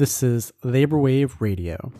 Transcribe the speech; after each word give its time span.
This 0.00 0.22
is 0.22 0.50
Labor 0.64 0.98
Wave 0.98 1.36
Radio. 1.40 1.92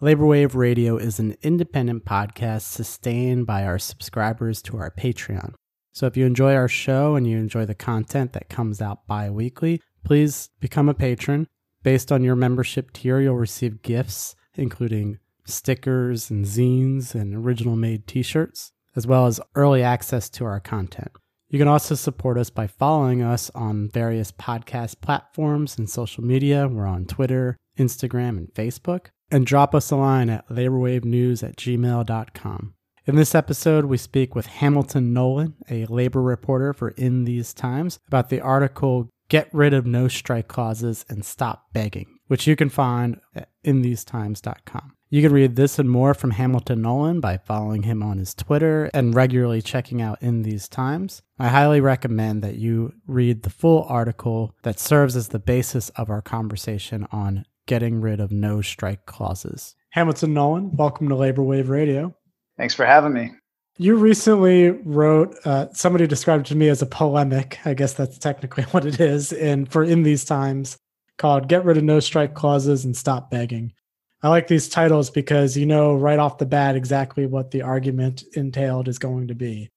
Labor 0.00 0.24
Wave 0.24 0.54
Radio 0.54 0.96
is 0.96 1.18
an 1.18 1.36
independent 1.42 2.06
podcast 2.06 2.62
sustained 2.62 3.46
by 3.46 3.64
our 3.64 3.78
subscribers 3.78 4.62
to 4.62 4.78
our 4.78 4.90
Patreon. 4.90 5.52
So 5.92 6.06
if 6.06 6.16
you 6.16 6.24
enjoy 6.24 6.54
our 6.54 6.68
show 6.68 7.16
and 7.16 7.26
you 7.26 7.36
enjoy 7.36 7.66
the 7.66 7.74
content 7.74 8.32
that 8.32 8.48
comes 8.48 8.80
out 8.80 9.06
bi 9.06 9.28
weekly, 9.28 9.82
please 10.04 10.48
become 10.58 10.88
a 10.88 10.94
patron. 10.94 11.48
Based 11.82 12.10
on 12.10 12.24
your 12.24 12.34
membership 12.34 12.94
tier, 12.94 13.20
you'll 13.20 13.36
receive 13.36 13.82
gifts, 13.82 14.34
including 14.54 15.18
stickers 15.48 16.30
and 16.30 16.44
zines 16.44 17.14
and 17.14 17.34
original 17.34 17.76
made 17.76 18.06
t 18.06 18.22
shirts, 18.22 18.72
as 18.94 19.06
well 19.06 19.26
as 19.26 19.40
early 19.54 19.82
access 19.82 20.28
to 20.30 20.44
our 20.44 20.60
content. 20.60 21.12
You 21.48 21.58
can 21.58 21.68
also 21.68 21.94
support 21.94 22.36
us 22.36 22.50
by 22.50 22.66
following 22.66 23.22
us 23.22 23.50
on 23.54 23.88
various 23.88 24.30
podcast 24.32 25.00
platforms 25.00 25.78
and 25.78 25.88
social 25.88 26.22
media. 26.22 26.68
We're 26.68 26.86
on 26.86 27.06
Twitter, 27.06 27.56
Instagram, 27.78 28.36
and 28.36 28.48
Facebook 28.52 29.06
and 29.30 29.46
drop 29.46 29.74
us 29.74 29.90
a 29.90 29.96
line 29.96 30.30
at 30.30 30.48
laborwavenews 30.48 31.42
at 31.42 31.56
gmail.com. 31.56 32.74
In 33.06 33.16
this 33.16 33.34
episode, 33.34 33.86
we 33.86 33.96
speak 33.96 34.34
with 34.34 34.46
Hamilton 34.46 35.12
Nolan, 35.14 35.54
a 35.70 35.86
labor 35.86 36.20
reporter 36.20 36.74
for 36.74 36.90
In 36.90 37.24
These 37.24 37.54
Times, 37.54 37.98
about 38.06 38.28
the 38.28 38.40
article 38.40 39.08
Get 39.30 39.48
Rid 39.52 39.72
of 39.74 39.86
No 39.86 40.08
Strike 40.08 40.48
Clauses 40.48 41.04
and 41.08 41.24
Stop 41.24 41.72
Begging, 41.72 42.18
which 42.26 42.46
you 42.46 42.56
can 42.56 42.68
find 42.68 43.20
at 43.34 43.48
inthesetimes.com. 43.64 44.92
You 45.10 45.22
can 45.22 45.32
read 45.32 45.56
this 45.56 45.78
and 45.78 45.90
more 45.90 46.12
from 46.12 46.32
Hamilton 46.32 46.82
Nolan 46.82 47.20
by 47.20 47.38
following 47.38 47.84
him 47.84 48.02
on 48.02 48.18
his 48.18 48.34
Twitter 48.34 48.90
and 48.92 49.14
regularly 49.14 49.62
checking 49.62 50.02
out 50.02 50.20
In 50.20 50.42
These 50.42 50.68
Times. 50.68 51.22
I 51.38 51.48
highly 51.48 51.80
recommend 51.80 52.42
that 52.42 52.56
you 52.56 52.92
read 53.06 53.42
the 53.42 53.48
full 53.48 53.84
article 53.84 54.54
that 54.64 54.78
serves 54.78 55.16
as 55.16 55.28
the 55.28 55.38
basis 55.38 55.88
of 55.90 56.10
our 56.10 56.20
conversation 56.20 57.08
on 57.10 57.46
getting 57.64 58.02
rid 58.02 58.20
of 58.20 58.30
no 58.30 58.60
strike 58.60 59.06
clauses. 59.06 59.74
Hamilton 59.92 60.34
Nolan, 60.34 60.76
welcome 60.76 61.08
to 61.08 61.16
Labor 61.16 61.42
Wave 61.42 61.70
Radio. 61.70 62.14
Thanks 62.58 62.74
for 62.74 62.84
having 62.84 63.14
me. 63.14 63.32
You 63.78 63.96
recently 63.96 64.72
wrote, 64.72 65.34
uh, 65.46 65.68
somebody 65.72 66.06
described 66.06 66.48
it 66.48 66.50
to 66.50 66.54
me 66.54 66.68
as 66.68 66.82
a 66.82 66.86
polemic. 66.86 67.60
I 67.64 67.72
guess 67.72 67.94
that's 67.94 68.18
technically 68.18 68.64
what 68.72 68.84
it 68.84 69.00
is. 69.00 69.32
And 69.32 69.72
for 69.72 69.82
In 69.82 70.02
These 70.02 70.26
Times, 70.26 70.76
called 71.16 71.48
Get 71.48 71.64
Rid 71.64 71.78
of 71.78 71.84
No 71.84 71.98
Strike 71.98 72.34
Clauses 72.34 72.84
and 72.84 72.94
Stop 72.94 73.30
Begging. 73.30 73.72
I 74.22 74.28
like 74.28 74.48
these 74.48 74.68
titles 74.68 75.10
because 75.10 75.56
you 75.56 75.66
know 75.66 75.94
right 75.94 76.18
off 76.18 76.38
the 76.38 76.46
bat 76.46 76.74
exactly 76.74 77.26
what 77.26 77.50
the 77.50 77.62
argument 77.62 78.24
entailed 78.34 78.88
is 78.88 78.98
going 78.98 79.28
to 79.28 79.34
be. 79.34 79.70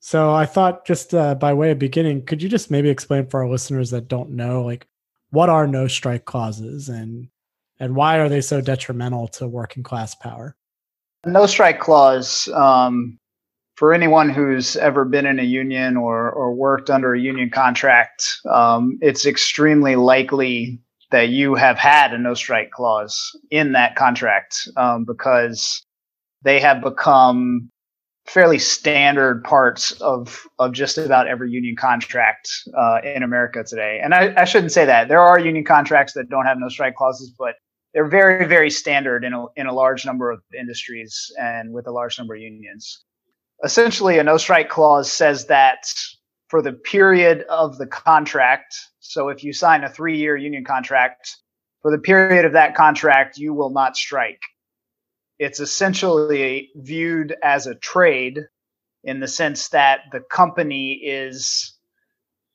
So 0.00 0.32
I 0.32 0.46
thought, 0.46 0.86
just 0.86 1.14
uh, 1.14 1.34
by 1.34 1.52
way 1.52 1.72
of 1.72 1.78
beginning, 1.78 2.24
could 2.24 2.42
you 2.42 2.48
just 2.48 2.70
maybe 2.70 2.88
explain 2.88 3.26
for 3.26 3.42
our 3.42 3.50
listeners 3.50 3.90
that 3.90 4.08
don't 4.08 4.30
know, 4.30 4.62
like, 4.62 4.86
what 5.30 5.50
are 5.50 5.66
no 5.66 5.88
strike 5.88 6.24
clauses 6.24 6.88
and 6.88 7.28
and 7.78 7.96
why 7.96 8.18
are 8.18 8.28
they 8.28 8.40
so 8.40 8.60
detrimental 8.60 9.28
to 9.28 9.48
working 9.48 9.82
class 9.82 10.14
power? 10.14 10.56
No 11.26 11.46
strike 11.46 11.80
clause 11.80 12.48
um, 12.48 13.18
for 13.76 13.94
anyone 13.94 14.28
who's 14.28 14.76
ever 14.76 15.04
been 15.04 15.26
in 15.26 15.38
a 15.38 15.44
union 15.44 15.96
or 15.96 16.30
or 16.30 16.54
worked 16.54 16.90
under 16.90 17.14
a 17.14 17.20
union 17.20 17.50
contract, 17.50 18.38
um, 18.48 18.98
it's 19.02 19.26
extremely 19.26 19.96
likely 19.96 20.80
that 21.10 21.28
you 21.28 21.54
have 21.54 21.78
had 21.78 22.12
a 22.12 22.18
no 22.18 22.34
strike 22.34 22.70
clause 22.70 23.36
in 23.50 23.72
that 23.72 23.96
contract 23.96 24.68
um, 24.76 25.04
because 25.04 25.84
they 26.42 26.60
have 26.60 26.82
become 26.82 27.70
fairly 28.26 28.58
standard 28.58 29.42
parts 29.42 29.92
of 30.00 30.46
of 30.58 30.72
just 30.72 30.98
about 30.98 31.26
every 31.26 31.50
union 31.50 31.74
contract 31.74 32.48
uh, 32.78 32.98
in 33.02 33.22
America 33.22 33.64
today. 33.64 34.00
And 34.02 34.14
I, 34.14 34.32
I, 34.36 34.44
shouldn't 34.44 34.72
say 34.72 34.84
that 34.84 35.08
there 35.08 35.20
are 35.20 35.38
union 35.38 35.64
contracts 35.64 36.12
that 36.12 36.28
don't 36.28 36.46
have 36.46 36.58
no 36.58 36.68
strike 36.68 36.94
clauses, 36.94 37.34
but 37.36 37.54
they're 37.92 38.08
very 38.08 38.46
very 38.46 38.70
standard 38.70 39.24
in 39.24 39.32
a 39.32 39.46
in 39.56 39.66
a 39.66 39.72
large 39.72 40.06
number 40.06 40.30
of 40.30 40.40
industries 40.58 41.32
and 41.40 41.72
with 41.72 41.86
a 41.86 41.90
large 41.90 42.18
number 42.18 42.34
of 42.34 42.40
unions. 42.40 43.04
Essentially, 43.64 44.18
a 44.18 44.22
no 44.22 44.36
strike 44.36 44.68
clause 44.68 45.12
says 45.12 45.46
that 45.46 45.92
for 46.48 46.62
the 46.62 46.72
period 46.72 47.44
of 47.48 47.78
the 47.78 47.86
contract. 47.86 48.76
So 49.10 49.28
if 49.28 49.44
you 49.44 49.52
sign 49.52 49.84
a 49.84 49.90
three 49.90 50.18
year 50.18 50.36
union 50.36 50.64
contract, 50.64 51.36
for 51.82 51.90
the 51.90 51.98
period 51.98 52.44
of 52.44 52.52
that 52.52 52.74
contract, 52.74 53.38
you 53.38 53.54
will 53.54 53.70
not 53.70 53.96
strike 53.96 54.40
it's 55.40 55.58
essentially 55.58 56.70
viewed 56.76 57.34
as 57.42 57.66
a 57.66 57.74
trade 57.74 58.38
in 59.04 59.20
the 59.20 59.26
sense 59.26 59.68
that 59.70 60.00
the 60.12 60.20
company 60.20 60.92
is 61.02 61.78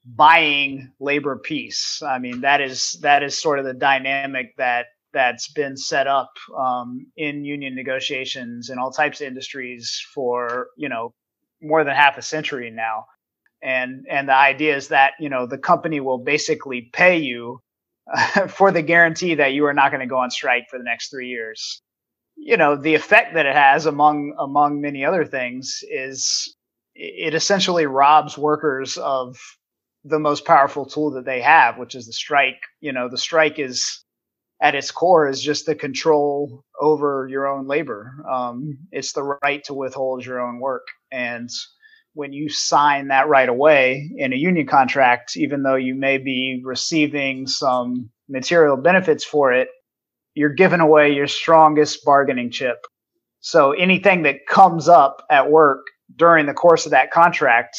buying 0.06 0.92
labor 1.00 1.36
peace. 1.36 2.04
I 2.06 2.20
mean, 2.20 2.42
that 2.42 2.62
is 2.62 3.00
that 3.02 3.24
is 3.24 3.42
sort 3.42 3.58
of 3.58 3.66
the 3.66 3.74
dynamic 3.74 4.56
that 4.58 4.86
that's 5.14 5.52
been 5.52 5.76
set 5.76 6.06
up 6.06 6.30
um, 6.56 7.08
in 7.18 7.44
union 7.44 7.74
negotiations 7.74 8.70
in 8.70 8.78
all 8.78 8.92
types 8.92 9.20
of 9.20 9.28
industries 9.28 10.00
for 10.14 10.68
you 10.78 10.88
know 10.88 11.16
more 11.64 11.84
than 11.84 11.96
half 11.96 12.20
a 12.20 12.22
century 12.22 12.70
now. 12.70 13.06
And 13.66 14.06
and 14.09 14.30
the 14.30 14.36
idea 14.36 14.78
is 14.78 14.90
that 14.90 15.14
you 15.20 15.30
know 15.30 15.48
the 15.48 15.58
company 15.58 16.00
will 16.00 16.20
basically 16.20 16.92
pay 16.94 17.18
you 17.18 17.62
for 18.50 18.72
the 18.72 18.84
guarantee 18.84 19.36
that 19.36 19.53
you 19.53 19.66
are 19.66 19.74
not 19.74 19.92
going 19.92 20.02
to 20.02 20.08
go 20.08 20.20
on 20.20 20.31
strike 20.31 20.66
for 20.70 20.78
the 20.80 20.86
next 20.86 21.09
three 21.09 21.30
years. 21.30 21.81
You 22.38 22.58
know 22.58 22.78
the 22.78 22.96
effect 22.96 23.34
that 23.36 23.48
it 23.48 23.56
has 23.56 23.88
among 23.88 24.36
among 24.40 24.81
many 24.81 25.06
other 25.06 25.25
things 25.25 25.84
is 25.92 26.56
it 26.96 27.34
essentially 27.34 27.88
robs 27.88 28.38
workers 28.38 28.98
of 28.98 29.38
the 30.06 30.20
most 30.20 30.46
powerful 30.46 30.86
tool 30.86 31.12
that 31.12 31.25
they 31.25 31.42
have 31.42 31.80
which 31.80 31.96
is 31.96 32.06
the 32.08 32.14
strike. 32.14 32.62
You 32.81 32.94
know 32.94 33.09
the 33.09 33.18
strike 33.18 33.59
is 33.59 34.04
at 34.62 34.75
its 34.75 34.92
core 34.92 35.28
is 35.28 35.42
just 35.42 35.66
the 35.66 35.75
control 35.75 36.64
over 36.81 37.28
your 37.30 37.48
own 37.48 37.68
labor. 37.68 38.14
Um, 38.31 38.78
it's 38.92 39.14
the 39.14 39.24
right 39.44 39.64
to 39.66 39.74
withhold 39.74 40.25
your 40.25 40.40
own 40.40 40.59
work. 40.59 40.88
And 41.12 41.50
when 42.16 42.34
you 42.34 42.50
sign 42.50 43.09
that 43.09 43.28
right 43.28 43.50
away 43.50 44.09
in 44.18 44.34
a 44.34 44.36
union 44.36 44.66
contract 44.66 45.38
even 45.38 45.62
though 45.62 45.76
you 45.76 45.94
may 45.94 46.18
be 46.18 46.62
receiving 46.66 47.46
some 47.46 48.09
material 48.28 48.76
benefits 48.76 49.24
for 49.24 49.53
it 49.53 49.70
you're 50.36 50.54
giving 50.54 50.81
away 50.81 51.12
your 51.14 51.28
strongest 51.28 52.06
bargaining 52.06 52.52
chip. 52.52 52.86
So 53.40 53.72
anything 53.72 54.24
that 54.24 54.46
comes 54.48 54.88
up 54.88 55.25
at 55.31 55.50
work 55.50 55.80
during 56.16 56.46
the 56.46 56.54
course 56.54 56.86
of 56.86 56.92
that 56.92 57.12
contract, 57.12 57.78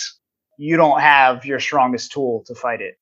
you 0.59 0.77
don't 0.77 1.01
have 1.01 1.45
your 1.45 1.61
strongest 1.61 2.13
tool 2.13 2.43
to 2.47 2.55
fight 2.55 2.81
it. 2.81 2.95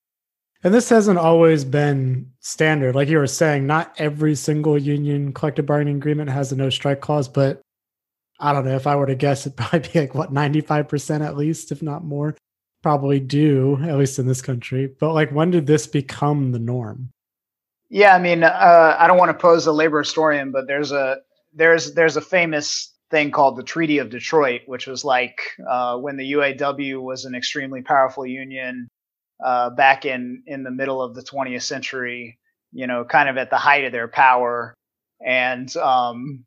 And 0.65 0.73
this 0.73 0.89
hasn't 0.89 1.19
always 1.19 1.65
been 1.65 2.31
standard. 2.41 2.95
Like 2.95 3.09
you 3.09 3.19
were 3.19 3.27
saying, 3.27 3.67
not 3.67 3.95
every 3.99 4.35
single 4.35 4.79
union 4.79 5.33
collective 5.33 5.67
bargaining 5.67 5.97
agreement 5.97 6.31
has 6.31 6.53
a 6.53 6.57
no 6.57 6.71
strike 6.71 7.01
clause, 7.01 7.29
but 7.29 7.61
I 8.41 8.53
don't 8.53 8.65
know 8.65 8.77
if 8.77 8.87
I 8.87 8.97
were 8.97 9.07
to 9.07 9.15
guess, 9.15 9.47
it'd 9.47 9.57
probably 9.57 9.89
be 9.93 10.01
like 10.01 10.15
what, 10.15 10.33
95% 10.33 11.25
at 11.25 11.37
least, 11.37 11.73
if 11.73 11.83
not 11.83 12.05
more, 12.05 12.37
probably 12.83 13.21
do, 13.21 13.79
at 13.83 13.97
least 13.97 14.19
in 14.19 14.27
this 14.27 14.43
country. 14.43 14.87
But 14.99 15.13
like, 15.13 15.31
when 15.31 15.51
did 15.51 15.67
this 15.67 15.87
become 15.87 16.53
the 16.53 16.59
norm? 16.59 17.11
Yeah, 17.91 18.15
I 18.15 18.19
mean, 18.19 18.43
uh, 18.43 18.97
I 18.99 19.07
don't 19.07 19.19
want 19.19 19.31
to 19.31 19.41
pose 19.41 19.67
a 19.67 19.73
labor 19.73 20.01
historian, 20.01 20.51
but 20.51 20.67
there's 20.67 20.91
a 20.91 21.19
there's 21.53 21.95
there's 21.95 22.17
a 22.17 22.21
famous 22.21 22.93
thing 23.11 23.31
called 23.31 23.57
the 23.57 23.63
Treaty 23.63 23.99
of 23.99 24.11
Detroit, 24.11 24.63
which 24.67 24.87
was 24.87 25.05
like 25.05 25.39
uh, 25.69 25.97
when 25.99 26.17
the 26.17 26.33
UAW 26.33 27.01
was 27.01 27.25
an 27.25 27.35
extremely 27.35 27.83
powerful 27.83 28.27
union 28.27 28.89
uh, 29.45 29.71
back 29.71 30.05
in 30.05 30.43
in 30.47 30.65
the 30.65 30.71
middle 30.71 31.01
of 31.01 31.15
the 31.15 31.23
20th 31.23 31.63
century. 31.63 32.39
You 32.73 32.89
know, 32.89 33.05
kind 33.05 33.29
of 33.29 33.37
at 33.37 33.51
the 33.51 33.59
height 33.59 33.85
of 33.85 33.93
their 33.93 34.09
power, 34.09 34.75
and 35.25 35.75
um, 35.77 36.45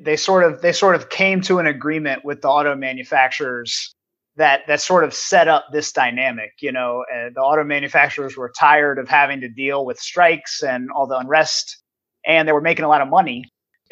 they 0.00 0.16
sort 0.16 0.44
of 0.44 0.60
they 0.60 0.72
sort 0.72 0.94
of 0.94 1.08
came 1.08 1.40
to 1.42 1.58
an 1.58 1.66
agreement 1.66 2.24
with 2.24 2.42
the 2.42 2.48
auto 2.48 2.74
manufacturers 2.74 3.94
that 4.36 4.62
that 4.66 4.80
sort 4.80 5.04
of 5.04 5.14
set 5.14 5.48
up 5.48 5.66
this 5.72 5.92
dynamic. 5.92 6.52
You 6.60 6.72
know, 6.72 7.04
uh, 7.14 7.30
the 7.34 7.40
auto 7.40 7.64
manufacturers 7.64 8.36
were 8.36 8.52
tired 8.58 8.98
of 8.98 9.08
having 9.08 9.40
to 9.40 9.48
deal 9.48 9.84
with 9.84 9.98
strikes 9.98 10.62
and 10.62 10.90
all 10.90 11.06
the 11.06 11.16
unrest, 11.16 11.82
and 12.26 12.48
they 12.48 12.52
were 12.52 12.60
making 12.60 12.84
a 12.84 12.88
lot 12.88 13.02
of 13.02 13.08
money. 13.08 13.44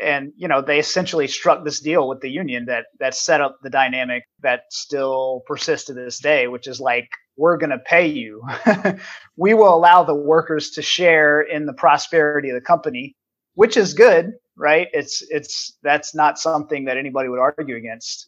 And 0.02 0.32
you 0.37 0.49
know, 0.49 0.62
they 0.62 0.78
essentially 0.78 1.28
struck 1.28 1.64
this 1.64 1.81
deal 1.81 2.08
with 2.08 2.20
the 2.20 2.31
union 2.31 2.64
that 2.67 2.87
that 2.99 3.14
set 3.14 3.40
up 3.40 3.58
the 3.62 3.70
dynamic 3.70 4.25
that 4.43 4.62
still 4.70 5.43
persists 5.46 5.87
to 5.87 5.93
this 5.93 6.19
day, 6.19 6.49
which 6.49 6.67
is 6.67 6.81
like 6.81 7.08
we're 7.37 7.58
going 7.58 7.70
to 7.70 7.78
pay 7.78 8.06
you. 8.06 8.43
we 9.37 9.55
will 9.55 9.75
allow 9.75 10.02
the 10.02 10.14
workers 10.14 10.70
to 10.70 10.82
share 10.82 11.40
in 11.40 11.67
the 11.67 11.72
prosperity 11.72 12.50
of 12.50 12.55
the 12.55 12.61
company, 12.61 13.14
which 13.55 13.76
is 13.76 13.94
good, 13.94 14.32
right? 14.60 14.88
It's 14.92 15.24
it's 15.30 15.78
that's 15.82 16.14
not 16.14 16.38
something 16.38 16.84
that 16.84 16.98
anybody 16.98 17.28
would 17.28 17.40
argue 17.40 17.76
against. 17.76 18.26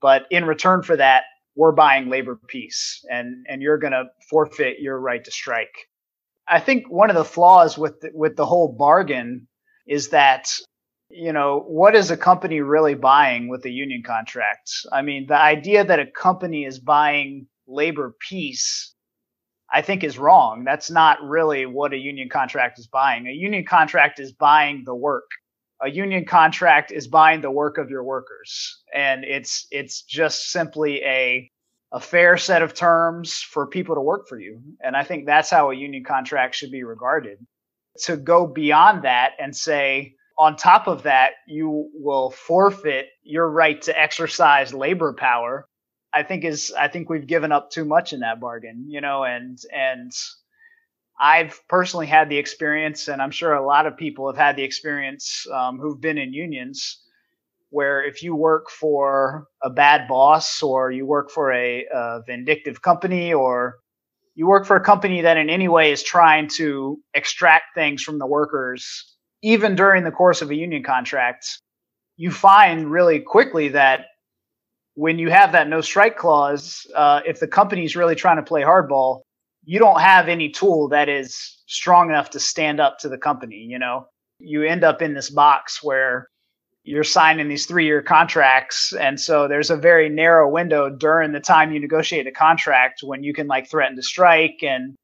But 0.00 0.22
in 0.30 0.44
return 0.44 0.82
for 0.82 0.96
that, 0.96 1.24
we're 1.56 1.72
buying 1.72 2.08
labor 2.08 2.40
peace 2.48 3.04
and 3.10 3.44
and 3.48 3.62
you're 3.62 3.78
going 3.78 3.92
to 3.92 4.04
forfeit 4.30 4.80
your 4.80 4.98
right 4.98 5.22
to 5.22 5.30
strike. 5.30 5.74
I 6.48 6.60
think 6.60 6.90
one 6.90 7.10
of 7.10 7.16
the 7.16 7.24
flaws 7.24 7.78
with 7.78 8.00
the, 8.00 8.10
with 8.12 8.36
the 8.36 8.46
whole 8.46 8.72
bargain 8.72 9.46
is 9.86 10.08
that 10.08 10.50
you 11.10 11.32
know, 11.32 11.62
what 11.68 11.94
is 11.94 12.10
a 12.10 12.16
company 12.16 12.60
really 12.60 12.94
buying 12.94 13.48
with 13.48 13.64
a 13.66 13.70
union 13.70 14.02
contract? 14.04 14.70
I 14.90 15.02
mean, 15.02 15.26
the 15.28 15.38
idea 15.38 15.84
that 15.84 16.00
a 16.00 16.06
company 16.06 16.64
is 16.64 16.80
buying 16.80 17.46
labor 17.68 18.16
peace, 18.18 18.94
I 19.72 19.82
think 19.82 20.02
is 20.02 20.18
wrong. 20.18 20.64
That's 20.64 20.90
not 20.90 21.22
really 21.22 21.66
what 21.66 21.92
a 21.92 21.98
union 21.98 22.28
contract 22.28 22.78
is 22.80 22.88
buying. 22.88 23.28
A 23.28 23.32
union 23.32 23.64
contract 23.64 24.18
is 24.18 24.32
buying 24.32 24.82
the 24.84 24.94
work. 24.94 25.30
A 25.82 25.90
union 25.90 26.24
contract 26.24 26.92
is 26.92 27.08
buying 27.08 27.40
the 27.40 27.50
work 27.50 27.78
of 27.78 27.90
your 27.90 28.04
workers. 28.04 28.82
And 28.94 29.24
it's 29.24 29.66
it's 29.70 30.02
just 30.02 30.50
simply 30.50 31.02
a 31.04 31.50
a 31.92 32.00
fair 32.00 32.36
set 32.36 32.62
of 32.62 32.74
terms 32.74 33.40
for 33.40 33.68
people 33.68 33.94
to 33.94 34.00
work 34.00 34.26
for 34.28 34.38
you. 34.38 34.60
And 34.80 34.96
I 34.96 35.04
think 35.04 35.26
that's 35.26 35.50
how 35.50 35.70
a 35.70 35.74
union 35.76 36.02
contract 36.04 36.56
should 36.56 36.72
be 36.72 36.82
regarded. 36.82 37.38
To 38.06 38.16
go 38.16 38.48
beyond 38.48 39.04
that 39.04 39.34
and 39.38 39.56
say, 39.56 40.16
on 40.36 40.56
top 40.56 40.88
of 40.88 41.04
that, 41.04 41.34
you 41.46 41.88
will 41.94 42.30
forfeit 42.30 43.06
your 43.22 43.48
right 43.48 43.80
to 43.82 44.00
exercise 44.00 44.74
labor 44.74 45.12
power. 45.12 45.68
I 46.12 46.22
think 46.24 46.44
is 46.44 46.72
I 46.78 46.88
think 46.88 47.08
we've 47.08 47.26
given 47.26 47.52
up 47.52 47.70
too 47.70 47.84
much 47.84 48.12
in 48.12 48.20
that 48.20 48.40
bargain, 48.40 48.86
you 48.88 49.00
know, 49.00 49.24
and 49.24 49.58
and 49.72 50.12
I've 51.18 51.60
personally 51.68 52.06
had 52.06 52.28
the 52.28 52.38
experience, 52.38 53.08
and 53.08 53.22
I'm 53.22 53.30
sure 53.30 53.54
a 53.54 53.64
lot 53.64 53.86
of 53.86 53.96
people 53.96 54.26
have 54.26 54.36
had 54.36 54.56
the 54.56 54.64
experience 54.64 55.46
um, 55.52 55.78
who've 55.78 56.00
been 56.00 56.18
in 56.18 56.32
unions, 56.32 57.00
where 57.70 58.04
if 58.04 58.22
you 58.22 58.34
work 58.34 58.70
for 58.70 59.46
a 59.62 59.70
bad 59.70 60.08
boss 60.08 60.62
or 60.62 60.90
you 60.90 61.06
work 61.06 61.30
for 61.30 61.52
a, 61.52 61.86
a 61.92 62.20
vindictive 62.26 62.82
company 62.82 63.32
or 63.32 63.76
you 64.34 64.46
work 64.46 64.66
for 64.66 64.76
a 64.76 64.84
company 64.84 65.20
that 65.20 65.36
in 65.36 65.48
any 65.48 65.68
way 65.68 65.92
is 65.92 66.02
trying 66.02 66.48
to 66.56 66.98
extract 67.14 67.74
things 67.74 68.02
from 68.02 68.18
the 68.18 68.26
workers 68.26 69.14
even 69.44 69.76
during 69.76 70.04
the 70.04 70.10
course 70.10 70.40
of 70.40 70.50
a 70.50 70.54
union 70.54 70.82
contract, 70.82 71.60
you 72.16 72.30
find 72.30 72.90
really 72.90 73.20
quickly 73.20 73.68
that 73.68 74.06
when 74.94 75.18
you 75.18 75.28
have 75.28 75.52
that 75.52 75.68
no 75.68 75.82
strike 75.82 76.16
clause, 76.16 76.86
uh, 76.94 77.20
if 77.26 77.40
the 77.40 77.46
company's 77.46 77.94
really 77.94 78.14
trying 78.14 78.38
to 78.38 78.42
play 78.42 78.62
hardball, 78.62 79.20
you 79.64 79.78
don't 79.78 80.00
have 80.00 80.28
any 80.28 80.50
tool 80.50 80.88
that 80.88 81.08
is 81.08 81.62
strong 81.66 82.10
enough 82.10 82.30
to 82.30 82.40
stand 82.40 82.80
up 82.80 82.98
to 82.98 83.08
the 83.08 83.18
company. 83.18 83.56
You 83.56 83.78
know, 83.78 84.06
you 84.38 84.62
end 84.62 84.84
up 84.84 85.02
in 85.02 85.14
this 85.14 85.30
box 85.30 85.82
where 85.82 86.28
you're 86.84 87.04
signing 87.04 87.48
these 87.48 87.66
three 87.66 87.86
year 87.86 88.02
contracts. 88.02 88.92
And 88.92 89.18
so 89.18 89.48
there's 89.48 89.70
a 89.70 89.76
very 89.76 90.08
narrow 90.08 90.50
window 90.50 90.90
during 90.90 91.32
the 91.32 91.40
time 91.40 91.72
you 91.72 91.80
negotiate 91.80 92.26
a 92.26 92.32
contract 92.32 93.00
when 93.02 93.24
you 93.24 93.32
can 93.32 93.46
like 93.46 93.70
threaten 93.70 93.96
to 93.96 94.02
strike 94.02 94.58
and, 94.62 94.94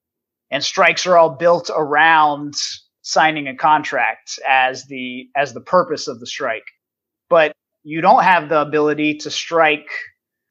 and 0.51 0.63
strikes 0.63 1.07
are 1.07 1.17
all 1.17 1.31
built 1.31 1.71
around 1.75 2.55
signing 3.03 3.49
a 3.49 3.57
contract 3.57 4.39
as 4.49 4.85
the 4.87 5.29
as 5.35 5.55
the 5.55 5.61
purpose 5.61 6.07
of 6.07 6.21
the 6.21 6.27
strike 6.27 6.67
but 7.31 7.53
you 7.83 8.01
don't 8.01 8.25
have 8.25 8.49
the 8.49 8.61
ability 8.61 9.15
to 9.15 9.31
strike 9.31 9.89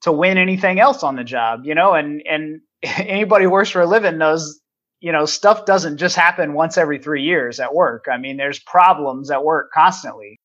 to 0.02 0.12
win 0.12 0.38
anything 0.38 0.80
else 0.80 1.04
on 1.04 1.16
the 1.16 1.24
job 1.24 1.62
you 1.64 1.76
know 1.76 1.94
and 1.94 2.24
and 2.28 2.60
anybody 2.84 3.46
who 3.46 3.52
works 3.52 3.70
for 3.70 3.82
a 3.82 3.88
living 3.88 4.18
knows 4.18 4.60
you 5.00 5.12
know 5.12 5.26
stuff 5.26 5.66
doesn't 5.66 5.98
just 5.98 6.16
happen 6.16 6.54
once 6.54 6.78
every 6.78 7.00
3 7.00 7.24
years 7.24 7.60
at 7.60 7.74
work. 7.74 8.06
I 8.12 8.18
mean 8.18 8.38
there's 8.38 8.60
problems 8.60 9.32
at 9.32 9.44
work 9.44 9.72
constantly. 9.74 10.40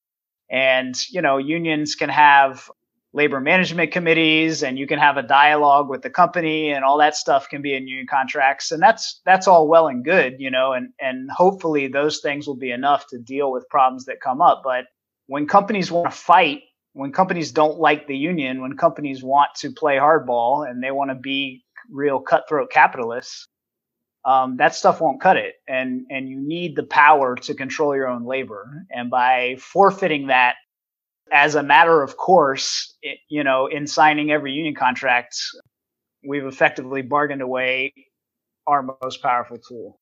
And 0.51 0.95
you 1.11 1.23
know 1.23 1.39
unions 1.39 1.95
can 1.95 2.09
have 2.11 2.71
labor 3.13 3.41
management 3.41 3.93
committees 3.93 4.65
and 4.65 4.77
you 4.77 4.89
can 4.89 4.99
have 4.99 5.17
a 5.17 5.23
dialogue 5.23 5.89
with 5.89 6.03
the 6.03 6.11
company 6.11 6.73
and 6.73 6.85
all 6.85 6.99
that 6.99 7.15
stuff 7.15 7.49
can 7.49 7.63
be 7.63 7.75
in 7.75 7.87
union 7.87 8.07
contracts. 8.09 8.73
And 8.73 8.83
that's 8.83 9.21
that's 9.25 9.49
all 9.49 9.69
well 9.69 9.89
and 9.89 10.05
good 10.05 10.37
you 10.39 10.51
know 10.51 10.73
and 10.73 10.91
and 11.01 11.31
hopefully 11.31 11.89
those 11.89 12.21
things 12.21 12.47
will 12.47 12.57
be 12.57 12.71
enough 12.71 13.07
to 13.09 13.19
deal 13.19 13.51
with 13.51 13.69
problems 13.69 14.05
that 14.07 14.21
come 14.21 14.41
up. 14.41 14.63
But 14.65 14.87
when 15.27 15.47
companies 15.47 15.91
want 15.91 16.11
to 16.11 16.17
fight 16.17 16.63
when 16.93 17.11
companies 17.11 17.51
don't 17.51 17.81
like 17.81 18.07
the 18.07 18.17
union 18.17 18.63
when 18.63 18.77
companies 18.77 19.23
want 19.23 19.51
to 19.57 19.73
play 19.73 19.97
hardball 19.97 20.69
and 20.69 20.83
they 20.83 20.93
want 20.93 21.11
to 21.11 21.17
be 21.17 21.64
real 21.91 22.21
cutthroat 22.21 22.71
capitalists 22.71 23.47
um, 24.25 24.57
that 24.57 24.75
stuff 24.75 25.01
won't 25.01 25.21
cut 25.21 25.37
it 25.37 25.55
and 25.69 26.07
and 26.11 26.29
you 26.29 26.41
need 26.41 26.77
the 26.77 26.83
power 26.85 27.35
to 27.37 27.55
control 27.55 27.95
your 27.95 28.09
own 28.09 28.25
labor 28.25 28.87
and 28.91 29.11
by 29.11 29.57
forfeiting 29.59 30.29
that 30.29 30.57
as 31.33 31.55
a 31.55 31.63
matter 31.63 32.03
of 32.03 32.17
course, 32.17 32.95
it, 33.03 33.19
you 33.29 33.45
know, 33.45 33.67
in 33.67 33.87
signing 33.87 34.31
every 34.31 34.53
union 34.53 34.75
contract, 34.75 35.37
we've 36.27 36.47
effectively 36.47 37.03
bargained 37.03 37.43
away 37.43 37.93
our 38.67 38.83
most 39.03 39.23
powerful 39.23 39.59
tool. 39.59 39.99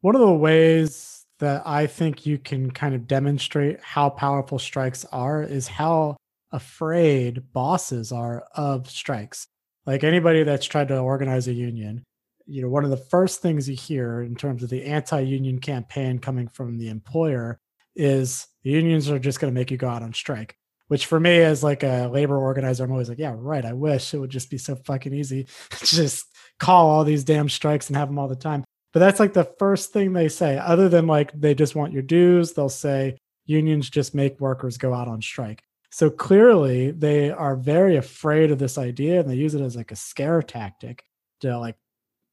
One 0.00 0.14
of 0.14 0.20
the 0.20 0.32
ways 0.32 1.24
that 1.40 1.62
I 1.66 1.86
think 1.86 2.24
you 2.24 2.38
can 2.38 2.70
kind 2.70 2.94
of 2.94 3.06
demonstrate 3.06 3.80
how 3.80 4.08
powerful 4.08 4.58
strikes 4.58 5.04
are 5.12 5.42
is 5.42 5.68
how 5.68 6.16
afraid 6.52 7.52
bosses 7.52 8.12
are 8.12 8.46
of 8.54 8.88
strikes. 8.88 9.46
Like 9.86 10.04
anybody 10.04 10.42
that's 10.42 10.66
tried 10.66 10.88
to 10.88 10.98
organize 10.98 11.48
a 11.48 11.52
union, 11.52 12.04
you 12.46 12.62
know, 12.62 12.68
one 12.68 12.84
of 12.84 12.90
the 12.90 12.96
first 12.96 13.40
things 13.40 13.68
you 13.68 13.76
hear 13.76 14.22
in 14.22 14.34
terms 14.34 14.62
of 14.62 14.70
the 14.70 14.84
anti 14.84 15.20
union 15.20 15.60
campaign 15.60 16.18
coming 16.18 16.48
from 16.48 16.78
the 16.78 16.88
employer 16.88 17.58
is 17.94 18.46
the 18.62 18.70
unions 18.70 19.08
are 19.08 19.18
just 19.18 19.40
going 19.40 19.52
to 19.52 19.58
make 19.58 19.70
you 19.70 19.76
go 19.76 19.88
out 19.88 20.02
on 20.02 20.12
strike 20.12 20.54
which 20.88 21.06
for 21.06 21.18
me 21.18 21.38
as 21.38 21.64
like 21.64 21.82
a 21.82 22.10
labor 22.12 22.36
organizer 22.36 22.84
i'm 22.84 22.92
always 22.92 23.08
like 23.08 23.18
yeah 23.18 23.34
right 23.34 23.64
i 23.64 23.72
wish 23.72 24.12
it 24.12 24.18
would 24.18 24.28
just 24.28 24.50
be 24.50 24.58
so 24.58 24.76
fucking 24.76 25.14
easy 25.14 25.46
just 25.82 26.26
call 26.58 26.88
all 26.88 27.04
these 27.04 27.24
damn 27.24 27.48
strikes 27.48 27.88
and 27.88 27.96
have 27.96 28.08
them 28.08 28.18
all 28.18 28.28
the 28.28 28.36
time. 28.36 28.64
But 28.92 29.00
that's 29.00 29.20
like 29.20 29.34
the 29.34 29.52
first 29.58 29.92
thing 29.92 30.12
they 30.12 30.28
say 30.28 30.58
other 30.58 30.88
than 30.88 31.06
like 31.06 31.32
they 31.38 31.54
just 31.54 31.74
want 31.74 31.92
your 31.92 32.02
dues 32.02 32.52
they'll 32.52 32.68
say 32.68 33.18
unions 33.44 33.90
just 33.90 34.14
make 34.14 34.40
workers 34.40 34.78
go 34.78 34.94
out 34.94 35.08
on 35.08 35.20
strike 35.20 35.62
so 35.96 36.10
clearly 36.10 36.90
they 36.90 37.30
are 37.30 37.56
very 37.56 37.96
afraid 37.96 38.50
of 38.50 38.58
this 38.58 38.76
idea 38.76 39.18
and 39.18 39.30
they 39.30 39.34
use 39.34 39.54
it 39.54 39.62
as 39.62 39.76
like 39.76 39.92
a 39.92 39.96
scare 39.96 40.42
tactic 40.42 41.04
to 41.40 41.58
like 41.58 41.76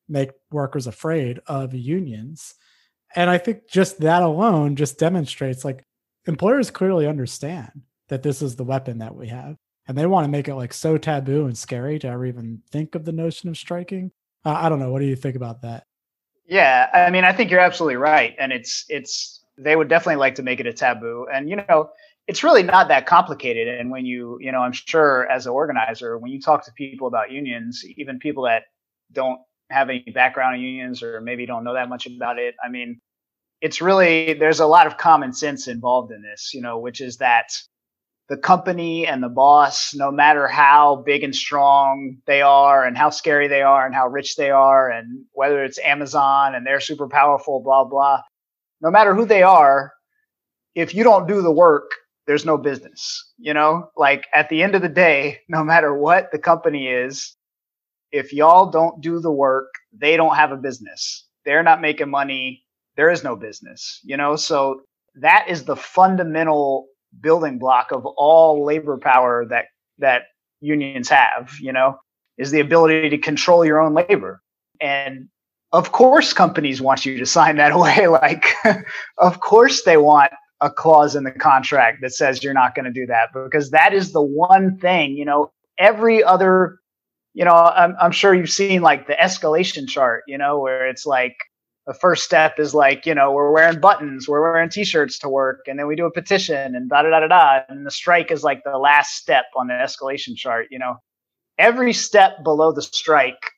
make 0.10 0.32
workers 0.52 0.86
afraid 0.86 1.40
of 1.48 1.74
unions 1.74 2.56
and 3.16 3.30
I 3.30 3.38
think 3.38 3.70
just 3.70 4.00
that 4.02 4.24
alone 4.24 4.76
just 4.76 4.98
demonstrates 4.98 5.64
like 5.64 5.86
employers 6.28 6.72
clearly 6.72 7.08
understand 7.08 7.84
that 8.10 8.24
this 8.24 8.42
is 8.42 8.56
the 8.56 8.64
weapon 8.64 9.00
that 9.00 9.16
we 9.16 9.28
have. 9.28 9.56
And 9.88 9.98
they 9.98 10.06
want 10.06 10.26
to 10.26 10.32
make 10.32 10.48
it 10.48 10.56
like 10.56 10.74
so 10.74 10.98
taboo 10.98 11.46
and 11.46 11.58
scary 11.58 12.00
to 12.00 12.08
ever 12.08 12.26
even 12.26 12.62
think 12.72 12.96
of 12.96 13.06
the 13.06 13.12
notion 13.12 13.50
of 13.50 13.58
striking. 13.58 14.12
Uh, 14.46 14.54
I 14.54 14.70
don't 14.70 14.80
know. 14.80 14.92
What 14.92 15.00
do 15.00 15.06
you 15.06 15.16
think 15.16 15.36
about 15.36 15.62
that? 15.62 15.86
Yeah, 16.46 16.90
I 16.94 17.10
mean, 17.10 17.24
I 17.24 17.34
think 17.34 17.52
you're 17.52 17.60
absolutely 17.60 17.98
right. 17.98 18.36
And 18.40 18.52
it's, 18.52 18.86
it's, 18.90 19.44
they 19.58 19.76
would 19.76 19.90
definitely 19.90 20.18
like 20.18 20.36
to 20.36 20.44
make 20.44 20.60
it 20.60 20.68
a 20.68 20.74
taboo. 20.74 21.28
And, 21.32 21.50
you 21.50 21.58
know, 21.58 21.92
it's 22.28 22.44
really 22.44 22.64
not 22.64 22.88
that 22.88 23.06
complicated. 23.06 23.68
And 23.68 23.92
when 23.92 24.06
you, 24.06 24.38
you 24.40 24.52
know, 24.52 24.60
I'm 24.60 24.72
sure 24.72 25.30
as 25.30 25.46
an 25.46 25.52
organizer, 25.52 26.18
when 26.18 26.32
you 26.32 26.40
talk 26.40 26.66
to 26.66 26.72
people 26.74 27.08
about 27.08 27.32
unions, 27.32 27.84
even 27.98 28.20
people 28.20 28.44
that 28.44 28.64
don't 29.12 29.40
have 29.70 29.90
any 29.90 30.04
background 30.14 30.56
in 30.56 30.62
unions 30.62 31.04
or 31.04 31.20
maybe 31.22 31.46
don't 31.46 31.64
know 31.64 31.74
that 31.74 31.90
much 31.90 32.06
about 32.06 32.40
it. 32.40 32.56
I 32.64 32.70
mean, 32.70 33.02
it's 33.62 33.82
really 33.82 34.34
there's 34.34 34.60
a 34.60 34.66
lot 34.66 34.88
of 34.88 34.98
common 34.98 35.34
sense 35.34 35.68
involved 35.68 36.12
in 36.12 36.22
this, 36.22 36.52
you 36.54 36.62
know, 36.62 36.80
which 36.80 37.02
is 37.02 37.18
that 37.18 37.48
the 38.30 38.38
company 38.38 39.06
and 39.06 39.22
the 39.22 39.30
boss, 39.30 39.94
no 39.94 40.10
matter 40.10 40.48
how 40.48 41.04
big 41.06 41.24
and 41.24 41.36
strong 41.36 42.18
they 42.26 42.42
are 42.42 42.86
and 42.86 42.98
how 42.98 43.10
scary 43.10 43.48
they 43.50 43.62
are 43.62 43.86
and 43.86 43.94
how 43.94 44.08
rich 44.08 44.38
they 44.38 44.50
are 44.50 44.90
and 44.90 45.26
whether 45.34 45.64
it's 45.64 45.80
Amazon 45.80 46.56
and 46.56 46.66
they're 46.66 46.80
super 46.80 47.08
powerful, 47.08 47.62
blah, 47.62 47.84
blah, 47.84 48.22
no 48.82 48.90
matter 48.90 49.14
who 49.14 49.26
they 49.26 49.44
are, 49.44 49.92
if 50.74 50.96
you 50.96 51.04
don't 51.04 51.28
do 51.28 51.42
the 51.42 51.52
work, 51.52 51.92
there's 52.28 52.46
no 52.46 52.58
business. 52.58 53.34
You 53.38 53.54
know, 53.54 53.90
like 53.98 54.28
at 54.34 54.50
the 54.50 54.64
end 54.64 54.76
of 54.76 54.82
the 54.82 54.90
day, 54.90 55.40
no 55.50 55.64
matter 55.64 55.94
what 55.94 56.32
the 56.32 56.40
company 56.40 56.88
is, 56.88 57.36
if 58.12 58.32
y'all 58.32 58.70
don't 58.70 59.02
do 59.02 59.20
the 59.20 59.32
work, 59.32 59.68
they 59.92 60.16
don't 60.16 60.36
have 60.36 60.52
a 60.52 60.58
business. 60.58 61.28
They're 61.46 61.64
not 61.64 61.82
making 61.82 62.10
money. 62.10 62.64
There 62.96 63.10
is 63.10 63.24
no 63.24 63.36
business, 63.36 64.00
you 64.04 64.16
know? 64.16 64.36
So 64.36 64.82
that 65.16 65.48
is 65.50 65.66
the 65.66 65.76
fundamental 65.76 66.88
building 67.22 67.58
block 67.58 67.92
of 67.92 68.06
all 68.06 68.64
labor 68.64 68.98
power 68.98 69.46
that, 69.50 69.66
that 69.98 70.24
unions 70.62 71.10
have, 71.10 71.54
you 71.60 71.74
know, 71.74 71.98
is 72.38 72.52
the 72.52 72.60
ability 72.60 73.10
to 73.10 73.18
control 73.18 73.66
your 73.66 73.82
own 73.82 73.94
labor. 73.94 74.42
And 74.80 75.28
of 75.72 75.92
course, 75.92 76.34
companies 76.34 76.82
want 76.82 77.06
you 77.06 77.18
to 77.18 77.26
sign 77.26 77.58
that 77.58 77.72
away. 77.74 78.08
Like, 78.08 78.46
of 79.18 79.40
course, 79.40 79.84
they 79.84 79.98
want 79.98 80.32
a 80.64 80.72
clause 80.72 81.16
in 81.16 81.24
the 81.24 81.32
contract 81.32 82.00
that 82.02 82.14
says 82.14 82.44
you're 82.44 82.54
not 82.54 82.74
going 82.74 82.86
to 82.86 82.92
do 82.92 83.06
that 83.06 83.30
because 83.34 83.70
that 83.72 83.94
is 83.94 84.14
the 84.14 84.22
one 84.22 84.78
thing, 84.78 85.16
you 85.16 85.26
know, 85.26 85.52
every 85.78 86.24
other 86.24 86.80
you 87.34 87.44
know, 87.44 87.52
I'm, 87.52 87.96
I'm 88.00 88.12
sure 88.12 88.34
you've 88.34 88.50
seen 88.50 88.82
like 88.82 89.08
the 89.08 89.14
escalation 89.14 89.88
chart, 89.88 90.24
you 90.28 90.38
know, 90.38 90.60
where 90.60 90.88
it's 90.88 91.06
like 91.06 91.36
the 91.88 91.94
first 91.94 92.24
step 92.24 92.60
is 92.60 92.74
like, 92.74 93.06
you 93.06 93.16
know, 93.16 93.32
we're 93.32 93.52
wearing 93.52 93.80
buttons, 93.80 94.28
we're 94.28 94.42
wearing 94.42 94.70
t-shirts 94.70 95.18
to 95.20 95.30
work, 95.30 95.62
and 95.68 95.78
then 95.78 95.88
we 95.88 95.96
do 95.96 96.06
a 96.06 96.12
petition 96.12 96.76
and 96.76 96.90
da 96.90 97.02
da 97.02 97.10
da 97.10 97.20
da 97.22 97.28
da. 97.28 97.60
And 97.68 97.86
the 97.86 97.92
strike 97.92 98.32
is 98.32 98.44
like 98.44 98.64
the 98.64 98.78
last 98.78 99.16
step 99.16 99.46
on 99.58 99.68
the 99.68 99.74
escalation 99.74 100.36
chart, 100.36 100.68
you 100.70 100.80
know. 100.80 100.98
Every 101.58 101.94
step 101.94 102.44
below 102.44 102.72
the 102.72 102.82
strike, 102.82 103.52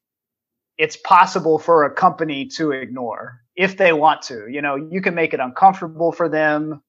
it's 0.78 0.98
possible 0.98 1.60
for 1.60 1.84
a 1.84 1.94
company 1.94 2.46
to 2.58 2.72
ignore 2.72 3.40
if 3.56 3.78
they 3.78 3.94
want 3.94 4.22
to. 4.24 4.48
You 4.50 4.62
know, 4.62 4.76
you 4.76 5.02
can 5.02 5.16
make 5.16 5.34
it 5.34 5.40
uncomfortable 5.40 6.12
for 6.12 6.28
them. 6.28 6.82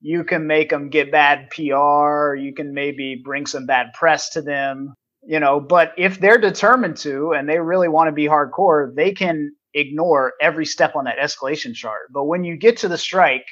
You 0.00 0.24
can 0.24 0.46
make 0.46 0.70
them 0.70 0.90
get 0.90 1.10
bad 1.10 1.50
PR, 1.50 2.34
you 2.34 2.52
can 2.54 2.72
maybe 2.72 3.20
bring 3.22 3.46
some 3.46 3.66
bad 3.66 3.92
press 3.94 4.30
to 4.30 4.42
them, 4.42 4.94
you 5.22 5.40
know, 5.40 5.60
but 5.60 5.92
if 5.96 6.20
they're 6.20 6.38
determined 6.38 6.96
to 6.98 7.32
and 7.32 7.48
they 7.48 7.58
really 7.58 7.88
want 7.88 8.08
to 8.08 8.12
be 8.12 8.26
hardcore, 8.26 8.94
they 8.94 9.12
can 9.12 9.52
ignore 9.74 10.34
every 10.40 10.66
step 10.66 10.96
on 10.96 11.04
that 11.04 11.18
escalation 11.18 11.74
chart. 11.74 12.12
But 12.12 12.24
when 12.24 12.44
you 12.44 12.56
get 12.56 12.78
to 12.78 12.88
the 12.88 12.98
strike, 12.98 13.44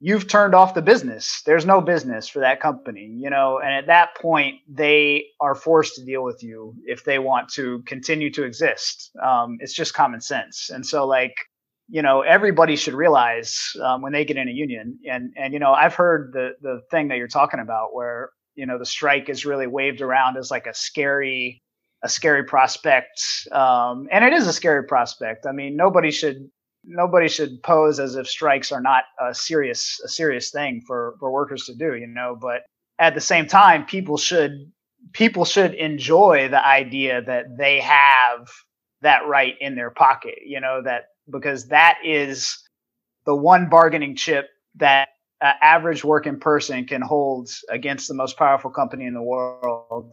you've 0.00 0.26
turned 0.26 0.54
off 0.54 0.74
the 0.74 0.82
business. 0.82 1.42
There's 1.46 1.64
no 1.64 1.80
business 1.80 2.28
for 2.28 2.40
that 2.40 2.60
company, 2.60 3.16
you 3.20 3.30
know, 3.30 3.60
and 3.62 3.72
at 3.72 3.86
that 3.86 4.16
point, 4.16 4.56
they 4.68 5.26
are 5.40 5.54
forced 5.54 5.94
to 5.94 6.04
deal 6.04 6.24
with 6.24 6.42
you 6.42 6.74
if 6.86 7.04
they 7.04 7.20
want 7.20 7.48
to 7.50 7.82
continue 7.86 8.30
to 8.32 8.42
exist. 8.42 9.12
Um, 9.22 9.58
it's 9.60 9.74
just 9.74 9.94
common 9.94 10.20
sense. 10.20 10.70
And 10.70 10.84
so, 10.84 11.06
like, 11.06 11.34
you 11.92 12.00
know, 12.00 12.22
everybody 12.22 12.74
should 12.76 12.94
realize 12.94 13.76
um, 13.82 14.00
when 14.00 14.14
they 14.14 14.24
get 14.24 14.38
in 14.38 14.48
a 14.48 14.52
union, 14.52 14.98
and 15.06 15.30
and 15.36 15.52
you 15.52 15.58
know, 15.58 15.74
I've 15.74 15.94
heard 15.94 16.32
the 16.32 16.52
the 16.62 16.80
thing 16.90 17.08
that 17.08 17.18
you're 17.18 17.28
talking 17.28 17.60
about 17.60 17.92
where 17.92 18.30
you 18.54 18.64
know 18.64 18.78
the 18.78 18.86
strike 18.86 19.28
is 19.28 19.44
really 19.44 19.66
waved 19.66 20.00
around 20.00 20.38
as 20.38 20.50
like 20.50 20.66
a 20.66 20.72
scary 20.72 21.62
a 22.02 22.08
scary 22.08 22.44
prospect 22.44 23.20
um, 23.52 24.08
and 24.10 24.24
it 24.24 24.32
is 24.32 24.46
a 24.46 24.54
scary 24.54 24.84
prospect. 24.84 25.44
I 25.44 25.52
mean 25.52 25.76
nobody 25.76 26.10
should 26.10 26.48
nobody 26.82 27.28
should 27.28 27.62
pose 27.62 28.00
as 28.00 28.16
if 28.16 28.26
strikes 28.26 28.72
are 28.72 28.80
not 28.80 29.04
a 29.20 29.34
serious 29.34 30.00
a 30.02 30.08
serious 30.08 30.50
thing 30.50 30.82
for 30.86 31.14
for 31.20 31.30
workers 31.30 31.64
to 31.66 31.74
do 31.74 31.94
you 31.94 32.06
know 32.06 32.36
but 32.40 32.62
at 32.98 33.14
the 33.14 33.20
same 33.20 33.46
time 33.46 33.84
people 33.84 34.16
should 34.16 34.72
people 35.12 35.44
should 35.44 35.74
enjoy 35.74 36.48
the 36.48 36.66
idea 36.66 37.22
that 37.22 37.44
they 37.56 37.80
have 37.80 38.48
that 39.02 39.26
right 39.28 39.54
in 39.60 39.76
their 39.76 39.90
pocket 39.90 40.38
you 40.44 40.60
know 40.60 40.82
that 40.82 41.04
because 41.30 41.66
that 41.68 41.98
is 42.04 42.58
the 43.24 43.34
one 43.34 43.68
bargaining 43.68 44.16
chip 44.16 44.48
that 44.76 45.08
average 45.40 46.04
working 46.04 46.38
person 46.38 46.84
can 46.86 47.02
hold 47.02 47.48
against 47.68 48.08
the 48.08 48.14
most 48.14 48.36
powerful 48.36 48.70
company 48.70 49.06
in 49.06 49.14
the 49.14 49.22
world 49.22 50.12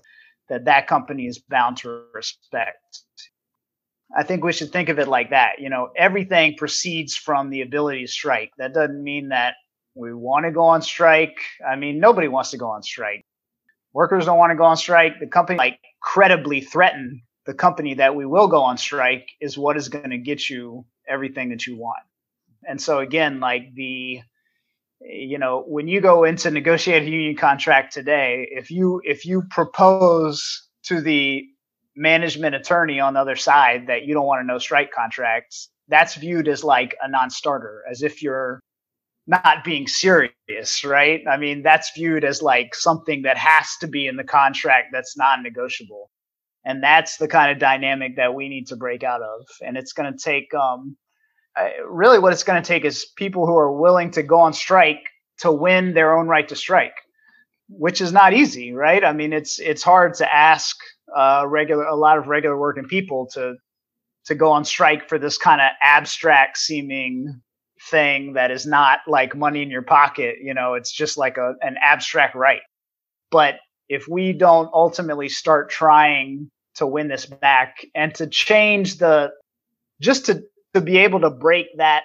that 0.49 0.65
that 0.65 0.87
company 0.87 1.27
is 1.27 1.37
bound 1.37 1.77
to 1.77 2.03
respect 2.13 3.03
I 4.15 4.23
think 4.23 4.43
we 4.43 4.53
should 4.53 4.71
think 4.71 4.89
of 4.89 4.97
it 4.99 5.07
like 5.07 5.29
that. 5.29 5.59
You 5.59 5.69
know, 5.69 5.89
everything 5.95 6.55
proceeds 6.57 7.15
from 7.15 7.49
the 7.49 7.61
ability 7.61 8.01
to 8.01 8.11
strike. 8.11 8.51
That 8.57 8.73
doesn't 8.73 9.03
mean 9.03 9.29
that 9.29 9.55
we 9.95 10.13
want 10.13 10.45
to 10.45 10.51
go 10.51 10.63
on 10.63 10.81
strike. 10.81 11.37
I 11.67 11.75
mean, 11.75 11.99
nobody 11.99 12.27
wants 12.27 12.51
to 12.51 12.57
go 12.57 12.69
on 12.69 12.81
strike. 12.81 13.25
Workers 13.93 14.25
don't 14.25 14.37
want 14.37 14.51
to 14.51 14.57
go 14.57 14.63
on 14.63 14.77
strike. 14.77 15.19
The 15.19 15.27
company 15.27 15.57
like 15.57 15.79
credibly 16.01 16.61
threaten 16.61 17.21
the 17.45 17.53
company 17.53 17.95
that 17.95 18.15
we 18.15 18.25
will 18.25 18.47
go 18.47 18.61
on 18.61 18.77
strike 18.77 19.27
is 19.41 19.57
what 19.57 19.77
is 19.77 19.89
going 19.89 20.11
to 20.11 20.17
get 20.17 20.49
you 20.49 20.85
everything 21.07 21.49
that 21.49 21.65
you 21.65 21.77
want. 21.77 22.03
And 22.67 22.81
so 22.81 22.99
again, 22.99 23.39
like 23.39 23.73
the 23.73 24.21
you 25.01 25.37
no, 25.37 25.63
when 25.65 25.87
you 25.87 26.01
go 26.01 26.25
into 26.25 26.51
negotiate 26.51 27.03
a 27.03 27.09
union 27.09 27.35
contract 27.35 27.93
today, 27.93 28.49
if 28.51 28.69
you 28.69 29.01
if 29.03 29.25
you 29.25 29.43
propose 29.49 30.67
to 30.83 31.01
the 31.01 31.45
management 31.95 32.55
attorney 32.55 32.99
on 32.99 33.13
the 33.13 33.19
other 33.19 33.35
side 33.35 33.87
that 33.87 34.05
you 34.05 34.13
don't 34.13 34.25
want 34.25 34.41
to 34.41 34.47
know 34.47 34.59
strike 34.59 34.91
contracts, 34.91 35.69
that's 35.87 36.15
viewed 36.15 36.47
as 36.47 36.63
like 36.63 36.95
a 37.01 37.09
non-starter, 37.09 37.83
as 37.89 38.03
if 38.03 38.21
you're 38.21 38.59
not 39.27 39.63
being 39.63 39.87
serious, 39.87 40.83
right? 40.83 41.21
I 41.29 41.37
mean, 41.37 41.61
that's 41.61 41.91
viewed 41.95 42.23
as 42.23 42.41
like 42.41 42.73
something 42.73 43.23
that 43.23 43.37
has 43.37 43.69
to 43.81 43.87
be 43.87 44.07
in 44.07 44.15
the 44.15 44.23
contract 44.23 44.87
that's 44.91 45.15
non-negotiable. 45.17 46.09
And 46.65 46.83
that's 46.83 47.17
the 47.17 47.27
kind 47.27 47.51
of 47.51 47.59
dynamic 47.59 48.17
that 48.17 48.33
we 48.33 48.49
need 48.49 48.67
to 48.67 48.75
break 48.75 49.03
out 49.03 49.21
of. 49.21 49.45
And 49.65 49.77
it's 49.77 49.93
going 49.93 50.11
to 50.11 50.19
take, 50.19 50.53
um, 50.53 50.97
really 51.89 52.19
what 52.19 52.33
it's 52.33 52.43
going 52.43 52.61
to 52.61 52.67
take 52.67 52.85
is 52.85 53.05
people 53.17 53.45
who 53.45 53.57
are 53.57 53.71
willing 53.71 54.11
to 54.11 54.23
go 54.23 54.39
on 54.39 54.53
strike 54.53 55.09
to 55.39 55.51
win 55.51 55.93
their 55.93 56.17
own 56.17 56.27
right 56.27 56.47
to 56.47 56.55
strike, 56.55 56.95
which 57.69 58.01
is 58.01 58.11
not 58.11 58.33
easy, 58.33 58.73
right? 58.73 59.03
I 59.03 59.13
mean, 59.13 59.33
it's, 59.33 59.59
it's 59.59 59.83
hard 59.83 60.15
to 60.15 60.35
ask 60.35 60.75
uh, 61.15 61.45
regular 61.47 61.85
a 61.85 61.95
lot 61.95 62.17
of 62.17 62.27
regular 62.27 62.57
working 62.57 62.85
people 62.85 63.27
to 63.33 63.55
to 64.25 64.35
go 64.35 64.51
on 64.51 64.63
strike 64.65 65.09
for 65.09 65.17
this 65.17 65.37
kind 65.37 65.61
of 65.61 65.67
abstract 65.81 66.57
seeming 66.57 67.41
thing 67.89 68.33
that 68.33 68.51
is 68.51 68.65
not 68.65 68.99
like 69.07 69.35
money 69.35 69.61
in 69.61 69.69
your 69.69 69.81
pocket 69.81 70.35
you 70.41 70.53
know 70.53 70.73
it's 70.73 70.91
just 70.91 71.17
like 71.17 71.37
a, 71.37 71.53
an 71.61 71.77
abstract 71.81 72.35
right 72.35 72.61
but 73.31 73.55
if 73.89 74.07
we 74.07 74.33
don't 74.33 74.69
ultimately 74.73 75.29
start 75.29 75.69
trying 75.69 76.49
to 76.75 76.87
win 76.87 77.07
this 77.07 77.25
back 77.25 77.85
and 77.95 78.13
to 78.15 78.27
change 78.27 78.97
the 78.97 79.31
just 79.99 80.27
to 80.27 80.43
to 80.73 80.81
be 80.81 80.97
able 80.99 81.19
to 81.19 81.29
break 81.29 81.65
that 81.77 82.03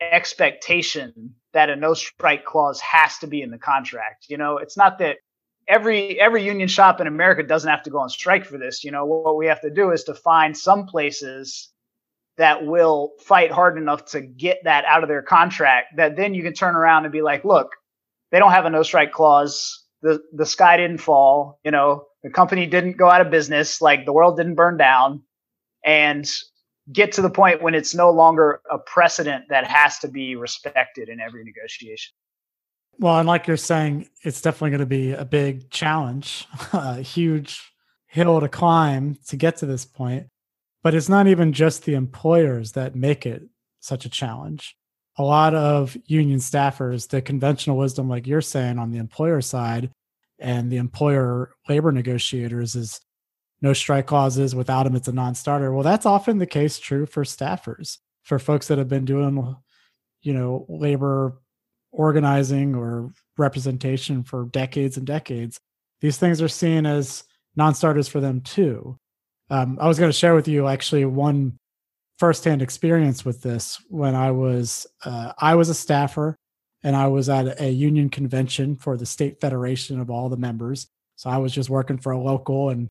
expectation 0.00 1.34
that 1.52 1.68
a 1.68 1.76
no 1.76 1.94
strike 1.94 2.44
clause 2.44 2.80
has 2.80 3.18
to 3.18 3.26
be 3.26 3.42
in 3.42 3.50
the 3.50 3.58
contract 3.58 4.26
you 4.28 4.36
know 4.36 4.58
it's 4.58 4.76
not 4.76 4.98
that 4.98 5.16
every 5.68 6.20
every 6.20 6.44
union 6.44 6.68
shop 6.68 7.00
in 7.00 7.06
America 7.06 7.42
doesn't 7.42 7.70
have 7.70 7.82
to 7.82 7.90
go 7.90 7.98
on 7.98 8.08
strike 8.08 8.44
for 8.44 8.58
this. 8.58 8.84
You 8.84 8.90
know, 8.90 9.04
what 9.04 9.36
we 9.36 9.46
have 9.46 9.60
to 9.62 9.70
do 9.70 9.90
is 9.90 10.04
to 10.04 10.14
find 10.14 10.56
some 10.56 10.86
places 10.86 11.70
that 12.36 12.66
will 12.66 13.12
fight 13.20 13.50
hard 13.50 13.78
enough 13.78 14.06
to 14.06 14.20
get 14.20 14.58
that 14.64 14.84
out 14.86 15.02
of 15.02 15.08
their 15.08 15.22
contract 15.22 15.96
that 15.96 16.16
then 16.16 16.34
you 16.34 16.42
can 16.42 16.52
turn 16.52 16.74
around 16.74 17.04
and 17.04 17.12
be 17.12 17.22
like, 17.22 17.44
look, 17.44 17.70
they 18.32 18.38
don't 18.38 18.50
have 18.50 18.64
a 18.64 18.70
no 18.70 18.82
strike 18.82 19.12
clause. 19.12 19.83
The 20.04 20.22
the 20.32 20.46
sky 20.46 20.76
didn't 20.76 20.98
fall, 20.98 21.58
you 21.64 21.70
know, 21.70 22.04
the 22.22 22.30
company 22.30 22.66
didn't 22.66 22.96
go 22.96 23.10
out 23.10 23.20
of 23.20 23.30
business, 23.30 23.80
like 23.80 24.04
the 24.04 24.12
world 24.12 24.36
didn't 24.36 24.54
burn 24.54 24.76
down 24.76 25.22
and 25.84 26.30
get 26.92 27.12
to 27.12 27.22
the 27.22 27.30
point 27.30 27.62
when 27.62 27.74
it's 27.74 27.94
no 27.94 28.10
longer 28.10 28.60
a 28.70 28.78
precedent 28.78 29.46
that 29.48 29.66
has 29.66 29.98
to 30.00 30.08
be 30.08 30.36
respected 30.36 31.08
in 31.08 31.20
every 31.20 31.42
negotiation. 31.44 32.14
Well, 32.98 33.18
and 33.18 33.26
like 33.26 33.46
you're 33.46 33.56
saying, 33.56 34.08
it's 34.22 34.40
definitely 34.40 34.70
going 34.70 34.80
to 34.80 34.86
be 34.86 35.12
a 35.12 35.24
big 35.24 35.70
challenge, 35.70 36.46
a 36.72 37.00
huge 37.00 37.72
hill 38.06 38.40
to 38.40 38.48
climb 38.48 39.18
to 39.28 39.36
get 39.36 39.56
to 39.56 39.66
this 39.66 39.84
point. 39.84 40.28
But 40.82 40.94
it's 40.94 41.08
not 41.08 41.26
even 41.26 41.52
just 41.52 41.84
the 41.84 41.94
employers 41.94 42.72
that 42.72 42.94
make 42.94 43.26
it 43.26 43.42
such 43.80 44.04
a 44.04 44.10
challenge. 44.10 44.76
A 45.16 45.22
lot 45.22 45.54
of 45.54 45.96
union 46.06 46.40
staffers, 46.40 47.08
the 47.08 47.22
conventional 47.22 47.76
wisdom, 47.76 48.08
like 48.08 48.26
you're 48.26 48.40
saying, 48.40 48.78
on 48.78 48.90
the 48.90 48.98
employer 48.98 49.40
side 49.40 49.90
and 50.38 50.70
the 50.70 50.76
employer 50.76 51.52
labor 51.68 51.92
negotiators 51.92 52.74
is 52.74 53.00
no 53.62 53.72
strike 53.72 54.06
clauses. 54.06 54.54
Without 54.54 54.82
them, 54.82 54.96
it's 54.96 55.08
a 55.08 55.12
non 55.12 55.34
starter. 55.34 55.72
Well, 55.72 55.84
that's 55.84 56.06
often 56.06 56.38
the 56.38 56.46
case 56.46 56.78
true 56.78 57.06
for 57.06 57.24
staffers, 57.24 57.98
for 58.22 58.38
folks 58.38 58.68
that 58.68 58.78
have 58.78 58.88
been 58.88 59.04
doing, 59.04 59.54
you 60.22 60.34
know, 60.34 60.66
labor 60.68 61.40
organizing 61.92 62.74
or 62.74 63.10
representation 63.38 64.22
for 64.22 64.46
decades 64.46 64.96
and 64.96 65.06
decades, 65.06 65.58
these 66.00 66.18
things 66.18 66.42
are 66.42 66.48
seen 66.48 66.86
as 66.86 67.24
non-starters 67.56 68.08
for 68.08 68.20
them 68.20 68.40
too. 68.40 68.98
Um, 69.50 69.78
I 69.80 69.86
was 69.86 69.98
going 69.98 70.10
to 70.10 70.16
share 70.16 70.34
with 70.34 70.48
you 70.48 70.66
actually 70.66 71.04
one 71.04 71.58
firsthand 72.18 72.62
experience 72.62 73.24
with 73.24 73.42
this 73.42 73.78
when 73.88 74.14
I 74.14 74.30
was 74.30 74.86
uh, 75.04 75.32
I 75.38 75.54
was 75.54 75.68
a 75.68 75.74
staffer 75.74 76.36
and 76.82 76.94
I 76.94 77.06
was 77.08 77.28
at 77.28 77.60
a 77.60 77.70
union 77.70 78.10
convention 78.10 78.76
for 78.76 78.96
the 78.96 79.06
state 79.06 79.40
federation 79.40 80.00
of 80.00 80.10
all 80.10 80.28
the 80.28 80.36
members. 80.36 80.86
So 81.16 81.30
I 81.30 81.38
was 81.38 81.52
just 81.52 81.70
working 81.70 81.98
for 81.98 82.12
a 82.12 82.20
local, 82.20 82.70
and 82.70 82.88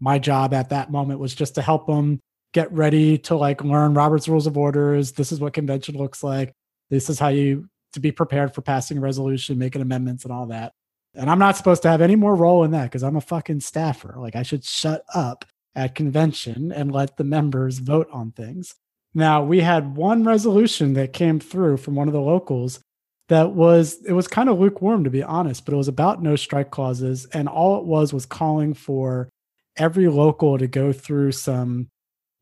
my 0.00 0.18
job 0.18 0.52
at 0.52 0.70
that 0.70 0.90
moment 0.90 1.20
was 1.20 1.34
just 1.34 1.54
to 1.54 1.62
help 1.62 1.86
them 1.86 2.20
get 2.52 2.72
ready 2.72 3.18
to 3.18 3.36
like 3.36 3.62
learn 3.62 3.94
Robert's 3.94 4.28
Rules 4.28 4.46
of 4.46 4.56
Orders. 4.56 5.12
This 5.12 5.30
is 5.30 5.40
what 5.40 5.52
convention 5.52 5.96
looks 5.96 6.22
like. 6.22 6.52
This 6.90 7.08
is 7.08 7.18
how 7.18 7.28
you 7.28 7.68
to 7.92 8.00
be 8.00 8.12
prepared 8.12 8.54
for 8.54 8.62
passing 8.62 8.98
a 8.98 9.00
resolution, 9.00 9.58
making 9.58 9.82
amendments, 9.82 10.24
and 10.24 10.32
all 10.32 10.46
that. 10.46 10.72
And 11.14 11.30
I'm 11.30 11.38
not 11.38 11.56
supposed 11.56 11.82
to 11.82 11.88
have 11.88 12.02
any 12.02 12.16
more 12.16 12.34
role 12.34 12.64
in 12.64 12.72
that 12.72 12.84
because 12.84 13.02
I'm 13.02 13.16
a 13.16 13.22
fucking 13.22 13.60
staffer. 13.60 14.16
Like 14.18 14.36
I 14.36 14.42
should 14.42 14.64
shut 14.64 15.02
up 15.14 15.44
at 15.76 15.94
convention 15.94 16.72
and 16.72 16.90
let 16.90 17.16
the 17.16 17.24
members 17.24 17.78
vote 17.78 18.08
on 18.10 18.32
things. 18.32 18.74
Now 19.14 19.44
we 19.44 19.60
had 19.60 19.96
one 19.96 20.24
resolution 20.24 20.94
that 20.94 21.12
came 21.12 21.38
through 21.38 21.76
from 21.76 21.94
one 21.94 22.08
of 22.08 22.14
the 22.14 22.20
locals 22.20 22.80
that 23.28 23.52
was 23.52 23.98
it 24.06 24.12
was 24.12 24.28
kind 24.28 24.48
of 24.48 24.58
lukewarm 24.58 25.04
to 25.04 25.10
be 25.10 25.22
honest, 25.22 25.64
but 25.64 25.74
it 25.74 25.78
was 25.78 25.88
about 25.88 26.22
no 26.22 26.36
strike 26.36 26.70
clauses 26.70 27.26
and 27.26 27.48
all 27.48 27.78
it 27.78 27.84
was 27.84 28.12
was 28.12 28.26
calling 28.26 28.74
for 28.74 29.28
every 29.76 30.08
local 30.08 30.58
to 30.58 30.66
go 30.66 30.92
through 30.92 31.32
some 31.32 31.88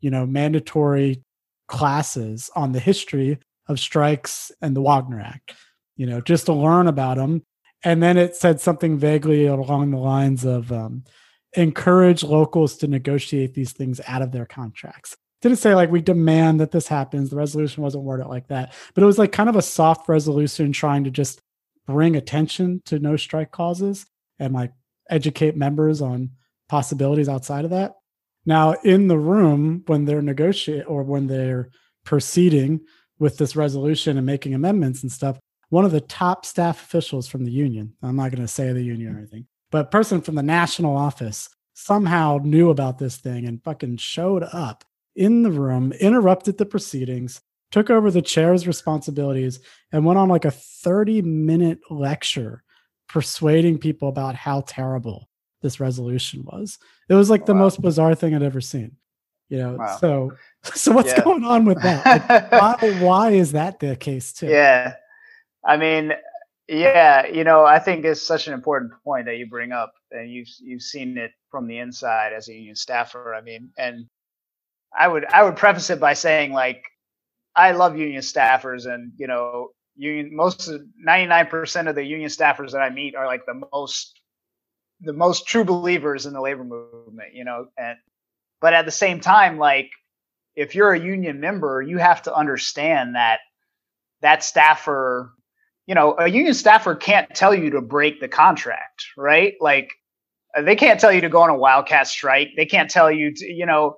you 0.01 0.11
know 0.11 0.25
mandatory 0.25 1.23
classes 1.67 2.51
on 2.55 2.73
the 2.73 2.81
history 2.81 3.39
of 3.69 3.81
strikes 3.81 4.53
and 4.61 4.77
the 4.77 4.83
Wagner 4.83 5.21
Act, 5.21 5.55
you 5.97 6.07
know, 6.07 6.21
just 6.21 6.47
to 6.47 6.53
learn 6.53 6.87
about 6.87 7.17
them. 7.17 7.43
And 7.83 8.03
then 8.03 8.17
it 8.17 8.37
said 8.37 8.61
something 8.61 8.99
vaguely 8.99 9.47
along 9.47 9.91
the 9.91 9.99
lines 9.99 10.45
of 10.45 10.71
um, 10.73 11.05
encourage 11.57 12.23
locals 12.23 12.77
to 12.79 12.89
negotiate 12.89 13.55
these 13.55 13.73
things 13.73 14.01
out 14.07 14.23
of 14.23 14.33
their 14.33 14.47
contracts. 14.47 15.17
Didn't 15.43 15.59
say 15.59 15.75
like 15.75 15.91
we 15.91 16.01
demand 16.01 16.61
that 16.61 16.71
this 16.71 16.89
happens. 16.89 17.31
The 17.31 17.37
resolution 17.37 17.83
wasn't 17.83 18.05
worded 18.05 18.27
like 18.27 18.49
that, 18.49 18.73
but 18.95 19.03
it 19.03 19.07
was 19.07 19.19
like 19.19 19.33
kind 19.33 19.49
of 19.49 19.57
a 19.57 19.63
soft 19.63 20.09
resolution 20.09 20.73
trying 20.73 21.05
to 21.05 21.11
just 21.11 21.41
bring 21.87 22.17
attention 22.17 22.83
to 22.87 22.99
no 22.99 23.17
strike 23.17 23.51
causes 23.51 24.07
and 24.39 24.55
like 24.55 24.73
educate 25.11 25.57
members 25.57 26.01
on 26.01 26.31
possibilities 26.69 27.29
outside 27.29 27.65
of 27.65 27.71
that. 27.73 27.93
Now, 28.47 28.73
in 28.85 29.09
the 29.09 29.19
room, 29.19 29.83
when 29.87 30.05
they're 30.05 30.23
negotiating 30.23 30.87
or 30.87 31.03
when 31.03 31.27
they're 31.27 31.71
proceeding 32.05 32.81
with 33.19 33.39
this 33.39 33.57
resolution 33.57 34.17
and 34.17 34.27
making 34.27 34.55
amendments 34.55 35.03
and 35.03 35.13
stuff, 35.13 35.39
one 35.71 35.85
of 35.85 35.93
the 35.93 36.01
top 36.01 36.45
staff 36.45 36.83
officials 36.83 37.27
from 37.27 37.45
the 37.45 37.53
union, 37.53 37.95
I'm 38.03 38.17
not 38.17 38.31
going 38.31 38.43
to 38.43 38.49
say 38.49 38.73
the 38.73 38.83
union 38.83 39.15
or 39.15 39.19
anything, 39.19 39.47
but 39.75 39.91
person 39.91 40.21
from 40.21 40.37
the 40.37 40.43
national 40.45 40.97
office 40.97 41.49
somehow 41.73 42.39
knew 42.45 42.71
about 42.71 42.97
this 42.97 43.17
thing 43.17 43.45
and 43.45 43.61
fucking 43.65 43.97
showed 43.97 44.45
up 44.53 44.85
in 45.17 45.43
the 45.43 45.51
room, 45.51 45.93
interrupted 45.95 46.59
the 46.59 46.65
proceedings, 46.65 47.41
took 47.73 47.91
over 47.91 48.09
the 48.09 48.23
chair's 48.23 48.69
responsibilities, 48.69 49.59
and 49.91 50.05
went 50.05 50.17
on 50.17 50.29
like 50.29 50.45
a 50.45 50.53
30 50.53 51.23
minute 51.23 51.81
lecture 51.91 52.63
persuading 53.09 53.79
people 53.79 54.09
about 54.09 54.37
how 54.37 54.61
terrible 54.61 55.29
this 55.61 55.81
resolution 55.81 56.45
was. 56.45 56.79
It 57.09 57.15
was 57.15 57.29
like 57.29 57.45
the 57.45 57.55
most 57.55 57.83
bizarre 57.83 58.15
thing 58.15 58.33
I'd 58.33 58.45
ever 58.45 58.61
seen. 58.61 58.93
You 59.49 59.59
know, 59.59 59.75
wow. 59.75 59.97
so 59.97 60.33
so 60.63 60.93
what's 60.93 61.11
yeah. 61.11 61.25
going 61.25 61.43
on 61.43 61.65
with 61.65 61.83
that? 61.83 62.29
Like, 62.29 62.53
why 62.53 63.01
why 63.01 63.31
is 63.31 63.51
that 63.51 63.81
the 63.81 63.97
case 63.97 64.33
too? 64.33 64.47
Yeah. 64.51 64.95
I 65.67 65.79
mean, 65.79 66.13
yeah, 66.69 67.27
you 67.27 67.45
know, 67.45 67.65
I 67.65 67.79
think 67.79 68.05
it's 68.05 68.23
such 68.23 68.49
an 68.49 68.55
important 68.55 68.93
point 69.05 69.27
that 69.27 69.37
you 69.37 69.47
bring 69.47 69.73
up, 69.73 69.93
and 70.11 70.31
you've 70.31 70.49
you've 70.61 70.83
seen 70.83 71.19
it 71.19 71.33
from 71.51 71.67
the 71.67 71.79
inside 71.79 72.33
as 72.33 72.49
a 72.49 72.55
union 72.55 72.77
staffer. 72.77 73.35
I 73.35 73.43
mean, 73.43 73.71
and 73.77 74.07
I 74.99 75.09
would 75.09 75.27
I 75.27 75.43
would 75.45 75.57
preface 75.57 75.91
it 75.91 76.01
by 76.01 76.15
saying 76.15 76.53
like 76.53 76.85
I 77.55 77.73
love 77.73 77.99
union 77.99 78.23
staffers, 78.23 78.87
and 78.87 79.13
you 79.17 79.27
know, 79.27 79.71
union 79.97 80.35
most 80.35 80.71
ninety 80.97 81.27
nine 81.27 81.47
percent 81.49 81.89
of 81.89 81.97
the 81.97 82.05
union 82.05 82.31
staffers 82.31 82.73
that 82.73 82.81
I 82.81 82.91
meet 82.91 83.15
are 83.15 83.27
like 83.27 83.45
the 83.47 83.63
most 83.73 84.19
the 85.01 85.13
most 85.13 85.47
true 85.47 85.65
believers 85.65 86.25
in 86.25 86.33
the 86.33 86.41
labor 86.41 86.65
movement. 86.65 87.35
You 87.35 87.45
know, 87.45 87.67
and 87.77 87.99
but 88.63 88.73
at 88.73 88.87
the 88.87 88.91
same 88.91 89.21
time, 89.21 89.59
like 89.59 89.91
if 90.57 90.75
you're 90.75 90.93
a 90.93 91.01
union 91.01 91.41
member, 91.41 91.83
you 91.83 91.99
have 91.99 92.23
to 92.23 92.35
understand 92.35 93.17
that 93.17 93.41
that 94.23 94.43
staffer 94.43 95.35
you 95.87 95.95
know, 95.95 96.17
a 96.19 96.29
union 96.29 96.55
staffer 96.55 96.95
can't 96.95 97.29
tell 97.35 97.55
you 97.55 97.71
to 97.71 97.81
break 97.81 98.21
the 98.21 98.29
contract, 98.29 99.07
right? 99.17 99.55
Like 99.61 99.91
uh, 100.57 100.63
they 100.63 100.77
can't 100.77 100.99
tell 100.99 101.13
you 101.13 101.21
to 101.21 101.29
go 101.29 101.43
on 101.43 101.51
a 101.51 101.57
wildcat 101.57 102.07
strike. 102.07 102.49
They 102.57 102.67
can't 102.67 102.91
tell 102.91 103.11
you 103.11 103.35
to, 103.35 103.53
you 103.53 103.67
know, 103.67 103.97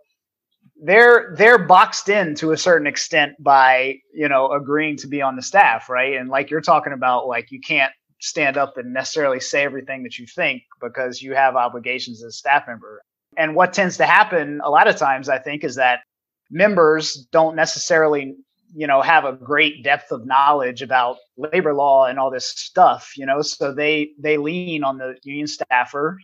they're 0.82 1.34
they're 1.36 1.58
boxed 1.58 2.08
in 2.08 2.34
to 2.36 2.52
a 2.52 2.56
certain 2.56 2.86
extent 2.86 3.32
by, 3.38 3.96
you 4.12 4.28
know, 4.28 4.50
agreeing 4.50 4.96
to 4.98 5.06
be 5.06 5.22
on 5.22 5.36
the 5.36 5.42
staff, 5.42 5.88
right? 5.88 6.16
And 6.16 6.28
like 6.28 6.50
you're 6.50 6.60
talking 6.60 6.92
about 6.92 7.28
like 7.28 7.50
you 7.50 7.60
can't 7.60 7.92
stand 8.20 8.56
up 8.56 8.76
and 8.76 8.92
necessarily 8.92 9.40
say 9.40 9.62
everything 9.62 10.02
that 10.02 10.18
you 10.18 10.26
think 10.26 10.62
because 10.80 11.22
you 11.22 11.34
have 11.34 11.54
obligations 11.54 12.22
as 12.22 12.28
a 12.28 12.36
staff 12.36 12.66
member. 12.66 13.00
And 13.36 13.54
what 13.54 13.72
tends 13.72 13.98
to 13.98 14.06
happen 14.06 14.60
a 14.64 14.70
lot 14.70 14.88
of 14.88 14.96
times 14.96 15.28
I 15.28 15.38
think 15.38 15.64
is 15.64 15.76
that 15.76 16.00
members 16.50 17.26
don't 17.30 17.56
necessarily 17.56 18.36
you 18.76 18.86
know 18.86 19.00
have 19.00 19.24
a 19.24 19.32
great 19.32 19.82
depth 19.82 20.12
of 20.12 20.26
knowledge 20.26 20.82
about 20.82 21.16
labor 21.36 21.74
law 21.74 22.06
and 22.06 22.18
all 22.18 22.30
this 22.30 22.46
stuff 22.46 23.14
you 23.16 23.26
know? 23.26 23.42
So 23.42 23.72
they 23.74 24.10
they 24.18 24.36
lean 24.36 24.84
on 24.84 24.98
the 24.98 25.16
union 25.22 25.46
staffer. 25.46 26.18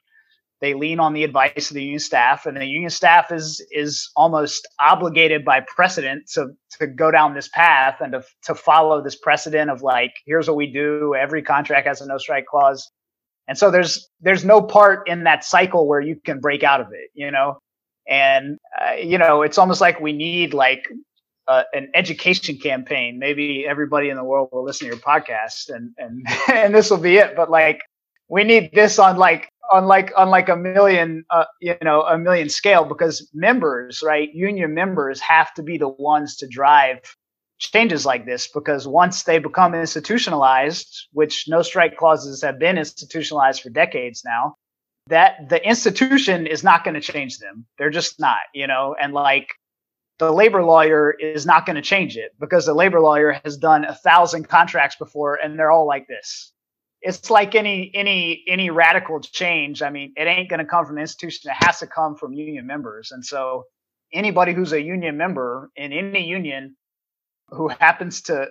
They 0.61 0.75
lean 0.75 1.00
on 1.00 1.12
the 1.12 1.25
advice 1.25 1.71
of 1.71 1.75
the 1.75 1.82
union 1.82 1.99
staff 1.99 2.47
and 2.47 2.56
the 2.56 2.64
union 2.64 2.90
staff 2.90 3.32
is 3.32 3.64
is 3.73 4.11
almost 4.14 4.68
obligated 4.78 5.44
by 5.44 5.61
precedent 5.61 6.28
to 6.35 6.49
to 6.78 6.87
go 6.87 7.11
down 7.11 7.35
this 7.35 7.49
path 7.49 7.97
and 8.00 8.12
to, 8.12 8.23
to 8.44 8.54
follow 8.54 9.02
this 9.02 9.16
precedent 9.16 9.71
of 9.71 9.82
like 9.82 10.12
here's 10.25 10.47
what 10.47 10.56
we 10.56 10.73
do 10.73 11.14
every 11.18 11.42
contract 11.42 11.87
has 11.87 12.00
a 12.00 12.06
no 12.06 12.18
strike 12.18 12.47
clause. 12.47 12.90
And 13.49 13.59
so 13.59 13.71
there's 13.71 14.09
there's 14.21 14.44
no 14.44 14.62
part 14.62 15.09
in 15.09 15.25
that 15.25 15.44
cycle 15.44 15.88
where 15.88 16.00
you 16.00 16.16
can 16.25 16.38
break 16.40 16.62
out 16.62 16.80
of 16.80 16.88
it 16.92 17.11
you 17.14 17.30
know? 17.30 17.59
And 18.09 18.59
uh, 18.80 18.94
you 18.94 19.18
know 19.18 19.42
it's 19.42 19.59
almost 19.59 19.80
like 19.80 20.00
we 20.00 20.12
need 20.12 20.54
like 20.54 20.87
uh, 21.52 21.64
an 21.75 21.90
education 21.94 22.56
campaign. 22.56 23.18
Maybe 23.18 23.66
everybody 23.68 24.09
in 24.09 24.16
the 24.16 24.25
world 24.25 24.49
will 24.52 24.64
listen 24.64 24.88
to 24.88 24.94
your 24.94 25.02
podcast, 25.02 25.68
and 25.68 25.92
and 25.99 26.26
and 26.52 26.75
this 26.75 26.90
will 26.90 26.99
be 26.99 27.16
it. 27.16 27.37
But 27.37 27.50
like, 27.50 27.82
we 28.28 28.44
need 28.44 28.71
this 28.73 28.99
on 28.99 29.16
like 29.16 29.49
on 29.73 29.85
like 29.85 30.12
on 30.16 30.30
like 30.30 30.49
a 30.49 30.56
million, 30.56 31.25
uh, 31.30 31.44
you 31.61 31.76
know, 31.82 32.02
a 32.02 32.16
million 32.18 32.49
scale 32.49 32.85
because 32.85 33.28
members, 33.35 34.03
right? 34.03 34.33
Union 34.33 34.72
members 34.74 35.20
have 35.20 35.53
to 35.55 35.62
be 35.62 35.79
the 35.79 35.88
ones 35.88 36.37
to 36.37 36.46
drive 36.46 36.98
changes 37.59 38.05
like 38.05 38.26
this 38.26 38.48
because 38.48 38.88
once 38.88 39.22
they 39.22 39.38
become 39.38 39.74
institutionalized, 39.74 41.09
which 41.12 41.44
no 41.48 41.62
strike 41.62 41.96
clauses 41.96 42.42
have 42.42 42.59
been 42.59 42.76
institutionalized 42.79 43.62
for 43.62 43.70
decades 43.70 44.22
now, 44.24 44.57
that 45.09 45.48
the 45.48 45.64
institution 45.66 46.46
is 46.46 46.64
not 46.64 46.83
going 46.83 46.94
to 46.94 47.00
change 47.00 47.38
them. 47.38 47.66
They're 47.79 47.90
just 47.90 48.18
not, 48.18 48.40
you 48.53 48.66
know, 48.66 48.96
and 49.00 49.12
like 49.12 49.48
the 50.22 50.32
labor 50.32 50.62
lawyer 50.62 51.11
is 51.11 51.44
not 51.44 51.66
going 51.66 51.74
to 51.74 51.82
change 51.82 52.16
it 52.16 52.32
because 52.38 52.64
the 52.64 52.74
labor 52.74 53.00
lawyer 53.00 53.40
has 53.44 53.56
done 53.56 53.85
a 53.85 53.92
thousand 53.92 54.48
contracts 54.48 54.94
before 54.94 55.35
and 55.35 55.58
they're 55.58 55.72
all 55.72 55.85
like 55.87 56.06
this. 56.06 56.52
It's 57.00 57.28
like 57.28 57.56
any 57.56 57.90
any 57.92 58.44
any 58.46 58.70
radical 58.70 59.18
change. 59.18 59.82
I 59.82 59.90
mean 59.90 60.12
it 60.16 60.28
ain't 60.28 60.48
going 60.48 60.61
to 60.61 60.64
come 60.64 60.87
from 60.87 60.94
the 60.94 61.00
institution 61.00 61.50
it 61.50 61.64
has 61.64 61.80
to 61.80 61.88
come 61.88 62.14
from 62.14 62.35
union 62.35 62.68
members. 62.68 63.11
And 63.11 63.24
so 63.24 63.64
anybody 64.12 64.52
who's 64.52 64.72
a 64.72 64.80
union 64.80 65.16
member 65.16 65.70
in 65.74 65.92
any 65.92 66.24
union 66.24 66.76
who 67.48 67.66
happens 67.66 68.22
to 68.22 68.46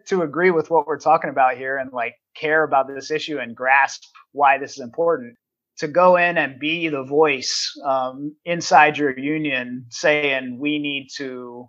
to 0.06 0.22
agree 0.22 0.50
with 0.50 0.70
what 0.70 0.86
we're 0.86 0.98
talking 0.98 1.28
about 1.28 1.58
here 1.58 1.76
and 1.76 1.92
like 1.92 2.14
care 2.34 2.62
about 2.62 2.88
this 2.88 3.10
issue 3.10 3.38
and 3.38 3.54
grasp 3.54 4.02
why 4.32 4.56
this 4.56 4.72
is 4.72 4.80
important 4.80 5.36
to 5.80 5.88
go 5.88 6.16
in 6.16 6.36
and 6.36 6.60
be 6.60 6.88
the 6.88 7.02
voice 7.02 7.74
um, 7.86 8.36
inside 8.44 8.98
your 8.98 9.18
union 9.18 9.86
saying 9.88 10.58
we 10.58 10.78
need 10.78 11.08
to 11.16 11.66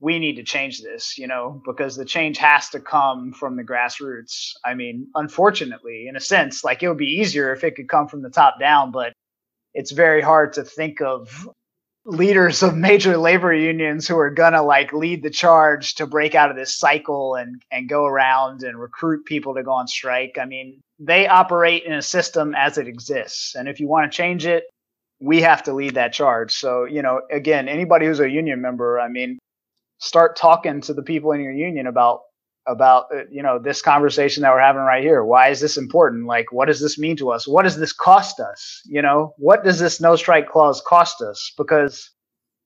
we 0.00 0.18
need 0.18 0.34
to 0.34 0.42
change 0.42 0.82
this 0.82 1.16
you 1.16 1.28
know 1.28 1.62
because 1.64 1.94
the 1.94 2.04
change 2.04 2.38
has 2.38 2.68
to 2.70 2.80
come 2.80 3.32
from 3.32 3.56
the 3.56 3.62
grassroots. 3.62 4.50
I 4.64 4.74
mean 4.74 5.06
unfortunately 5.14 6.06
in 6.08 6.16
a 6.16 6.20
sense 6.20 6.64
like 6.64 6.82
it 6.82 6.88
would 6.88 6.98
be 6.98 7.20
easier 7.20 7.52
if 7.52 7.62
it 7.62 7.76
could 7.76 7.88
come 7.88 8.08
from 8.08 8.22
the 8.22 8.30
top 8.30 8.58
down 8.58 8.90
but 8.90 9.12
it's 9.74 9.92
very 9.92 10.20
hard 10.20 10.52
to 10.54 10.64
think 10.64 11.00
of 11.00 11.48
leaders 12.10 12.62
of 12.62 12.76
major 12.76 13.16
labor 13.16 13.54
unions 13.54 14.08
who 14.08 14.18
are 14.18 14.30
gonna 14.30 14.62
like 14.62 14.92
lead 14.92 15.22
the 15.22 15.30
charge 15.30 15.94
to 15.94 16.06
break 16.06 16.34
out 16.34 16.50
of 16.50 16.56
this 16.56 16.76
cycle 16.76 17.36
and 17.36 17.62
and 17.70 17.88
go 17.88 18.04
around 18.04 18.62
and 18.62 18.78
recruit 18.78 19.24
people 19.24 19.54
to 19.54 19.62
go 19.62 19.72
on 19.72 19.86
strike. 19.86 20.36
I 20.40 20.44
mean, 20.44 20.80
they 20.98 21.28
operate 21.28 21.84
in 21.84 21.92
a 21.92 22.02
system 22.02 22.54
as 22.56 22.78
it 22.78 22.88
exists, 22.88 23.54
and 23.54 23.68
if 23.68 23.78
you 23.78 23.86
want 23.86 24.10
to 24.10 24.16
change 24.16 24.44
it, 24.44 24.64
we 25.20 25.40
have 25.42 25.62
to 25.64 25.72
lead 25.72 25.94
that 25.94 26.12
charge. 26.12 26.52
So, 26.52 26.84
you 26.84 27.02
know, 27.02 27.20
again, 27.30 27.68
anybody 27.68 28.06
who's 28.06 28.20
a 28.20 28.28
union 28.28 28.60
member, 28.60 28.98
I 28.98 29.08
mean, 29.08 29.38
start 29.98 30.34
talking 30.36 30.80
to 30.82 30.94
the 30.94 31.02
people 31.02 31.32
in 31.32 31.40
your 31.40 31.52
union 31.52 31.86
about 31.86 32.22
about 32.70 33.06
uh, 33.14 33.24
you 33.30 33.42
know 33.42 33.58
this 33.58 33.82
conversation 33.82 34.42
that 34.42 34.52
we're 34.52 34.60
having 34.60 34.82
right 34.82 35.02
here. 35.02 35.24
Why 35.24 35.48
is 35.48 35.60
this 35.60 35.76
important? 35.76 36.26
Like 36.26 36.52
what 36.52 36.66
does 36.66 36.80
this 36.80 36.98
mean 36.98 37.16
to 37.16 37.30
us? 37.30 37.46
What 37.48 37.64
does 37.64 37.76
this 37.76 37.92
cost 37.92 38.40
us? 38.40 38.82
You 38.86 39.02
know 39.02 39.34
what 39.38 39.64
does 39.64 39.78
this 39.78 40.00
no 40.00 40.16
strike 40.16 40.48
clause 40.48 40.82
cost 40.86 41.22
us? 41.22 41.52
Because 41.56 42.10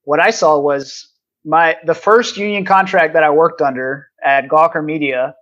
what 0.04 0.20
i 0.20 0.30
saw 0.30 0.58
was 0.58 1.10
my 1.44 1.76
the 1.84 1.94
first 1.94 2.36
union 2.36 2.64
contract 2.64 3.14
that 3.14 3.24
i 3.24 3.30
worked 3.30 3.60
under 3.62 4.08
at 4.24 4.48
gawker 4.48 4.84
media 4.84 5.34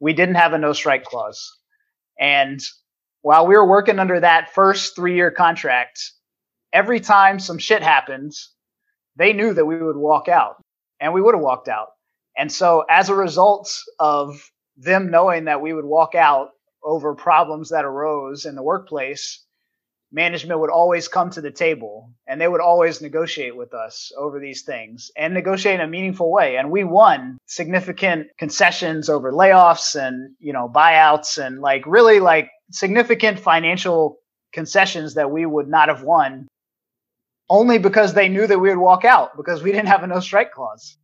we 0.00 0.12
didn't 0.12 0.34
have 0.34 0.52
a 0.52 0.58
no 0.58 0.72
strike 0.72 1.04
clause. 1.04 1.58
And 2.18 2.60
while 3.22 3.46
we 3.46 3.56
were 3.56 3.68
working 3.68 4.00
under 4.00 4.18
that 4.18 4.52
first 4.52 4.96
three 4.96 5.14
year 5.14 5.30
contract 5.30 6.00
every 6.72 7.00
time 7.00 7.38
some 7.38 7.58
shit 7.58 7.82
happened 7.82 8.32
they 9.16 9.32
knew 9.34 9.52
that 9.54 9.66
we 9.66 9.76
would 9.76 9.96
walk 9.96 10.28
out. 10.28 10.56
And 11.00 11.12
we 11.12 11.20
would 11.20 11.34
have 11.34 11.44
walked 11.44 11.68
out 11.68 11.88
and 12.36 12.50
so, 12.50 12.84
as 12.88 13.08
a 13.08 13.14
result 13.14 13.72
of 13.98 14.50
them 14.76 15.10
knowing 15.10 15.44
that 15.44 15.60
we 15.60 15.72
would 15.72 15.84
walk 15.84 16.14
out 16.14 16.50
over 16.82 17.14
problems 17.14 17.70
that 17.70 17.84
arose 17.84 18.46
in 18.46 18.54
the 18.54 18.62
workplace, 18.62 19.44
management 20.10 20.60
would 20.60 20.70
always 20.70 21.08
come 21.08 21.30
to 21.30 21.40
the 21.40 21.50
table 21.50 22.10
and 22.26 22.40
they 22.40 22.48
would 22.48 22.60
always 22.60 23.00
negotiate 23.00 23.56
with 23.56 23.72
us 23.72 24.12
over 24.18 24.38
these 24.38 24.62
things 24.62 25.10
and 25.16 25.32
negotiate 25.32 25.76
in 25.76 25.80
a 25.80 25.86
meaningful 25.86 26.30
way. 26.30 26.56
And 26.56 26.70
we 26.70 26.84
won 26.84 27.38
significant 27.46 28.28
concessions 28.38 29.08
over 29.08 29.32
layoffs 29.32 29.94
and, 29.94 30.34
you 30.38 30.52
know, 30.52 30.68
buyouts 30.68 31.44
and 31.44 31.60
like 31.60 31.86
really 31.86 32.20
like 32.20 32.50
significant 32.70 33.38
financial 33.38 34.18
concessions 34.52 35.14
that 35.14 35.30
we 35.30 35.46
would 35.46 35.68
not 35.68 35.88
have 35.88 36.02
won 36.02 36.46
only 37.48 37.78
because 37.78 38.14
they 38.14 38.28
knew 38.28 38.46
that 38.46 38.58
we 38.58 38.68
would 38.68 38.78
walk 38.78 39.04
out 39.04 39.36
because 39.36 39.62
we 39.62 39.72
didn't 39.72 39.88
have 39.88 40.02
a 40.02 40.06
no 40.06 40.20
strike 40.20 40.52
clause. 40.52 40.96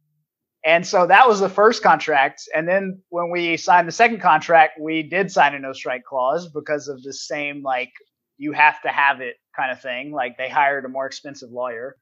And 0.64 0.86
so 0.86 1.06
that 1.06 1.28
was 1.28 1.40
the 1.40 1.48
first 1.48 1.82
contract. 1.82 2.42
And 2.54 2.68
then 2.68 3.00
when 3.10 3.30
we 3.30 3.56
signed 3.56 3.86
the 3.86 3.92
second 3.92 4.20
contract, 4.20 4.80
we 4.80 5.02
did 5.02 5.30
sign 5.30 5.54
a 5.54 5.58
no 5.58 5.72
strike 5.72 6.04
clause 6.04 6.48
because 6.48 6.88
of 6.88 7.02
the 7.02 7.12
same, 7.12 7.62
like, 7.62 7.92
you 8.38 8.52
have 8.52 8.80
to 8.82 8.88
have 8.88 9.20
it 9.20 9.36
kind 9.56 9.70
of 9.70 9.80
thing. 9.80 10.12
Like, 10.12 10.36
they 10.36 10.48
hired 10.48 10.84
a 10.84 10.88
more 10.88 11.06
expensive 11.06 11.50
lawyer. 11.50 11.96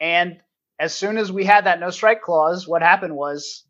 And 0.00 0.38
as 0.78 0.94
soon 0.94 1.18
as 1.18 1.30
we 1.30 1.44
had 1.44 1.66
that 1.66 1.80
no 1.80 1.90
strike 1.90 2.22
clause, 2.22 2.66
what 2.66 2.82
happened 2.82 3.14
was 3.14 3.64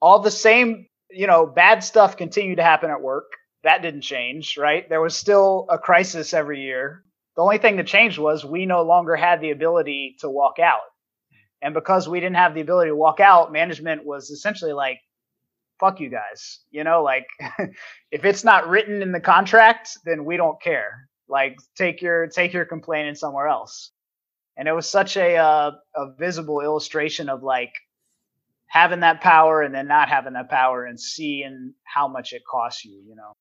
all 0.00 0.20
the 0.20 0.30
same, 0.30 0.86
you 1.10 1.26
know, 1.26 1.46
bad 1.46 1.84
stuff 1.84 2.16
continued 2.16 2.56
to 2.56 2.64
happen 2.64 2.90
at 2.90 3.00
work. 3.00 3.30
That 3.62 3.82
didn't 3.82 4.02
change, 4.02 4.56
right? 4.58 4.88
There 4.88 5.00
was 5.00 5.16
still 5.16 5.66
a 5.70 5.78
crisis 5.78 6.34
every 6.34 6.62
year. 6.62 7.04
The 7.36 7.42
only 7.42 7.58
thing 7.58 7.76
that 7.76 7.86
changed 7.86 8.18
was 8.18 8.44
we 8.44 8.66
no 8.66 8.82
longer 8.82 9.16
had 9.16 9.40
the 9.40 9.50
ability 9.50 10.16
to 10.20 10.30
walk 10.30 10.58
out 10.58 10.80
and 11.64 11.72
because 11.72 12.06
we 12.06 12.20
didn't 12.20 12.36
have 12.36 12.54
the 12.54 12.60
ability 12.60 12.90
to 12.90 12.94
walk 12.94 13.20
out, 13.20 13.50
management 13.50 14.04
was 14.04 14.28
essentially 14.28 14.74
like, 14.74 15.00
fuck 15.80 15.98
you 15.98 16.10
guys. 16.10 16.60
You 16.70 16.84
know, 16.84 17.02
like 17.02 17.26
if 18.10 18.26
it's 18.26 18.44
not 18.44 18.68
written 18.68 19.00
in 19.00 19.12
the 19.12 19.20
contract, 19.20 19.96
then 20.04 20.26
we 20.26 20.36
don't 20.36 20.60
care. 20.60 21.08
Like 21.26 21.56
take 21.74 22.02
your 22.02 22.26
take 22.26 22.52
your 22.52 22.66
complaint 22.66 23.16
somewhere 23.16 23.48
else. 23.48 23.92
And 24.58 24.68
it 24.68 24.72
was 24.72 24.88
such 24.88 25.16
a 25.16 25.36
uh, 25.36 25.70
a 25.96 26.12
visible 26.18 26.60
illustration 26.60 27.30
of 27.30 27.42
like 27.42 27.72
having 28.66 29.00
that 29.00 29.22
power 29.22 29.62
and 29.62 29.74
then 29.74 29.88
not 29.88 30.10
having 30.10 30.34
that 30.34 30.50
power 30.50 30.84
and 30.84 31.00
seeing 31.00 31.72
how 31.84 32.08
much 32.08 32.34
it 32.34 32.42
costs 32.44 32.84
you, 32.84 33.02
you 33.08 33.16
know. 33.16 33.32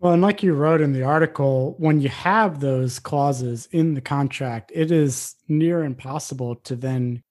Well, 0.00 0.14
and 0.14 0.22
like 0.22 0.42
you 0.42 0.54
wrote 0.54 0.80
in 0.80 0.94
the 0.94 1.02
article, 1.02 1.74
when 1.78 2.00
you 2.00 2.08
have 2.08 2.60
those 2.60 2.98
clauses 2.98 3.68
in 3.70 3.92
the 3.92 4.00
contract, 4.00 4.72
it 4.74 4.90
is 4.90 5.34
near 5.46 5.84
impossible 5.84 6.56
to 6.56 6.74
then 6.74 7.22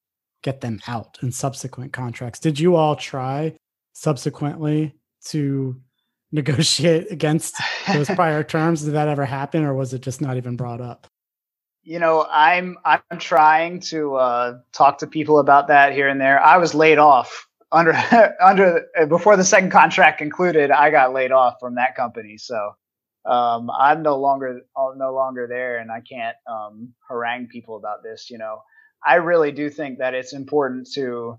get 0.44 0.62
them 0.62 0.80
out 0.88 1.18
in 1.24 1.32
subsequent 1.32 1.94
contracts. 1.94 2.40
Did 2.40 2.60
you 2.60 2.76
all 2.76 2.96
try 2.96 3.56
subsequently 3.94 4.96
to 5.26 5.76
negotiate 6.32 7.12
against 7.12 7.56
those 7.92 8.08
prior 8.16 8.44
terms? 8.44 8.84
Did 8.84 8.94
that 8.94 9.08
ever 9.08 9.26
happen, 9.26 9.64
or 9.64 9.74
was 9.74 9.94
it 9.94 10.02
just 10.02 10.22
not 10.22 10.38
even 10.38 10.56
brought 10.56 10.82
up? 10.82 11.08
You 11.84 12.00
know, 12.00 12.28
I'm 12.32 12.78
I'm 12.86 13.02
trying 13.20 13.82
to 13.82 14.16
uh, 14.16 14.58
talk 14.72 15.00
to 15.00 15.08
people 15.08 15.40
about 15.40 15.68
that 15.68 15.94
here 15.94 16.08
and 16.08 16.22
there. 16.22 16.42
I 16.42 16.58
was 16.58 16.74
laid 16.74 16.98
off 16.98 17.48
under 17.74 17.94
under 18.42 18.86
before 19.10 19.36
the 19.36 19.44
second 19.44 19.72
contract 19.72 20.18
concluded. 20.18 20.72
I 20.72 20.92
got 20.92 21.14
laid 21.14 21.32
off 21.32 21.56
from 21.60 21.76
that 21.76 21.96
company, 21.96 22.38
so 22.38 22.72
um, 23.26 23.70
I'm 23.72 24.02
no 24.02 24.18
longer 24.18 24.62
I'm 24.78 24.98
no 24.98 25.14
longer 25.14 25.48
there, 25.48 25.80
and 25.80 25.92
I 25.92 26.00
can't 26.02 26.38
um, 26.50 26.94
harangue 27.10 27.48
people 27.48 27.76
about 27.76 28.04
this. 28.04 28.30
You 28.30 28.38
know, 28.38 28.62
I 29.06 29.16
really 29.16 29.52
do 29.52 29.70
think 29.70 30.00
that 30.00 30.14
it's 30.14 30.34
important 30.34 30.92
to 30.94 31.38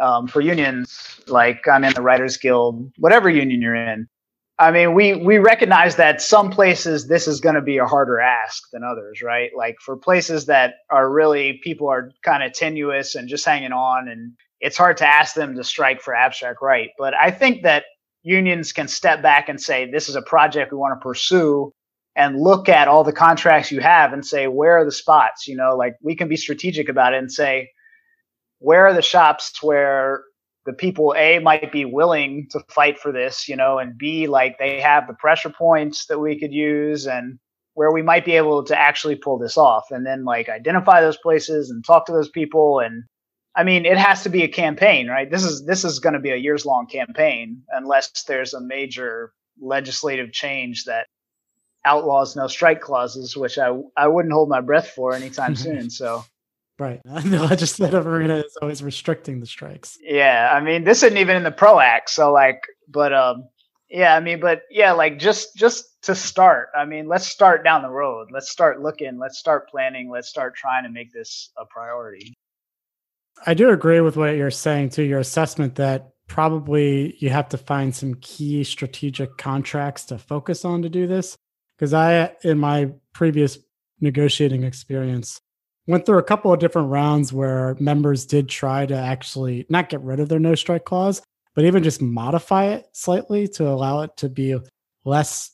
um, 0.00 0.26
for 0.26 0.40
unions, 0.40 1.20
like 1.28 1.66
I'm 1.68 1.84
in 1.84 1.94
the 1.94 2.02
Writers 2.02 2.36
Guild, 2.36 2.92
whatever 2.98 3.30
union 3.30 3.62
you're 3.62 3.76
in. 3.76 4.08
I 4.58 4.70
mean, 4.70 4.94
we 4.94 5.14
we 5.14 5.38
recognize 5.38 5.96
that 5.96 6.22
some 6.22 6.50
places 6.50 7.08
this 7.08 7.26
is 7.26 7.40
going 7.40 7.56
to 7.56 7.62
be 7.62 7.78
a 7.78 7.86
harder 7.86 8.20
ask 8.20 8.70
than 8.72 8.84
others, 8.84 9.20
right? 9.20 9.50
Like 9.56 9.76
for 9.80 9.96
places 9.96 10.46
that 10.46 10.74
are 10.90 11.10
really 11.10 11.60
people 11.64 11.88
are 11.88 12.12
kind 12.22 12.42
of 12.42 12.52
tenuous 12.52 13.16
and 13.16 13.28
just 13.28 13.44
hanging 13.44 13.72
on, 13.72 14.08
and 14.08 14.32
it's 14.60 14.76
hard 14.76 14.96
to 14.98 15.06
ask 15.06 15.34
them 15.34 15.56
to 15.56 15.64
strike 15.64 16.00
for 16.00 16.14
abstract 16.14 16.58
right. 16.62 16.90
But 16.98 17.14
I 17.14 17.32
think 17.32 17.62
that 17.64 17.84
unions 18.22 18.72
can 18.72 18.86
step 18.86 19.22
back 19.22 19.48
and 19.48 19.60
say, 19.60 19.90
this 19.90 20.08
is 20.08 20.16
a 20.16 20.22
project 20.22 20.72
we 20.72 20.78
want 20.78 20.98
to 20.98 21.02
pursue, 21.02 21.72
and 22.16 22.40
look 22.40 22.68
at 22.68 22.88
all 22.88 23.04
the 23.04 23.12
contracts 23.12 23.72
you 23.72 23.80
have 23.80 24.12
and 24.12 24.24
say, 24.24 24.46
where 24.46 24.78
are 24.78 24.84
the 24.84 24.92
spots? 24.92 25.48
You 25.48 25.56
know, 25.56 25.76
like 25.76 25.96
we 26.02 26.14
can 26.14 26.28
be 26.28 26.36
strategic 26.36 26.88
about 26.88 27.14
it 27.14 27.18
and 27.18 27.32
say, 27.32 27.70
where 28.58 28.86
are 28.86 28.94
the 28.94 29.02
shops 29.02 29.62
where 29.62 30.24
the 30.64 30.72
people 30.72 31.14
a 31.16 31.38
might 31.38 31.70
be 31.70 31.84
willing 31.84 32.46
to 32.50 32.60
fight 32.68 32.98
for 32.98 33.12
this 33.12 33.48
you 33.48 33.56
know 33.56 33.78
and 33.78 33.98
b 33.98 34.26
like 34.26 34.58
they 34.58 34.80
have 34.80 35.06
the 35.06 35.14
pressure 35.14 35.50
points 35.50 36.06
that 36.06 36.18
we 36.18 36.38
could 36.38 36.52
use 36.52 37.06
and 37.06 37.38
where 37.74 37.92
we 37.92 38.02
might 38.02 38.24
be 38.24 38.32
able 38.32 38.64
to 38.64 38.78
actually 38.78 39.16
pull 39.16 39.38
this 39.38 39.58
off 39.58 39.84
and 39.90 40.06
then 40.06 40.24
like 40.24 40.48
identify 40.48 41.00
those 41.00 41.18
places 41.18 41.70
and 41.70 41.84
talk 41.84 42.06
to 42.06 42.12
those 42.12 42.30
people 42.30 42.80
and 42.80 43.04
i 43.54 43.62
mean 43.62 43.84
it 43.84 43.98
has 43.98 44.22
to 44.22 44.28
be 44.30 44.42
a 44.42 44.48
campaign 44.48 45.08
right 45.08 45.30
this 45.30 45.44
is 45.44 45.64
this 45.66 45.84
is 45.84 45.98
going 45.98 46.14
to 46.14 46.20
be 46.20 46.30
a 46.30 46.36
years 46.36 46.64
long 46.64 46.86
campaign 46.86 47.62
unless 47.70 48.24
there's 48.26 48.54
a 48.54 48.60
major 48.60 49.32
legislative 49.60 50.32
change 50.32 50.84
that 50.84 51.06
outlaws 51.84 52.36
no 52.36 52.46
strike 52.46 52.80
clauses 52.80 53.36
which 53.36 53.58
i 53.58 53.70
i 53.96 54.06
wouldn't 54.06 54.32
hold 54.32 54.48
my 54.48 54.60
breath 54.60 54.88
for 54.88 55.14
anytime 55.14 55.54
soon 55.64 55.90
so 55.90 56.24
Right. 56.76 57.00
the 57.04 57.38
legislative 57.38 58.04
arena 58.04 58.38
is 58.38 58.58
always 58.60 58.82
restricting 58.82 59.38
the 59.38 59.46
strikes. 59.46 59.96
Yeah. 60.02 60.50
I 60.52 60.60
mean, 60.60 60.82
this 60.82 61.04
isn't 61.04 61.18
even 61.18 61.36
in 61.36 61.44
the 61.44 61.52
PRO 61.52 61.78
Act. 61.78 62.10
So, 62.10 62.32
like, 62.32 62.62
but, 62.88 63.12
um, 63.12 63.48
yeah, 63.88 64.16
I 64.16 64.18
mean, 64.18 64.40
but 64.40 64.62
yeah, 64.70 64.90
like 64.90 65.20
just 65.20 65.54
just 65.54 66.02
to 66.02 66.16
start. 66.16 66.70
I 66.76 66.84
mean, 66.84 67.06
let's 67.06 67.26
start 67.28 67.62
down 67.62 67.82
the 67.82 67.90
road. 67.90 68.28
Let's 68.32 68.50
start 68.50 68.82
looking. 68.82 69.18
Let's 69.18 69.38
start 69.38 69.68
planning. 69.68 70.10
Let's 70.10 70.28
start 70.28 70.56
trying 70.56 70.82
to 70.82 70.90
make 70.90 71.12
this 71.12 71.50
a 71.56 71.64
priority. 71.64 72.34
I 73.46 73.54
do 73.54 73.70
agree 73.70 74.00
with 74.00 74.16
what 74.16 74.36
you're 74.36 74.50
saying 74.50 74.90
to 74.90 75.04
your 75.04 75.20
assessment 75.20 75.76
that 75.76 76.10
probably 76.26 77.16
you 77.20 77.30
have 77.30 77.48
to 77.50 77.58
find 77.58 77.94
some 77.94 78.14
key 78.16 78.64
strategic 78.64 79.36
contracts 79.36 80.06
to 80.06 80.18
focus 80.18 80.64
on 80.64 80.82
to 80.82 80.88
do 80.88 81.06
this. 81.06 81.36
Because 81.76 81.92
I, 81.92 82.32
in 82.42 82.58
my 82.58 82.92
previous 83.12 83.58
negotiating 84.00 84.62
experience, 84.62 85.40
went 85.86 86.06
through 86.06 86.18
a 86.18 86.22
couple 86.22 86.52
of 86.52 86.60
different 86.60 86.90
rounds 86.90 87.32
where 87.32 87.76
members 87.78 88.26
did 88.26 88.48
try 88.48 88.86
to 88.86 88.96
actually 88.96 89.66
not 89.68 89.88
get 89.88 90.02
rid 90.02 90.20
of 90.20 90.28
their 90.28 90.38
no 90.38 90.54
strike 90.54 90.84
clause, 90.84 91.22
but 91.54 91.64
even 91.64 91.82
just 91.82 92.00
modify 92.00 92.66
it 92.66 92.86
slightly 92.92 93.48
to 93.48 93.68
allow 93.68 94.00
it 94.02 94.16
to 94.16 94.28
be 94.28 94.56
less 95.04 95.50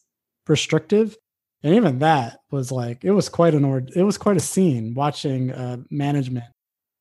restrictive. 0.47 1.17
And 1.63 1.75
even 1.75 1.99
that 1.99 2.39
was 2.51 2.73
like 2.73 3.05
it 3.05 3.13
was 3.13 3.29
quite 3.29 3.55
an 3.55 3.65
or 3.65 3.83
it 3.95 4.03
was 4.03 4.17
quite 4.17 4.37
a 4.37 4.41
scene 4.41 4.95
watching 4.95 5.53
uh, 5.53 5.79
management 5.91 6.47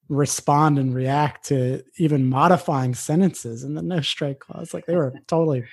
respond 0.09 0.79
and 0.79 0.93
react 0.93 1.45
to 1.45 1.83
even 1.97 2.27
modifying 2.27 2.95
sentences 2.95 3.63
in 3.63 3.75
the 3.75 3.81
no 3.81 4.01
strike 4.01 4.39
clause. 4.39 4.73
Like 4.73 4.85
they 4.85 4.95
were 4.95 5.13
totally 5.27 5.63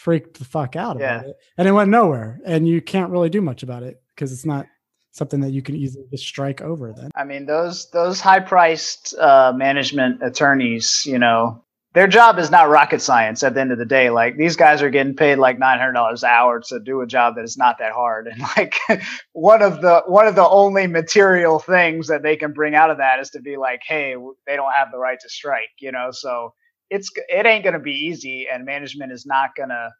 freaked 0.00 0.38
the 0.38 0.44
fuck 0.44 0.76
out 0.76 0.96
about 0.96 1.24
yeah. 1.24 1.30
it, 1.30 1.36
and 1.58 1.68
it 1.68 1.72
went 1.72 1.90
nowhere. 1.90 2.40
And 2.46 2.66
you 2.66 2.80
can't 2.80 3.10
really 3.10 3.28
do 3.28 3.42
much 3.42 3.62
about 3.62 3.82
it 3.82 4.02
because 4.14 4.32
it's 4.32 4.46
not 4.46 4.66
something 5.12 5.40
that 5.40 5.50
you 5.50 5.60
can 5.60 5.76
easily 5.76 6.04
just 6.10 6.24
strike 6.24 6.60
over 6.60 6.92
then 6.92 7.10
i 7.16 7.24
mean 7.24 7.44
those 7.44 7.90
those 7.90 8.20
high 8.20 8.38
priced 8.38 9.12
uh, 9.18 9.52
management 9.54 10.22
attorneys 10.22 11.02
you 11.04 11.18
know 11.18 11.64
their 11.92 12.06
job 12.06 12.38
is 12.38 12.52
not 12.52 12.68
rocket 12.68 13.02
science 13.02 13.42
at 13.42 13.54
the 13.54 13.60
end 13.60 13.72
of 13.72 13.78
the 13.78 13.84
day 13.84 14.10
like 14.10 14.36
these 14.36 14.54
guys 14.54 14.80
are 14.82 14.90
getting 14.90 15.16
paid 15.16 15.36
like 15.36 15.58
$900 15.58 16.22
an 16.22 16.28
hour 16.28 16.60
to 16.68 16.78
do 16.78 17.00
a 17.00 17.06
job 17.08 17.34
that 17.34 17.44
is 17.44 17.56
not 17.56 17.78
that 17.80 17.92
hard 17.92 18.28
and 18.28 18.40
like 18.56 18.76
one 19.32 19.62
of 19.62 19.80
the 19.82 20.02
one 20.06 20.28
of 20.28 20.36
the 20.36 20.48
only 20.48 20.86
material 20.86 21.58
things 21.58 22.06
that 22.06 22.22
they 22.22 22.36
can 22.36 22.52
bring 22.52 22.76
out 22.76 22.90
of 22.90 22.98
that 22.98 23.18
is 23.18 23.30
to 23.30 23.40
be 23.40 23.56
like 23.56 23.80
hey 23.84 24.14
they 24.46 24.54
don't 24.54 24.72
have 24.72 24.92
the 24.92 24.98
right 24.98 25.18
to 25.20 25.28
strike 25.28 25.70
you 25.80 25.90
know 25.90 26.10
so 26.12 26.54
it's 26.90 27.10
it 27.28 27.46
ain't 27.46 27.64
going 27.64 27.74
to 27.74 27.80
be 27.80 27.92
easy 27.92 28.46
and 28.52 28.64
management 28.64 29.12
is 29.12 29.24
not 29.24 29.50
going 29.56 29.68
to 29.70 29.90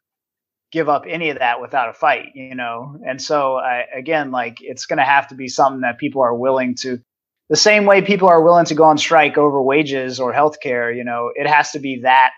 give 0.72 0.88
up 0.88 1.04
any 1.08 1.30
of 1.30 1.38
that 1.38 1.60
without 1.60 1.88
a 1.88 1.92
fight, 1.92 2.28
you 2.34 2.54
know? 2.54 2.96
And 3.06 3.20
so, 3.20 3.56
I, 3.56 3.86
again, 3.94 4.30
like 4.30 4.58
it's 4.60 4.86
going 4.86 4.98
to 4.98 5.04
have 5.04 5.28
to 5.28 5.34
be 5.34 5.48
something 5.48 5.80
that 5.80 5.98
people 5.98 6.22
are 6.22 6.34
willing 6.34 6.74
to, 6.76 7.00
the 7.48 7.56
same 7.56 7.86
way 7.86 8.02
people 8.02 8.28
are 8.28 8.42
willing 8.42 8.66
to 8.66 8.74
go 8.74 8.84
on 8.84 8.96
strike 8.96 9.36
over 9.36 9.60
wages 9.60 10.20
or 10.20 10.32
healthcare, 10.32 10.96
you 10.96 11.02
know, 11.02 11.32
it 11.34 11.48
has 11.48 11.72
to 11.72 11.80
be 11.80 12.00
that, 12.02 12.30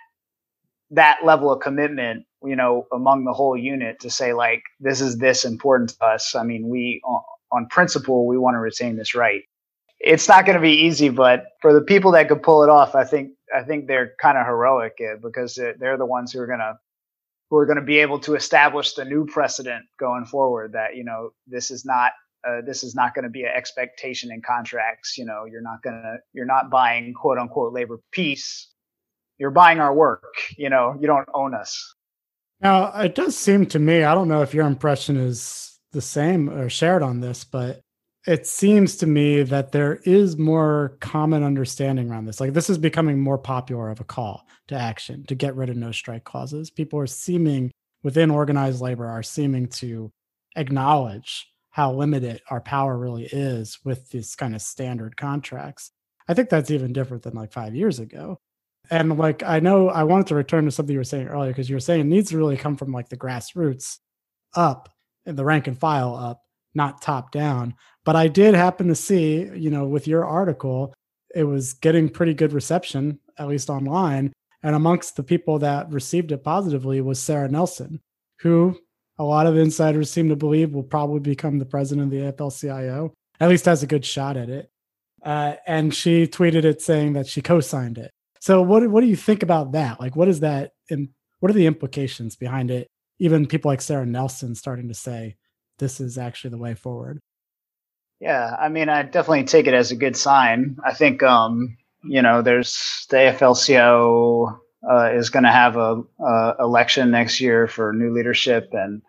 that 0.90 1.18
level 1.24 1.52
of 1.52 1.60
commitment, 1.60 2.24
you 2.42 2.56
know, 2.56 2.86
among 2.92 3.24
the 3.24 3.32
whole 3.32 3.56
unit 3.56 4.00
to 4.00 4.10
say, 4.10 4.32
like, 4.32 4.62
this 4.80 5.00
is 5.00 5.18
this 5.18 5.44
important 5.44 5.90
to 5.90 6.04
us. 6.04 6.34
I 6.34 6.42
mean, 6.42 6.68
we, 6.68 7.02
on, 7.04 7.22
on 7.52 7.66
principle, 7.66 8.26
we 8.26 8.38
want 8.38 8.54
to 8.54 8.58
retain 8.60 8.96
this 8.96 9.14
right. 9.14 9.42
It's 10.00 10.26
not 10.26 10.46
going 10.46 10.56
to 10.56 10.62
be 10.62 10.72
easy, 10.72 11.10
but 11.10 11.44
for 11.60 11.72
the 11.72 11.82
people 11.82 12.10
that 12.12 12.28
could 12.28 12.42
pull 12.42 12.62
it 12.62 12.70
off, 12.70 12.94
I 12.94 13.04
think 13.04 13.32
I 13.54 13.62
think 13.62 13.86
they're 13.86 14.14
kind 14.20 14.38
of 14.38 14.46
heroic 14.46 14.94
eh, 15.00 15.16
because 15.20 15.54
they're 15.54 15.96
the 15.96 16.06
ones 16.06 16.32
who 16.32 16.40
are 16.40 16.46
to 16.46 16.78
who 17.50 17.58
are 17.58 17.66
to 17.66 17.82
be 17.82 17.98
able 17.98 18.18
to 18.20 18.34
establish 18.34 18.94
the 18.94 19.04
new 19.04 19.26
precedent 19.26 19.84
going 20.00 20.24
forward 20.24 20.72
that 20.72 20.96
you 20.96 21.04
know 21.04 21.30
this 21.46 21.70
is 21.70 21.84
not 21.84 22.12
uh, 22.48 22.60
this 22.66 22.82
is 22.82 22.94
not 22.94 23.14
going 23.14 23.24
to 23.24 23.30
be 23.30 23.42
an 23.42 23.52
expectation 23.54 24.32
in 24.32 24.40
contracts 24.40 25.18
you 25.18 25.24
know 25.24 25.44
you're 25.44 25.62
not 25.62 25.82
to 25.82 26.16
you're 26.32 26.46
not 26.46 26.70
buying 26.70 27.12
quote 27.14 27.38
unquote 27.38 27.72
labor 27.72 28.00
peace. 28.10 28.68
You're 29.38 29.50
buying 29.50 29.80
our 29.80 29.94
work 29.94 30.34
you 30.56 30.70
know 30.70 30.96
you 31.00 31.06
don't 31.06 31.28
own 31.34 31.54
us. 31.54 31.94
Now 32.60 32.92
it 33.00 33.14
does 33.14 33.36
seem 33.36 33.66
to 33.66 33.78
me 33.78 34.04
i 34.04 34.14
don't 34.14 34.28
know 34.28 34.42
if 34.42 34.54
your 34.54 34.66
impression 34.66 35.16
is 35.16 35.78
the 35.92 36.00
same 36.00 36.48
or 36.48 36.70
shared 36.70 37.02
on 37.02 37.20
this 37.20 37.44
but 37.44 37.82
it 38.26 38.46
seems 38.46 38.96
to 38.96 39.06
me 39.06 39.42
that 39.42 39.72
there 39.72 39.96
is 40.04 40.36
more 40.36 40.96
common 41.00 41.42
understanding 41.42 42.10
around 42.10 42.26
this. 42.26 42.40
Like 42.40 42.52
this 42.52 42.70
is 42.70 42.78
becoming 42.78 43.20
more 43.20 43.38
popular 43.38 43.90
of 43.90 44.00
a 44.00 44.04
call 44.04 44.46
to 44.68 44.76
action 44.76 45.24
to 45.26 45.34
get 45.34 45.56
rid 45.56 45.70
of 45.70 45.76
no 45.76 45.90
strike 45.90 46.24
clauses. 46.24 46.70
People 46.70 46.98
are 47.00 47.06
seeming 47.06 47.72
within 48.04 48.30
organized 48.30 48.80
labor 48.80 49.06
are 49.06 49.22
seeming 49.22 49.66
to 49.68 50.12
acknowledge 50.56 51.48
how 51.70 51.92
limited 51.92 52.40
our 52.50 52.60
power 52.60 52.96
really 52.96 53.24
is 53.24 53.78
with 53.84 54.10
these 54.10 54.36
kind 54.36 54.54
of 54.54 54.62
standard 54.62 55.16
contracts. 55.16 55.90
I 56.28 56.34
think 56.34 56.48
that's 56.48 56.70
even 56.70 56.92
different 56.92 57.24
than 57.24 57.34
like 57.34 57.52
five 57.52 57.74
years 57.74 57.98
ago. 57.98 58.38
And 58.90 59.18
like 59.18 59.42
I 59.42 59.58
know 59.58 59.88
I 59.88 60.04
wanted 60.04 60.28
to 60.28 60.34
return 60.34 60.64
to 60.66 60.70
something 60.70 60.92
you 60.92 61.00
were 61.00 61.04
saying 61.04 61.28
earlier 61.28 61.50
because 61.50 61.68
you 61.68 61.76
were 61.76 61.80
saying 61.80 62.08
needs 62.08 62.30
to 62.30 62.36
really 62.36 62.56
come 62.56 62.76
from 62.76 62.92
like 62.92 63.08
the 63.08 63.16
grassroots 63.16 63.98
up 64.54 64.90
and 65.26 65.36
the 65.36 65.44
rank 65.44 65.66
and 65.66 65.78
file 65.78 66.14
up 66.14 66.42
not 66.74 67.02
top 67.02 67.30
down. 67.32 67.74
But 68.04 68.16
I 68.16 68.28
did 68.28 68.54
happen 68.54 68.88
to 68.88 68.94
see, 68.94 69.48
you 69.54 69.70
know, 69.70 69.86
with 69.86 70.06
your 70.06 70.24
article, 70.24 70.92
it 71.34 71.44
was 71.44 71.74
getting 71.74 72.08
pretty 72.08 72.34
good 72.34 72.52
reception, 72.52 73.18
at 73.38 73.48
least 73.48 73.70
online. 73.70 74.32
And 74.62 74.74
amongst 74.74 75.16
the 75.16 75.22
people 75.22 75.58
that 75.60 75.90
received 75.90 76.32
it 76.32 76.44
positively 76.44 77.00
was 77.00 77.20
Sarah 77.20 77.48
Nelson, 77.48 78.00
who 78.40 78.78
a 79.18 79.24
lot 79.24 79.46
of 79.46 79.56
insiders 79.56 80.10
seem 80.10 80.28
to 80.28 80.36
believe 80.36 80.72
will 80.72 80.82
probably 80.82 81.20
become 81.20 81.58
the 81.58 81.66
president 81.66 82.06
of 82.06 82.10
the 82.10 82.32
AFL-CIO, 82.32 83.12
at 83.40 83.48
least 83.48 83.64
has 83.66 83.82
a 83.82 83.88
good 83.88 84.04
shot 84.04 84.36
at 84.36 84.48
it. 84.48 84.70
Uh, 85.22 85.54
and 85.66 85.94
she 85.94 86.26
tweeted 86.26 86.64
it 86.64 86.82
saying 86.82 87.12
that 87.12 87.26
she 87.26 87.40
co 87.42 87.60
signed 87.60 87.98
it. 87.98 88.10
So 88.40 88.60
what 88.60 88.88
what 88.90 89.02
do 89.02 89.06
you 89.06 89.14
think 89.14 89.44
about 89.44 89.72
that? 89.72 90.00
Like, 90.00 90.16
what 90.16 90.26
is 90.26 90.40
that? 90.40 90.72
And 90.90 91.10
what 91.38 91.50
are 91.50 91.54
the 91.54 91.66
implications 91.66 92.34
behind 92.34 92.72
it? 92.72 92.88
Even 93.20 93.46
people 93.46 93.70
like 93.70 93.80
Sarah 93.80 94.06
Nelson 94.06 94.56
starting 94.56 94.88
to 94.88 94.94
say 94.94 95.36
this 95.82 96.00
is 96.00 96.16
actually 96.16 96.50
the 96.50 96.58
way 96.58 96.74
forward. 96.74 97.18
Yeah, 98.20 98.54
I 98.58 98.68
mean, 98.68 98.88
I 98.88 99.02
definitely 99.02 99.44
take 99.44 99.66
it 99.66 99.74
as 99.74 99.90
a 99.90 99.96
good 99.96 100.16
sign. 100.16 100.76
I 100.86 100.94
think, 100.94 101.24
um, 101.24 101.76
you 102.04 102.22
know, 102.22 102.40
there's 102.40 103.04
the 103.10 103.16
AFL-CIO 103.16 104.60
uh, 104.88 105.10
is 105.12 105.28
going 105.28 105.42
to 105.42 105.50
have 105.50 105.76
a, 105.76 106.02
a, 106.20 106.54
election 106.60 107.10
next 107.10 107.40
year 107.40 107.66
for 107.66 107.92
new 107.92 108.14
leadership, 108.14 108.68
and 108.72 109.02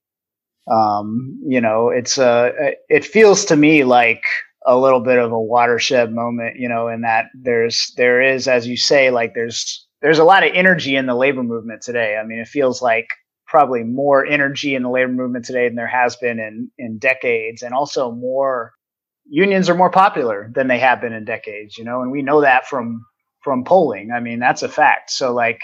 um, 0.71 1.39
you 1.45 1.61
know, 1.61 1.89
it's 1.89 2.17
a 2.17 2.51
it 2.89 3.05
feels 3.05 3.45
to 3.45 3.55
me 3.55 3.83
like 3.83 4.23
a 4.65 4.77
little 4.77 4.99
bit 4.99 5.19
of 5.19 5.31
a 5.31 5.39
watershed 5.39 6.11
moment, 6.11 6.57
you 6.57 6.69
know, 6.69 6.87
in 6.87 7.01
that 7.01 7.25
there's 7.35 7.93
there 7.97 8.21
is, 8.21 8.47
as 8.47 8.67
you 8.67 8.77
say, 8.77 9.11
like 9.11 9.33
there's 9.35 9.87
there's 10.01 10.19
a 10.19 10.23
lot 10.23 10.43
of 10.43 10.51
energy 10.53 10.95
in 10.95 11.05
the 11.05 11.15
labor 11.15 11.43
movement 11.43 11.81
today. 11.81 12.17
I 12.17 12.25
mean, 12.25 12.39
it 12.39 12.47
feels 12.47 12.81
like 12.81 13.07
probably 13.53 13.83
more 13.83 14.25
energy 14.25 14.73
in 14.73 14.81
the 14.81 14.89
labor 14.89 15.11
movement 15.11 15.45
today 15.45 15.67
than 15.67 15.75
there 15.75 15.85
has 15.85 16.15
been 16.15 16.39
in 16.39 16.71
in 16.79 16.97
decades, 16.97 17.61
and 17.61 17.71
also 17.71 18.11
more 18.11 18.71
unions 19.25 19.69
are 19.69 19.75
more 19.75 19.91
popular 19.91 20.49
than 20.55 20.67
they 20.67 20.79
have 20.79 20.99
been 20.99 21.13
in 21.13 21.23
decades, 21.23 21.77
you 21.77 21.83
know, 21.83 22.01
and 22.01 22.11
we 22.11 22.23
know 22.23 22.41
that 22.41 22.65
from 22.65 23.05
from 23.43 23.63
polling. 23.63 24.09
I 24.11 24.21
mean, 24.21 24.39
that's 24.39 24.63
a 24.63 24.69
fact. 24.69 25.11
So 25.11 25.33
like 25.33 25.61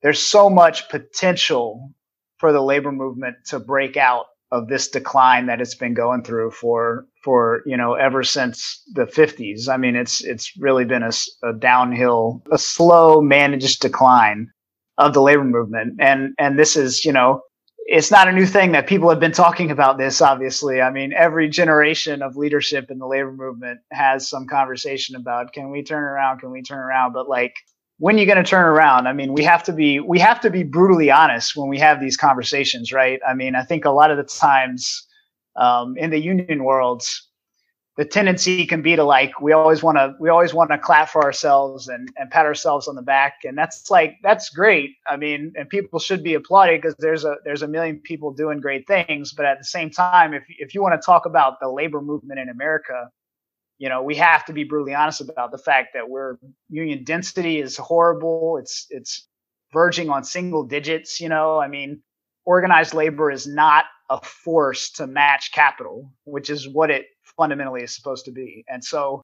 there's 0.00 0.24
so 0.24 0.48
much 0.48 0.88
potential 0.90 1.92
for 2.38 2.52
the 2.52 2.62
labor 2.62 2.92
movement 2.92 3.34
to 3.46 3.58
break 3.58 3.96
out 3.96 4.26
of 4.52 4.68
this 4.68 4.86
decline 4.86 5.46
that 5.46 5.60
it's 5.60 5.74
been 5.74 5.94
going 5.94 6.22
through 6.22 6.52
for 6.52 7.04
for 7.24 7.62
you 7.66 7.76
know 7.76 7.94
ever 7.94 8.22
since 8.22 8.80
the 8.94 9.06
50s. 9.06 9.68
I 9.68 9.76
mean, 9.76 9.96
it's 9.96 10.22
it's 10.22 10.52
really 10.56 10.84
been 10.84 11.02
a, 11.02 11.10
a 11.42 11.52
downhill, 11.52 12.44
a 12.52 12.58
slow 12.58 13.20
managed 13.20 13.80
decline 13.80 14.52
of 14.98 15.14
the 15.14 15.22
labor 15.22 15.44
movement, 15.44 15.94
and 16.00 16.34
and 16.38 16.58
this 16.58 16.76
is 16.76 17.04
you 17.04 17.12
know 17.12 17.42
it's 17.90 18.10
not 18.10 18.28
a 18.28 18.32
new 18.32 18.44
thing 18.44 18.72
that 18.72 18.86
people 18.86 19.08
have 19.08 19.18
been 19.18 19.32
talking 19.32 19.70
about 19.70 19.96
this 19.96 20.20
obviously. 20.20 20.82
I 20.82 20.90
mean 20.90 21.12
every 21.16 21.48
generation 21.48 22.20
of 22.22 22.36
leadership 22.36 22.90
in 22.90 22.98
the 22.98 23.06
labor 23.06 23.32
movement 23.32 23.80
has 23.92 24.28
some 24.28 24.46
conversation 24.46 25.16
about 25.16 25.54
can 25.54 25.70
we 25.70 25.82
turn 25.82 26.02
around? 26.02 26.40
Can 26.40 26.50
we 26.50 26.62
turn 26.62 26.78
around? 26.78 27.14
But 27.14 27.28
like 27.28 27.54
when 27.96 28.16
are 28.16 28.18
you 28.18 28.26
going 28.26 28.36
to 28.36 28.44
turn 28.44 28.66
around? 28.66 29.06
I 29.06 29.14
mean 29.14 29.32
we 29.32 29.42
have 29.44 29.62
to 29.64 29.72
be 29.72 30.00
we 30.00 30.18
have 30.18 30.40
to 30.42 30.50
be 30.50 30.64
brutally 30.64 31.10
honest 31.10 31.56
when 31.56 31.68
we 31.68 31.78
have 31.78 31.98
these 32.00 32.16
conversations 32.16 32.92
right? 32.92 33.20
I 33.26 33.34
mean 33.34 33.54
i 33.54 33.62
think 33.62 33.86
a 33.86 33.90
lot 33.90 34.10
of 34.10 34.18
the 34.18 34.24
times 34.24 35.06
um, 35.56 35.96
in 35.96 36.10
the 36.10 36.20
union 36.20 36.64
world 36.64 37.02
the 37.98 38.04
tendency 38.04 38.64
can 38.64 38.80
be 38.80 38.94
to 38.94 39.02
like 39.02 39.40
we 39.40 39.52
always 39.52 39.82
want 39.82 39.98
to 39.98 40.14
we 40.20 40.28
always 40.28 40.54
want 40.54 40.70
to 40.70 40.78
clap 40.78 41.08
for 41.10 41.22
ourselves 41.22 41.88
and 41.88 42.08
and 42.16 42.30
pat 42.30 42.46
ourselves 42.46 42.86
on 42.86 42.94
the 42.94 43.02
back. 43.02 43.40
And 43.42 43.58
that's 43.58 43.90
like 43.90 44.14
that's 44.22 44.50
great. 44.50 44.92
I 45.08 45.16
mean 45.16 45.52
and 45.56 45.68
people 45.68 45.98
should 45.98 46.22
be 46.22 46.34
applauded 46.34 46.80
because 46.80 46.94
there's 47.00 47.24
a 47.24 47.34
there's 47.44 47.62
a 47.62 47.68
million 47.68 47.98
people 47.98 48.32
doing 48.32 48.60
great 48.60 48.86
things. 48.86 49.32
But 49.32 49.46
at 49.46 49.58
the 49.58 49.64
same 49.64 49.90
time 49.90 50.32
if 50.32 50.44
if 50.48 50.74
you 50.74 50.80
want 50.80 50.94
to 50.94 51.04
talk 51.04 51.26
about 51.26 51.58
the 51.60 51.68
labor 51.68 52.00
movement 52.00 52.38
in 52.38 52.48
america 52.48 53.10
you 53.78 53.88
know 53.88 54.00
we 54.00 54.14
have 54.14 54.44
to 54.44 54.52
be 54.52 54.62
brutally 54.62 54.94
honest 54.94 55.20
about 55.20 55.50
the 55.50 55.58
fact 55.58 55.88
that 55.94 56.08
we're 56.08 56.38
union 56.70 57.02
density 57.02 57.60
is 57.60 57.76
horrible. 57.76 58.58
It's 58.58 58.86
it's 58.90 59.26
verging 59.72 60.08
on 60.08 60.22
single 60.22 60.62
digits 60.62 61.20
you 61.20 61.28
know? 61.28 61.58
I 61.58 61.66
mean 61.66 62.00
organized 62.44 62.94
labor 62.94 63.28
is 63.28 63.48
not 63.48 63.86
a 64.08 64.20
force 64.22 64.92
to 64.92 65.06
match 65.08 65.50
capital 65.52 66.12
which 66.24 66.48
is 66.48 66.68
what 66.68 66.90
it 66.92 67.06
fundamentally 67.38 67.82
is 67.82 67.94
supposed 67.94 68.26
to 68.26 68.32
be. 68.32 68.64
And 68.68 68.84
so 68.84 69.22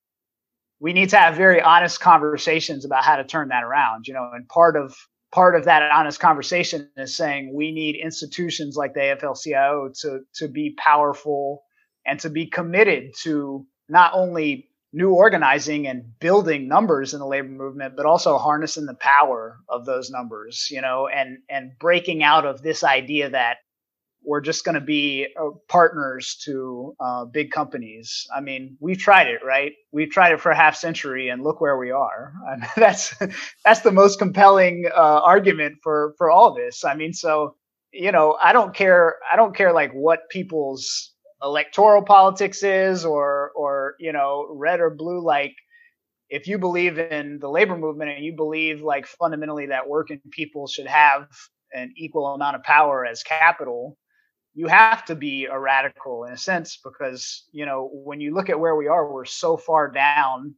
we 0.81 0.95
need 0.95 1.11
to 1.11 1.17
have 1.17 1.37
very 1.37 1.61
honest 1.61 2.01
conversations 2.01 2.87
about 2.87 3.05
how 3.05 3.17
to 3.17 3.25
turn 3.25 3.49
that 3.49 3.65
around, 3.65 4.09
you 4.09 4.15
know, 4.15 4.31
and 4.33 4.49
part 4.49 4.77
of 4.77 4.97
part 5.33 5.57
of 5.57 5.65
that 5.65 5.83
honest 5.91 6.21
conversation 6.21 6.89
is 6.97 7.17
saying 7.17 7.53
we 7.53 7.73
need 7.73 7.97
institutions 7.97 8.77
like 8.77 8.95
the 8.95 9.01
AFL-CIO 9.01 9.91
to 10.01 10.21
to 10.35 10.49
be 10.49 10.75
powerful 10.79 11.65
and 12.07 12.21
to 12.21 12.31
be 12.31 12.47
committed 12.47 13.13
to 13.23 13.67
not 13.89 14.13
only 14.15 14.69
new 14.93 15.13
organizing 15.13 15.89
and 15.89 16.05
building 16.21 16.69
numbers 16.69 17.15
in 17.15 17.19
the 17.19 17.27
labor 17.27 17.49
movement 17.49 17.97
but 17.97 18.07
also 18.07 18.39
harnessing 18.39 18.87
the 18.87 18.95
power 18.95 19.59
of 19.69 19.85
those 19.85 20.09
numbers 20.09 20.69
you 20.71 20.81
know 20.81 21.09
and 21.09 21.39
and 21.51 21.73
breaking 21.81 22.23
out 22.23 22.47
of 22.47 22.63
this 22.63 22.85
idea 22.85 23.29
that 23.29 23.57
we're 24.25 24.41
just 24.41 24.65
going 24.65 24.75
to 24.75 24.81
be 24.81 25.27
uh, 25.41 25.51
partners 25.69 26.37
to 26.45 26.95
uh, 27.01 27.25
big 27.25 27.51
companies. 27.51 28.27
I 28.35 28.41
mean, 28.41 28.77
we've 28.81 28.99
tried 28.99 29.29
it, 29.29 29.41
right? 29.45 29.73
We've 29.93 30.11
tried 30.11 30.33
it 30.33 30.41
for 30.41 30.51
a 30.51 30.57
half 30.57 30.77
century, 30.77 31.29
and 31.29 31.43
look 31.43 31.61
where 31.61 31.77
we 31.77 31.91
are. 31.91 32.33
that's 32.77 33.15
that's 33.65 33.81
the 33.81 33.93
most 33.93 34.19
compelling 34.19 34.87
uh, 34.95 35.21
argument 35.23 35.77
for 35.83 36.15
for 36.19 36.31
all 36.31 36.55
this. 36.55 36.85
I 36.85 36.95
mean, 36.95 37.13
so 37.13 37.57
you 37.93 38.13
know, 38.13 38.37
I 38.43 38.53
don't 38.53 38.75
care. 38.75 39.17
I 39.31 39.37
don't 39.37 39.55
care 39.55 39.73
like 39.73 39.93
what 39.93 40.29
people's 40.31 41.13
electoral 41.43 42.03
politics 42.03 42.63
is, 42.63 43.05
or 43.05 43.53
or 43.55 43.95
you 43.99 44.13
know, 44.13 44.49
red 44.51 44.81
or 44.81 44.91
blue. 44.91 45.21
Like, 45.21 45.55
if 46.31 46.49
you 46.49 46.59
believe 46.59 46.99
in 46.99 47.39
the 47.41 47.49
labor 47.49 47.77
movement 47.77 48.11
and 48.11 48.25
you 48.25 48.35
believe 48.35 48.83
like 48.83 49.07
fundamentally 49.07 49.67
that 49.67 49.89
working 49.89 50.21
people 50.31 50.67
should 50.67 50.87
have 50.87 51.29
an 51.73 51.93
equal 51.97 52.27
amount 52.29 52.57
of 52.57 52.63
power 52.63 53.05
as 53.05 53.23
capital 53.23 53.99
you 54.55 54.69
have 54.69 55.05
to 55.07 55.15
be 55.15 55.47
a 55.47 55.59
radical 55.59 56.25
in 56.25 56.33
a 56.33 56.37
sense 56.37 56.79
because 56.83 57.45
you 57.53 57.67
know 57.67 57.91
when 57.93 58.21
you 58.21 58.35
look 58.35 58.49
at 58.49 58.59
where 58.59 58.77
we 58.77 58.87
are 58.89 59.11
we're 59.11 59.25
so 59.25 59.57
far 59.57 59.91
down 59.91 60.55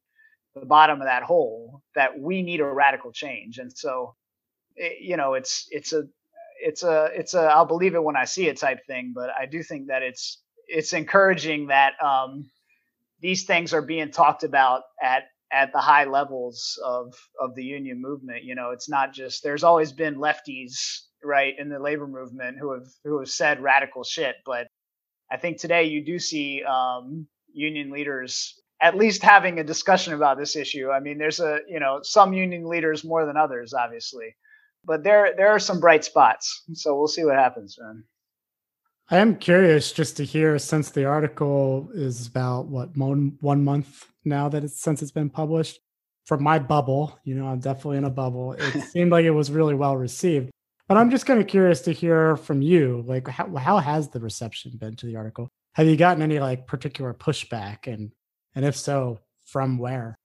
the 0.54 0.66
bottom 0.66 1.00
of 1.00 1.06
that 1.06 1.22
hole 1.22 1.82
that 1.94 2.18
we 2.18 2.42
need 2.42 2.60
a 2.60 2.64
radical 2.64 3.12
change. 3.12 3.58
And 3.58 3.70
so 3.76 4.14
it, 4.74 5.00
you 5.00 5.16
know 5.16 5.34
it's 5.34 5.66
it's 5.70 5.92
a 5.92 6.04
it's 6.62 6.82
a 6.82 7.10
it's 7.14 7.34
a 7.34 7.42
i'll 7.42 7.66
believe 7.66 7.94
it 7.94 8.02
when 8.02 8.16
i 8.16 8.24
see 8.24 8.46
it 8.48 8.56
type 8.56 8.78
thing 8.86 9.12
but 9.14 9.30
i 9.38 9.44
do 9.44 9.62
think 9.62 9.88
that 9.88 10.02
it's 10.02 10.42
it's 10.68 10.92
encouraging 10.92 11.66
that 11.68 11.92
um, 12.02 12.50
these 13.20 13.44
things 13.44 13.72
are 13.72 13.82
being 13.82 14.10
talked 14.10 14.42
about 14.42 14.82
at 15.02 15.24
at 15.52 15.72
the 15.72 15.78
high 15.78 16.04
levels 16.04 16.78
of 16.84 17.14
of 17.40 17.54
the 17.54 17.64
union 17.64 18.00
movement 18.00 18.44
you 18.44 18.54
know 18.54 18.70
it's 18.70 18.88
not 18.88 19.12
just 19.12 19.42
there's 19.42 19.64
always 19.64 19.92
been 19.92 20.16
lefties 20.16 21.02
right 21.22 21.54
in 21.58 21.68
the 21.68 21.78
labor 21.78 22.06
movement 22.06 22.58
who 22.58 22.72
have 22.72 22.86
who 23.04 23.18
have 23.18 23.28
said 23.28 23.62
radical 23.62 24.02
shit 24.02 24.36
but 24.44 24.66
i 25.30 25.36
think 25.36 25.58
today 25.58 25.84
you 25.84 26.04
do 26.04 26.18
see 26.18 26.62
um, 26.64 27.26
union 27.52 27.90
leaders 27.90 28.60
at 28.82 28.96
least 28.96 29.22
having 29.22 29.58
a 29.58 29.64
discussion 29.64 30.12
about 30.12 30.36
this 30.36 30.54
issue. 30.54 30.90
I 30.90 31.00
mean 31.00 31.16
there's 31.16 31.40
a 31.40 31.60
you 31.68 31.80
know 31.80 32.00
some 32.02 32.34
union 32.34 32.68
leaders 32.68 33.04
more 33.04 33.24
than 33.24 33.36
others 33.36 33.72
obviously 33.72 34.34
but 34.86 35.02
there 35.02 35.34
there 35.36 35.48
are 35.48 35.58
some 35.58 35.80
bright 35.80 36.04
spots. 36.04 36.62
So 36.74 36.96
we'll 36.96 37.08
see 37.08 37.24
what 37.24 37.34
happens 37.34 37.76
man. 37.80 38.04
I 39.10 39.18
am 39.18 39.36
curious 39.36 39.92
just 39.92 40.16
to 40.16 40.24
hear 40.24 40.58
since 40.58 40.90
the 40.90 41.04
article 41.04 41.88
is 41.94 42.26
about 42.26 42.66
what 42.66 42.96
one, 42.96 43.38
one 43.40 43.62
month 43.62 44.08
now 44.26 44.48
that 44.48 44.64
it's 44.64 44.80
since 44.80 45.02
it's 45.02 45.10
been 45.10 45.30
published 45.30 45.80
from 46.24 46.42
my 46.42 46.58
bubble 46.58 47.18
you 47.24 47.34
know 47.34 47.46
i'm 47.46 47.60
definitely 47.60 47.98
in 47.98 48.04
a 48.04 48.10
bubble 48.10 48.52
it 48.52 48.82
seemed 48.92 49.10
like 49.10 49.24
it 49.24 49.30
was 49.30 49.50
really 49.50 49.74
well 49.74 49.96
received 49.96 50.50
but 50.88 50.96
I'm 50.96 51.10
just 51.10 51.26
kind 51.26 51.40
of 51.40 51.46
curious 51.46 51.80
to 51.82 51.92
hear 51.92 52.36
from 52.36 52.62
you, 52.62 53.02
like 53.06 53.26
how 53.26 53.54
how 53.56 53.78
has 53.78 54.08
the 54.08 54.20
reception 54.20 54.72
been 54.76 54.94
to 54.96 55.06
the 55.06 55.16
article? 55.16 55.50
Have 55.74 55.86
you 55.86 55.96
gotten 55.96 56.22
any 56.22 56.38
like 56.38 56.66
particular 56.66 57.12
pushback, 57.12 57.92
and 57.92 58.12
and 58.54 58.64
if 58.64 58.76
so, 58.76 59.18
from 59.44 59.78
where? 59.78 60.16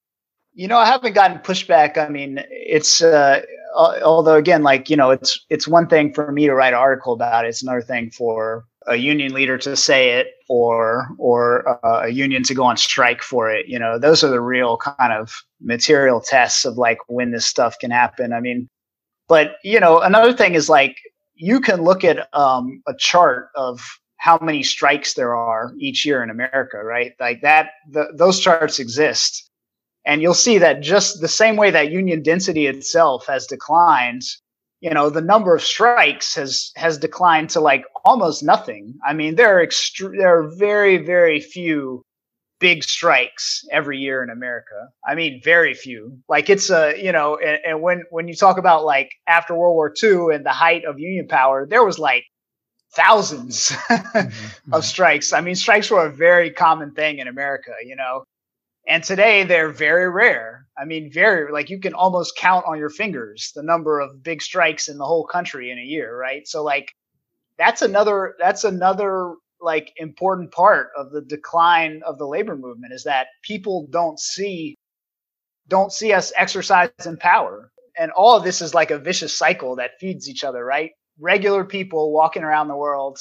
You 0.54 0.68
know, 0.68 0.78
I 0.78 0.86
haven't 0.86 1.14
gotten 1.14 1.40
pushback. 1.40 1.98
I 1.98 2.10
mean, 2.10 2.44
it's 2.50 3.02
uh, 3.02 3.42
although 3.76 4.36
again, 4.36 4.64
like 4.64 4.90
you 4.90 4.96
know, 4.96 5.12
it's 5.12 5.46
it's 5.50 5.68
one 5.68 5.88
thing 5.88 6.14
for 6.14 6.32
me 6.32 6.46
to 6.48 6.54
write 6.54 6.74
an 6.74 6.80
article 6.80 7.14
about 7.14 7.46
it. 7.46 7.50
It's 7.50 7.64
another 7.64 7.82
thing 7.82 8.12
for 8.12 8.66
a 8.88 8.96
union 8.96 9.34
leader 9.34 9.58
to 9.60 9.76
say 9.76 10.12
it 10.12 10.28
or 10.50 11.10
or 11.18 11.86
uh, 11.86 12.06
a 12.06 12.10
union 12.10 12.44
to 12.44 12.54
go 12.54 12.64
on 12.64 12.78
strike 12.78 13.22
for 13.22 13.52
it. 13.52 13.68
You 13.68 13.80
know, 13.80 14.00
those 14.00 14.24
are 14.24 14.30
the 14.30 14.42
real 14.42 14.78
kind 14.78 15.14
of 15.14 15.34
material 15.62 16.20
tests 16.20 16.66
of 16.66 16.78
like 16.78 16.98
when 17.08 17.32
this 17.32 17.46
stuff 17.46 17.78
can 17.80 17.92
happen. 17.92 18.34
I 18.34 18.40
mean, 18.40 18.68
but 19.28 19.58
you 19.64 19.80
know, 19.80 20.00
another 20.00 20.34
thing 20.34 20.56
is 20.56 20.70
like 20.70 20.98
you 21.36 21.60
can 21.60 21.82
look 21.82 22.04
at 22.04 22.28
um, 22.34 22.82
a 22.88 22.94
chart 22.96 23.50
of 23.56 23.82
how 24.18 24.38
many 24.40 24.62
strikes 24.62 25.16
there 25.16 25.36
are 25.36 25.74
each 25.80 26.06
year 26.06 26.22
in 26.22 26.30
America, 26.30 26.78
right? 26.84 27.14
Like 27.20 27.42
that, 27.42 27.72
the, 27.90 28.14
those 28.16 28.40
charts 28.40 28.78
exist, 28.78 29.50
and 30.06 30.22
you'll 30.22 30.34
see 30.34 30.58
that 30.58 30.82
just 30.82 31.22
the 31.22 31.28
same 31.28 31.56
way 31.56 31.72
that 31.72 31.92
union 31.92 32.22
density 32.24 32.68
itself 32.68 33.28
has 33.28 33.46
declined, 33.46 34.24
you 34.80 34.90
know, 34.90 35.10
the 35.10 35.22
number 35.22 35.56
of 35.56 35.62
strikes 35.62 36.36
has 36.36 36.72
has 36.76 36.98
declined 36.98 37.50
to 37.52 37.60
like 37.60 37.86
almost 38.04 38.44
nothing. 38.44 38.96
I 39.08 39.14
mean, 39.14 39.36
there 39.36 39.58
are 39.58 39.66
extre- 39.66 40.18
there 40.18 40.40
are 40.40 40.48
very 40.56 40.98
very 40.98 41.40
few 41.40 42.04
big 42.62 42.84
strikes 42.84 43.66
every 43.72 43.98
year 43.98 44.24
in 44.24 44.30
America. 44.30 44.88
I 45.06 45.16
mean, 45.16 45.42
very 45.44 45.74
few. 45.74 46.20
Like 46.30 46.50
it's 46.50 46.70
a, 46.70 46.94
you 46.96 47.12
know, 47.12 47.38
and, 47.38 47.60
and, 47.66 47.82
when 47.82 48.04
when 48.12 48.28
you 48.28 48.36
talk 48.36 48.58
about 48.58 48.86
like 48.86 49.12
after 49.28 49.54
World 49.56 49.74
War 49.74 49.94
II 50.02 50.34
and 50.34 50.46
the 50.46 50.52
height 50.52 50.86
of 50.86 51.00
union 51.00 51.28
power, 51.28 51.68
there 51.68 51.84
was 51.84 52.00
like 52.00 52.24
thousands 52.94 53.70
mm-hmm. 53.90 54.74
of 54.74 54.86
strikes. 54.86 55.34
I 55.34 55.42
mean, 55.42 55.56
strikes 55.56 55.90
were 55.90 56.06
a 56.06 56.12
very 56.12 56.52
common 56.52 56.92
thing 56.94 57.20
in 57.20 57.28
America, 57.28 57.72
you 57.84 57.96
know. 57.96 58.24
And 58.88 59.04
today 59.04 59.44
they're 59.44 59.72
very 59.72 60.10
rare. 60.10 60.66
I 60.78 60.86
mean, 60.86 61.12
very 61.12 61.52
like 61.52 61.70
you 61.70 61.80
can 61.80 61.94
almost 61.94 62.38
count 62.38 62.66
on 62.68 62.80
your 62.80 62.90
fingers 62.90 63.52
the 63.56 63.64
number 63.64 64.00
of 64.00 64.24
big 64.24 64.42
strikes 64.42 64.88
in 64.88 64.98
the 64.98 65.06
whole 65.06 65.26
country 65.26 65.70
in 65.70 65.78
a 65.78 65.84
year, 65.84 66.18
right? 66.18 66.48
So 66.48 66.64
like 66.64 66.92
that's 67.58 67.82
another 67.82 68.36
that's 68.40 68.64
another 68.64 69.36
like 69.62 69.94
important 69.98 70.52
part 70.52 70.90
of 70.98 71.12
the 71.12 71.22
decline 71.22 72.02
of 72.06 72.18
the 72.18 72.26
labor 72.26 72.56
movement 72.56 72.94
is 72.94 73.04
that 73.04 73.28
people 73.44 73.88
don't 73.92 74.20
see 74.20 74.76
don't 75.68 75.94
see 75.94 76.12
us 76.12 76.34
exercise 76.36 76.90
in 77.06 77.18
power. 77.18 77.72
And 77.98 78.12
all 78.12 78.36
of 78.36 78.44
this 78.44 78.62
is 78.62 78.74
like 78.74 78.92
a 78.92 78.98
vicious 78.98 79.38
cycle 79.38 79.76
that 79.76 80.00
feeds 80.00 80.28
each 80.28 80.44
other, 80.44 80.66
right? 80.66 80.92
Regular 81.20 81.64
people 81.64 82.12
walking 82.12 82.44
around 82.44 82.68
the 82.68 82.76
world, 82.76 83.20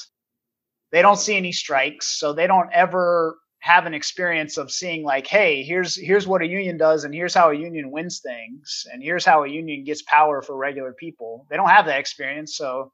they 0.90 1.02
don't 1.02 1.18
see 1.18 1.36
any 1.36 1.52
strikes, 1.52 2.18
so 2.18 2.32
they 2.32 2.46
don't 2.46 2.70
ever 2.72 3.36
have 3.60 3.86
an 3.86 3.94
experience 3.94 4.56
of 4.56 4.70
seeing 4.70 5.04
like, 5.04 5.26
hey, 5.26 5.62
here's 5.62 5.94
here's 5.96 6.26
what 6.26 6.42
a 6.42 6.46
union 6.46 6.76
does, 6.78 7.04
and 7.04 7.14
here's 7.14 7.34
how 7.34 7.50
a 7.50 7.54
union 7.54 7.90
wins 7.90 8.20
things, 8.20 8.86
and 8.92 9.02
here's 9.02 9.24
how 9.24 9.44
a 9.44 9.48
union 9.48 9.84
gets 9.84 10.02
power 10.02 10.42
for 10.42 10.56
regular 10.56 10.92
people. 10.92 11.46
They 11.50 11.56
don't 11.56 11.68
have 11.68 11.86
that 11.86 12.00
experience, 12.00 12.56
so 12.56 12.92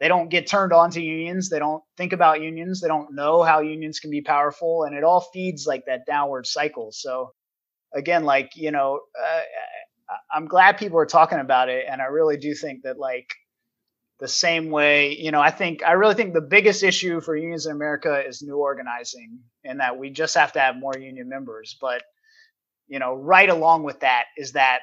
they 0.00 0.08
don't 0.08 0.30
get 0.30 0.46
turned 0.46 0.72
on 0.72 0.90
to 0.92 1.02
unions. 1.02 1.50
They 1.50 1.58
don't 1.58 1.82
think 1.96 2.12
about 2.12 2.40
unions. 2.40 2.80
They 2.80 2.88
don't 2.88 3.14
know 3.14 3.42
how 3.42 3.60
unions 3.60 4.00
can 4.00 4.10
be 4.10 4.22
powerful, 4.22 4.84
and 4.84 4.96
it 4.96 5.04
all 5.04 5.20
feeds 5.32 5.66
like 5.66 5.84
that 5.86 6.06
downward 6.06 6.46
cycle. 6.46 6.90
So 6.92 7.32
again, 7.94 8.24
like 8.24 8.52
you 8.56 8.70
know, 8.70 9.00
uh, 9.22 9.40
I'm 10.34 10.46
glad 10.46 10.78
people 10.78 10.98
are 10.98 11.06
talking 11.06 11.38
about 11.38 11.68
it, 11.68 11.84
and 11.88 12.00
I 12.00 12.06
really 12.06 12.38
do 12.38 12.54
think 12.54 12.82
that 12.84 12.98
like 12.98 13.28
the 14.22 14.28
same 14.28 14.70
way, 14.70 15.16
you 15.18 15.32
know, 15.32 15.40
I 15.40 15.50
think 15.50 15.82
I 15.84 15.92
really 15.92 16.14
think 16.14 16.32
the 16.32 16.40
biggest 16.40 16.84
issue 16.84 17.20
for 17.20 17.36
unions 17.36 17.66
in 17.66 17.72
America 17.72 18.24
is 18.24 18.40
new 18.40 18.56
organizing, 18.56 19.40
and 19.64 19.80
that 19.80 19.98
we 19.98 20.10
just 20.10 20.36
have 20.36 20.52
to 20.52 20.60
have 20.60 20.76
more 20.76 20.96
union 20.96 21.28
members. 21.28 21.76
But 21.80 22.04
you 22.86 23.00
know, 23.00 23.14
right 23.14 23.48
along 23.48 23.82
with 23.82 23.98
that 24.00 24.26
is 24.36 24.52
that 24.52 24.82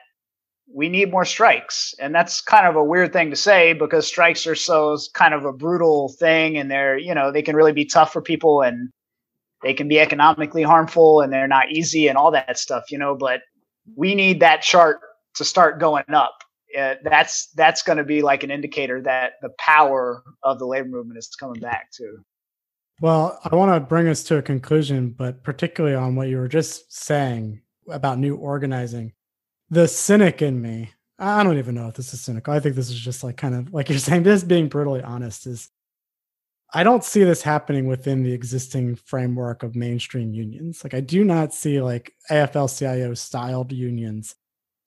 we 0.76 0.90
need 0.90 1.10
more 1.10 1.24
strikes, 1.24 1.96
and 2.02 2.14
that's 2.14 2.42
kind 2.42 2.68
of 2.68 2.76
a 2.76 2.84
weird 2.84 3.14
thing 3.14 3.30
to 3.30 3.38
say 3.38 3.72
because 3.72 4.06
strikes 4.06 4.46
are 4.46 4.56
so 4.56 4.98
kind 5.14 5.34
of 5.34 5.46
a 5.46 5.54
brutal 5.54 6.14
thing, 6.20 6.58
and 6.58 6.70
they're 6.70 6.98
you 6.98 7.16
know 7.16 7.32
they 7.32 7.42
can 7.42 7.56
really 7.56 7.72
be 7.72 7.86
tough 7.86 8.12
for 8.12 8.22
people 8.22 8.62
and 8.62 8.90
they 9.64 9.74
can 9.74 9.88
be 9.88 10.02
economically 10.02 10.64
harmful 10.64 11.22
and 11.22 11.32
they're 11.32 11.48
not 11.48 11.72
easy 11.72 12.10
and 12.10 12.18
all 12.18 12.32
that 12.32 12.60
stuff, 12.60 12.92
you 12.92 12.98
know. 12.98 13.16
But 13.16 13.40
we 13.96 14.16
need 14.16 14.42
that 14.42 14.64
chart 14.64 15.00
to 15.36 15.46
start 15.46 15.80
going 15.80 16.04
up. 16.10 16.44
That's 16.76 17.48
that's 17.56 17.82
going 17.82 17.98
to 17.98 18.04
be 18.04 18.22
like 18.22 18.44
an 18.44 18.52
indicator 18.52 19.02
that 19.02 19.34
the 19.42 19.50
power 19.58 20.24
of 20.44 20.60
the 20.60 20.66
labor 20.66 20.90
movement 20.90 21.18
is 21.18 21.28
coming 21.40 21.60
back 21.60 21.92
too. 21.92 22.20
Well, 23.02 23.40
I 23.50 23.56
want 23.56 23.74
to 23.74 23.80
bring 23.80 24.08
us 24.08 24.24
to 24.26 24.38
a 24.38 24.42
conclusion, 24.42 25.12
but 25.12 25.44
particularly 25.44 25.96
on 25.96 26.16
what 26.16 26.28
you 26.28 26.38
were 26.38 26.50
just 26.50 26.92
saying 26.94 27.62
about 27.90 28.20
new 28.20 28.36
organizing. 28.36 29.14
The 29.70 29.88
cynic 29.88 30.42
in 30.42 30.62
me, 30.62 30.92
I 31.18 31.44
don't 31.44 31.58
even 31.58 31.76
know 31.76 31.88
if 31.88 31.96
this 31.96 32.14
is 32.14 32.22
cynical. 32.22 32.54
I 32.54 32.60
think 32.60 32.76
this 32.76 32.90
is 32.90 33.00
just 33.00 33.24
like 33.24 33.38
kind 33.38 33.56
of 33.56 33.74
like 33.74 33.90
you're 33.90 34.00
saying, 34.00 34.24
this 34.24 34.44
being 34.44 34.68
brutally 34.68 35.02
honest 35.02 35.48
is 35.48 35.70
I 36.74 36.84
don't 36.84 37.04
see 37.04 37.24
this 37.24 37.42
happening 37.42 37.88
within 37.88 38.22
the 38.22 38.34
existing 38.34 38.96
framework 38.96 39.64
of 39.64 39.76
mainstream 39.76 40.34
unions. 40.34 40.84
Like 40.84 40.94
I 40.94 41.00
do 41.00 41.24
not 41.24 41.54
see 41.54 41.82
like 41.82 42.14
AFL-CIO 42.30 43.16
styled 43.16 43.72
unions 43.72 44.36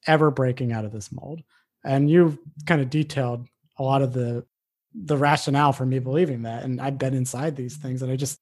ever 0.07 0.31
breaking 0.31 0.73
out 0.73 0.85
of 0.85 0.93
this 0.93 1.11
mold. 1.11 1.43
And 1.85 2.11
you've 2.11 2.39
kind 2.67 2.81
of 2.81 2.91
detailed 2.91 3.47
a 3.79 3.83
lot 3.83 4.03
of 4.03 4.13
the 4.13 4.45
the 4.95 5.17
rationale 5.17 5.73
for 5.73 5.87
me 5.87 5.99
believing 5.99 6.43
that. 6.43 6.65
And 6.65 6.81
I've 6.81 6.99
been 6.99 7.15
inside 7.15 7.57
these 7.57 7.77
things 7.77 8.03
and 8.03 8.13
I 8.13 8.17
just 8.17 8.39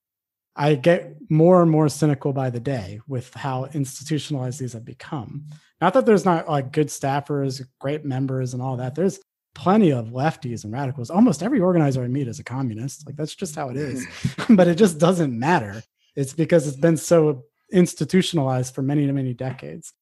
I 0.56 0.74
get 0.74 1.16
more 1.30 1.62
and 1.62 1.70
more 1.70 1.88
cynical 1.88 2.32
by 2.32 2.50
the 2.50 2.60
day 2.60 3.00
with 3.06 3.32
how 3.34 3.66
institutionalized 3.66 4.58
these 4.58 4.72
have 4.72 4.84
become. 4.84 5.46
Not 5.80 5.94
that 5.94 6.06
there's 6.06 6.24
not 6.24 6.48
like 6.48 6.72
good 6.72 6.88
staffers, 6.88 7.64
great 7.78 8.04
members, 8.04 8.52
and 8.52 8.62
all 8.62 8.76
that. 8.76 8.94
There's 8.94 9.20
plenty 9.54 9.90
of 9.90 10.08
lefties 10.08 10.64
and 10.64 10.72
radicals. 10.72 11.10
Almost 11.10 11.42
every 11.42 11.60
organizer 11.60 12.02
I 12.02 12.08
meet 12.08 12.28
is 12.28 12.40
a 12.40 12.44
communist. 12.44 13.06
Like 13.06 13.16
that's 13.16 13.34
just 13.34 13.54
how 13.54 13.68
it 13.70 13.76
is. 13.76 14.06
Mm-hmm. 14.06 14.54
but 14.56 14.68
it 14.68 14.74
just 14.74 14.98
doesn't 14.98 15.38
matter. 15.38 15.82
It's 16.16 16.32
because 16.32 16.66
it's 16.66 16.76
been 16.76 16.96
so 16.96 17.44
institutionalized 17.72 18.74
for 18.74 18.82
many, 18.82 19.10
many 19.10 19.32
decades. 19.32 19.92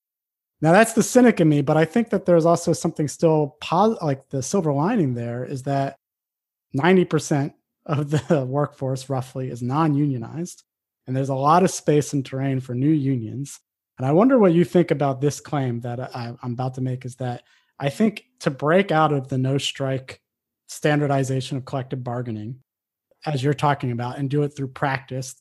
Now 0.60 0.72
that's 0.72 0.92
the 0.92 1.02
cynic 1.02 1.40
in 1.40 1.48
me, 1.48 1.62
but 1.62 1.76
I 1.76 1.84
think 1.84 2.10
that 2.10 2.26
there's 2.26 2.46
also 2.46 2.72
something 2.72 3.06
still 3.08 3.56
positive, 3.60 4.02
like 4.02 4.28
the 4.30 4.42
silver 4.42 4.72
lining 4.72 5.14
there 5.14 5.44
is 5.44 5.62
that 5.64 5.96
90% 6.76 7.54
of 7.86 8.10
the 8.10 8.44
workforce 8.48 9.08
roughly 9.08 9.50
is 9.50 9.62
non-unionized. 9.62 10.64
And 11.06 11.16
there's 11.16 11.30
a 11.30 11.34
lot 11.34 11.62
of 11.62 11.70
space 11.70 12.12
and 12.12 12.24
terrain 12.24 12.60
for 12.60 12.74
new 12.74 12.90
unions. 12.90 13.60
And 13.96 14.06
I 14.06 14.12
wonder 14.12 14.38
what 14.38 14.52
you 14.52 14.64
think 14.64 14.90
about 14.90 15.20
this 15.20 15.40
claim 15.40 15.80
that 15.80 15.98
I, 16.14 16.34
I'm 16.42 16.52
about 16.52 16.74
to 16.74 16.80
make 16.80 17.04
is 17.04 17.16
that 17.16 17.44
I 17.78 17.88
think 17.88 18.24
to 18.40 18.50
break 18.50 18.90
out 18.90 19.12
of 19.12 19.28
the 19.28 19.38
no 19.38 19.58
strike 19.58 20.20
standardization 20.66 21.56
of 21.56 21.64
collective 21.64 22.04
bargaining, 22.04 22.60
as 23.24 23.42
you're 23.42 23.54
talking 23.54 23.90
about, 23.90 24.18
and 24.18 24.28
do 24.28 24.42
it 24.42 24.50
through 24.50 24.68
practice, 24.68 25.34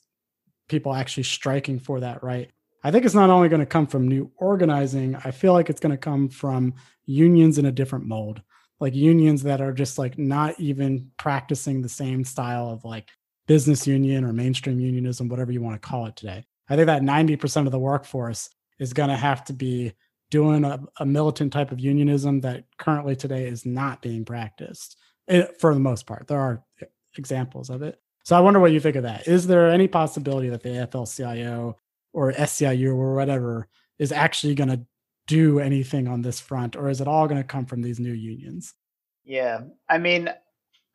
people 0.70 0.94
actually 0.94 1.24
striking 1.24 1.80
for 1.80 2.00
that 2.00 2.24
right. 2.24 2.50
I 2.84 2.92
think 2.92 3.06
it's 3.06 3.16
not 3.16 3.30
only 3.30 3.50
going 3.50 3.60
to 3.60 3.66
come 3.66 3.88
from 3.88 4.08
new 4.08 4.32
organizing, 4.38 5.16
I 5.16 5.32
feel 5.32 5.54
like 5.54 5.70
it's 5.70 5.80
going 5.80 5.92
to 5.92 5.98
come 5.98 6.30
from 6.30 6.76
unions 7.06 7.58
in 7.58 7.66
a 7.66 7.72
different 7.72 8.06
mold, 8.06 8.42
like 8.80 8.94
unions 8.94 9.44
that 9.44 9.62
are 9.62 9.74
just 9.74 9.98
like 9.98 10.18
not 10.18 10.60
even 10.60 11.12
practicing 11.18 11.82
the 11.82 11.90
same 11.90 12.24
style 12.24 12.70
of 12.70 12.86
like 12.86 13.10
business 13.48 13.88
union 13.88 14.24
or 14.24 14.34
mainstream 14.34 14.80
unionism, 14.80 15.30
whatever 15.30 15.52
you 15.52 15.62
want 15.62 15.82
to 15.82 15.88
call 15.88 16.06
it 16.06 16.16
today. 16.16 16.46
I 16.70 16.76
think 16.76 16.88
that 16.88 17.02
90% 17.02 17.66
of 17.66 17.72
the 17.72 17.80
workforce 17.80 18.50
is 18.80 18.94
going 18.94 19.10
to 19.10 19.16
have 19.16 19.44
to 19.46 19.54
be 19.54 19.94
doing 20.30 20.66
a, 20.66 20.80
a, 21.00 21.06
militant 21.06 21.54
type 21.54 21.72
of 21.72 21.80
unionism 21.80 22.42
that 22.42 22.66
currently 22.78 23.16
today 23.16 23.48
is 23.48 23.66
not 23.66 24.02
being 24.02 24.26
practiced 24.26 24.98
it, 25.28 25.46
eh, 25.46 25.48
for 25.60 25.74
the 25.74 25.80
most 25.80 26.06
part. 26.06 26.28
There 26.28 26.40
are 26.40 26.64
examples 27.18 27.70
of 27.70 27.82
it. 27.82 28.00
So 28.26 28.36
I 28.36 28.42
wonder 28.42 28.60
what 28.60 28.74
you 28.74 28.82
think 28.82 28.98
of 28.98 29.04
that. 29.04 29.28
Is 29.28 29.48
there 29.48 29.70
any 29.70 29.88
possibility 29.88 30.50
that 30.50 30.62
the 30.62 30.70
AFL-CIO 30.70 31.78
or 32.18 32.34
SEIU 32.34 32.96
or 32.96 33.14
whatever 33.14 33.68
is 34.00 34.12
actually 34.12 34.56
going 34.56 34.70
to 34.70 34.82
do 35.28 35.60
anything 35.60 36.08
on 36.08 36.24
this 36.24 36.40
front, 36.40 36.76
or 36.76 36.90
is 36.90 37.00
it 37.00 37.08
all 37.08 37.28
going 37.28 37.40
to 37.40 37.48
come 37.48 37.68
from 37.68 37.84
these 37.84 38.00
new 38.00 38.12
unions? 38.12 38.74
Yeah, 39.24 39.60
I 39.88 40.00
mean, 40.00 40.30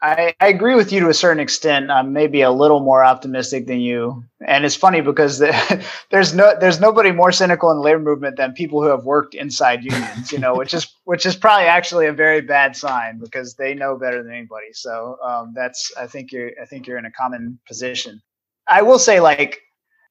I, 0.03 0.35
I 0.41 0.49
agree 0.49 0.75
with 0.75 0.91
you 0.91 0.99
to 0.99 1.11
a 1.11 1.15
certain 1.15 1.39
extent. 1.39 1.93
I'm 1.93 2.13
maybe 2.13 2.41
a 2.41 2.51
little 2.51 2.81
more 2.81 3.05
optimistic 3.05 3.69
than 3.69 3.79
you, 3.79 4.25
and 4.45 4.65
it's 4.65 4.75
funny 4.75 5.01
because 5.01 5.39
the, 5.39 5.87
there's 6.11 6.35
no 6.35 6.59
there's 6.59 6.81
nobody 6.81 7.13
more 7.13 7.31
cynical 7.31 7.71
in 7.71 7.77
the 7.77 7.85
labor 7.85 8.01
movement 8.01 8.37
than 8.37 8.53
people 8.53 8.83
who 8.83 8.89
have 8.89 9.05
worked 9.05 9.37
inside 9.37 9.85
unions. 9.85 10.33
You 10.33 10.41
know, 10.41 10.57
which 10.57 10.75
is 10.75 10.93
which 11.05 11.25
is 11.25 11.37
probably 11.37 11.69
actually 11.69 12.09
a 12.09 12.13
very 12.13 12.41
bad 12.41 12.75
sign 12.75 13.21
because 13.21 13.55
they 13.55 13.75
know 13.75 13.97
better 13.97 14.25
than 14.25 14.33
anybody. 14.33 14.73
So 14.73 15.19
um, 15.25 15.53
that's 15.55 15.93
I 15.97 16.09
think 16.09 16.33
you're 16.33 16.51
I 16.61 16.65
think 16.65 16.89
you're 16.89 16.99
in 16.99 17.07
a 17.07 17.13
common 17.13 17.61
position. 17.69 18.21
I 18.67 18.83
will 18.83 18.99
say 18.99 19.21
like 19.21 19.61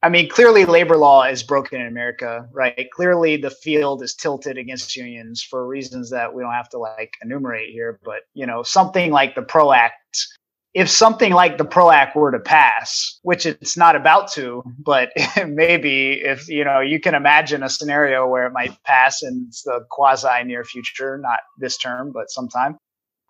I 0.04 0.10
mean, 0.10 0.30
clearly 0.30 0.66
labor 0.66 0.98
law 0.98 1.24
is 1.24 1.44
broken 1.44 1.80
in 1.80 1.88
America, 1.88 2.48
right? 2.52 2.90
Clearly 2.92 3.38
the 3.38 3.52
field 3.52 4.02
is 4.02 4.16
tilted 4.16 4.58
against 4.58 4.96
unions 4.96 5.44
for 5.44 5.68
reasons 5.68 6.10
that 6.10 6.34
we 6.34 6.42
don't 6.42 6.54
have 6.54 6.70
to 6.70 6.80
like 6.80 7.14
enumerate 7.22 7.70
here. 7.70 8.00
But, 8.04 8.22
you 8.34 8.48
know, 8.48 8.64
something 8.64 9.12
like 9.12 9.36
the 9.36 9.44
PRO 9.44 9.72
Act, 9.74 10.28
if 10.74 10.90
something 10.90 11.34
like 11.34 11.60
the 11.60 11.66
PRO 11.66 11.92
Act 11.92 12.16
were 12.16 12.32
to 12.32 12.40
pass, 12.40 13.20
which 13.22 13.46
it's 13.46 13.78
not 13.78 13.96
about 13.96 14.32
to, 14.32 14.64
but 14.80 15.10
maybe 15.48 16.14
if, 16.14 16.50
you 16.50 16.66
know, 16.66 16.80
you 16.80 17.00
can 17.00 17.14
imagine 17.14 17.62
a 17.62 17.70
scenario 17.70 18.28
where 18.28 18.48
it 18.48 18.54
might 18.54 18.82
pass 18.84 19.22
in 19.22 19.52
the 19.66 19.86
quasi 19.92 20.44
near 20.46 20.64
future, 20.64 21.20
not 21.20 21.42
this 21.60 21.78
term, 21.78 22.12
but 22.12 22.32
sometime. 22.32 22.76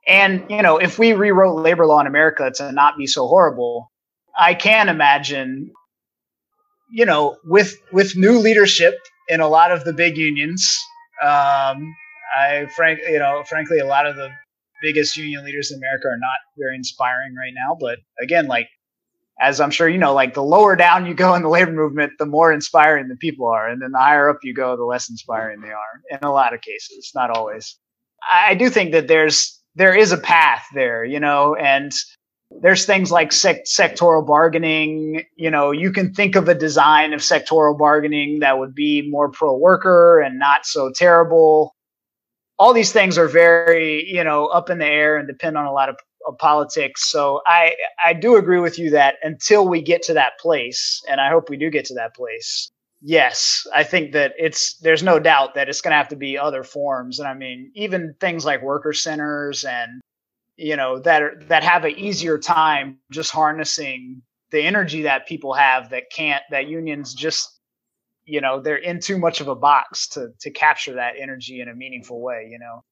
And, 0.08 0.46
you 0.50 0.62
know, 0.62 0.78
if 0.78 0.98
we 0.98 1.12
rewrote 1.12 1.62
labor 1.62 1.86
law 1.86 2.00
in 2.00 2.08
America 2.08 2.50
to 2.56 2.72
not 2.72 2.98
be 2.98 3.08
so 3.08 3.28
horrible, 3.28 3.92
I 4.40 4.54
can 4.54 4.88
imagine 4.88 5.72
you 6.92 7.06
know, 7.06 7.38
with 7.46 7.76
with 7.92 8.16
new 8.16 8.38
leadership 8.38 8.96
in 9.30 9.40
a 9.40 9.48
lot 9.48 9.72
of 9.72 9.84
the 9.84 9.94
big 9.94 10.18
unions, 10.18 10.80
um, 11.24 11.96
I 12.36 12.68
frank, 12.76 13.00
you 13.08 13.20
know, 13.20 13.44
frankly, 13.48 13.80
a 13.80 13.86
lot 13.86 14.06
of 14.06 14.16
the 14.16 14.30
biggest 14.82 15.16
union 15.16 15.46
leaders 15.46 15.72
in 15.72 15.78
America 15.78 16.08
are 16.08 16.18
not 16.18 16.38
very 16.58 16.76
inspiring 16.76 17.36
right 17.36 17.54
now. 17.56 17.78
But 17.80 18.00
again, 18.22 18.48
like 18.48 18.68
as 19.40 19.60
I'm 19.60 19.72
sure 19.72 19.90
you 19.90 19.98
know, 19.98 20.14
like 20.14 20.34
the 20.34 20.44
lower 20.44 20.76
down 20.76 21.06
you 21.06 21.14
go 21.14 21.34
in 21.34 21.42
the 21.42 21.50
labor 21.50 21.72
movement, 21.72 22.14
the 22.20 22.26
more 22.26 22.52
inspiring 22.52 23.08
the 23.08 23.16
people 23.16 23.48
are, 23.48 23.68
and 23.68 23.82
then 23.82 23.92
the 23.92 24.00
higher 24.00 24.30
up 24.30 24.40
you 24.44 24.54
go, 24.54 24.76
the 24.76 24.84
less 24.84 25.10
inspiring 25.10 25.62
they 25.62 25.72
are. 25.72 26.02
In 26.12 26.20
a 26.22 26.32
lot 26.32 26.54
of 26.54 26.62
cases, 26.62 27.12
not 27.16 27.32
always. 27.32 27.78
I 28.32 28.54
do 28.54 28.70
think 28.70 28.92
that 28.92 29.08
there's 29.08 29.60
there 29.76 29.96
is 29.96 30.12
a 30.12 30.18
path 30.18 30.66
there, 30.74 31.04
you 31.04 31.20
know, 31.20 31.56
and 31.56 31.92
there's 32.60 32.86
things 32.86 33.12
like 33.12 33.32
sec- 33.32 33.66
sectoral 33.66 34.26
bargaining. 34.26 35.24
You 35.36 35.52
know, 35.52 35.72
you 35.72 35.92
can 35.92 36.14
think 36.14 36.36
of 36.36 36.48
a 36.48 36.56
design 36.56 37.14
of 37.14 37.22
sectoral 37.22 37.78
bargaining 37.78 38.40
that 38.40 38.60
would 38.60 38.76
be 38.76 39.10
more 39.10 39.30
pro 39.30 39.56
worker 39.56 40.20
and 40.20 40.38
not 40.38 40.66
so 40.66 40.92
terrible. 40.94 41.76
All 42.60 42.74
these 42.74 42.92
things 42.92 43.18
are 43.18 43.28
very, 43.28 44.06
you 44.08 44.24
know, 44.24 44.48
up 44.48 44.70
in 44.70 44.78
the 44.78 44.86
air 44.86 45.18
and 45.18 45.28
depend 45.28 45.58
on 45.58 45.66
a 45.66 45.72
lot 45.72 45.90
of, 45.90 45.96
of 46.28 46.38
politics. 46.38 47.10
So 47.10 47.42
I 47.48 47.76
I 48.04 48.14
do 48.14 48.36
agree 48.36 48.60
with 48.60 48.78
you 48.78 48.92
that 48.92 49.16
until 49.24 49.68
we 49.68 49.82
get 49.82 50.04
to 50.04 50.14
that 50.14 50.38
place, 50.40 51.02
and 51.10 51.20
I 51.20 51.30
hope 51.30 51.50
we 51.50 51.58
do 51.58 51.70
get 51.70 51.86
to 51.86 51.96
that 51.96 52.16
place, 52.16 52.70
yes, 53.02 53.66
I 53.74 53.84
think 53.84 54.12
that 54.14 54.34
it's 54.38 54.78
there's 54.80 55.04
no 55.04 55.20
doubt 55.20 55.56
that 55.56 55.70
it's 55.70 55.82
going 55.82 55.92
to 55.92 55.98
have 55.98 56.10
to 56.10 56.16
be 56.16 56.38
other 56.38 56.64
forms, 56.64 57.20
and 57.20 57.28
I 57.28 57.34
mean 57.34 57.72
even 57.74 58.14
things 58.20 58.46
like 58.46 58.62
worker 58.62 58.94
centers 58.94 59.64
and 59.64 60.01
you 60.62 60.78
know 60.78 61.00
that 61.00 61.24
are, 61.24 61.42
that 61.48 61.64
have 61.64 61.86
an 61.86 61.98
easier 61.98 62.38
time 62.38 63.00
just 63.12 63.32
harnessing 63.32 64.22
the 64.52 64.62
energy 64.62 65.04
that 65.04 65.28
people 65.28 65.54
have 65.54 65.90
that 65.90 66.06
can't 66.16 66.44
that 66.52 66.68
unions 66.68 67.14
just 67.16 67.60
you 68.26 68.42
know 68.42 68.62
they're 68.62 68.78
in 68.78 69.00
too 69.00 69.18
much 69.18 69.42
of 69.42 69.48
a 69.48 69.56
box 69.56 70.08
to 70.10 70.30
to 70.42 70.52
capture 70.52 70.94
that 70.96 71.14
energy 71.20 71.62
in 71.62 71.70
a 71.70 71.76
meaningful 71.76 72.22
way 72.22 72.48
you 72.52 72.60
know? 72.60 72.84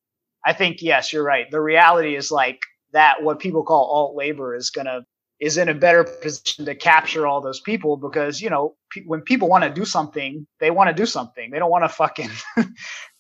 I 0.46 0.54
think 0.54 0.82
yes 0.82 1.14
you're 1.14 1.24
right. 1.24 1.52
The 1.52 1.62
reality 1.62 2.16
is 2.16 2.32
like 2.32 2.62
that 2.94 3.24
what 3.24 3.40
people 3.40 3.64
call 3.64 3.86
alt 3.86 4.16
labor 4.16 4.56
is 4.56 4.72
going 4.72 4.88
to 4.88 5.02
is 5.40 5.58
in 5.58 5.70
a 5.70 5.74
better 5.74 6.04
position 6.04 6.66
to 6.66 6.76
capture 6.76 7.28
all 7.28 7.42
those 7.42 7.62
people 7.62 7.98
because 7.98 8.42
you 8.42 8.50
know 8.50 8.76
pe- 8.92 9.04
when 9.06 9.22
people 9.22 9.50
want 9.50 9.64
to 9.66 9.70
do 9.70 9.86
something 9.86 10.48
they 10.60 10.72
want 10.72 10.90
to 10.90 10.96
do 10.96 11.06
something. 11.06 11.52
They 11.52 11.60
don't 11.60 11.72
want 11.72 11.86
to 11.86 11.90
fucking 11.90 12.32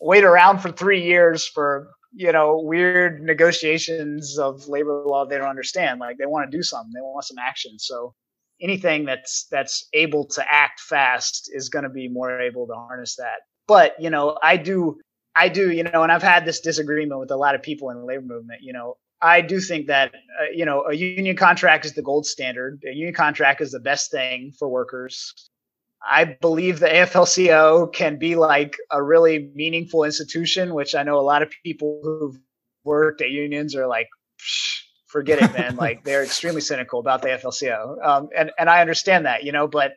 wait 0.01 0.23
around 0.23 0.59
for 0.59 0.71
3 0.71 1.03
years 1.03 1.47
for 1.47 1.91
you 2.13 2.31
know 2.31 2.59
weird 2.59 3.21
negotiations 3.21 4.37
of 4.37 4.67
labor 4.67 5.03
law 5.05 5.25
they 5.25 5.37
don't 5.37 5.47
understand 5.47 5.99
like 5.99 6.17
they 6.17 6.25
want 6.25 6.49
to 6.49 6.57
do 6.57 6.63
something 6.63 6.91
they 6.93 7.01
want 7.01 7.25
some 7.25 7.37
action 7.37 7.77
so 7.77 8.13
anything 8.61 9.05
that's 9.05 9.47
that's 9.51 9.87
able 9.93 10.25
to 10.25 10.43
act 10.51 10.79
fast 10.79 11.49
is 11.53 11.69
going 11.69 11.83
to 11.83 11.89
be 11.89 12.07
more 12.07 12.39
able 12.41 12.65
to 12.67 12.73
harness 12.73 13.15
that 13.15 13.41
but 13.67 13.95
you 13.99 14.09
know 14.09 14.37
i 14.41 14.57
do 14.57 14.97
i 15.35 15.47
do 15.47 15.71
you 15.71 15.83
know 15.83 16.03
and 16.03 16.11
i've 16.11 16.23
had 16.23 16.45
this 16.45 16.59
disagreement 16.59 17.19
with 17.19 17.31
a 17.31 17.37
lot 17.37 17.55
of 17.55 17.61
people 17.61 17.89
in 17.89 17.97
the 17.97 18.05
labor 18.05 18.25
movement 18.25 18.61
you 18.61 18.73
know 18.73 18.95
I 19.21 19.41
do 19.41 19.59
think 19.59 19.87
that 19.87 20.13
uh, 20.13 20.45
you 20.53 20.65
know 20.65 20.85
a 20.89 20.95
union 20.95 21.35
contract 21.35 21.85
is 21.85 21.93
the 21.93 22.01
gold 22.01 22.25
standard. 22.25 22.81
A 22.87 22.93
union 22.93 23.13
contract 23.13 23.61
is 23.61 23.71
the 23.71 23.79
best 23.79 24.11
thing 24.11 24.53
for 24.57 24.69
workers. 24.69 25.33
I 26.07 26.37
believe 26.39 26.79
the 26.79 26.87
AFL-CIO 26.87 27.87
can 27.87 28.17
be 28.17 28.35
like 28.35 28.77
a 28.91 29.03
really 29.03 29.51
meaningful 29.53 30.03
institution, 30.03 30.73
which 30.73 30.95
I 30.95 31.03
know 31.03 31.19
a 31.19 31.21
lot 31.21 31.41
of 31.41 31.51
people 31.63 31.99
who've 32.03 32.37
worked 32.83 33.21
at 33.21 33.31
unions 33.31 33.75
are 33.75 33.87
like, 33.87 34.07
forget 35.07 35.41
it, 35.41 35.53
man. 35.53 35.75
like 35.75 36.03
they're 36.03 36.23
extremely 36.23 36.61
cynical 36.61 36.99
about 36.99 37.21
the 37.21 37.29
AFL-CIO, 37.29 37.97
um, 38.03 38.29
and 38.35 38.51
and 38.57 38.69
I 38.69 38.81
understand 38.81 39.25
that, 39.25 39.43
you 39.43 39.51
know, 39.51 39.67
but 39.67 39.93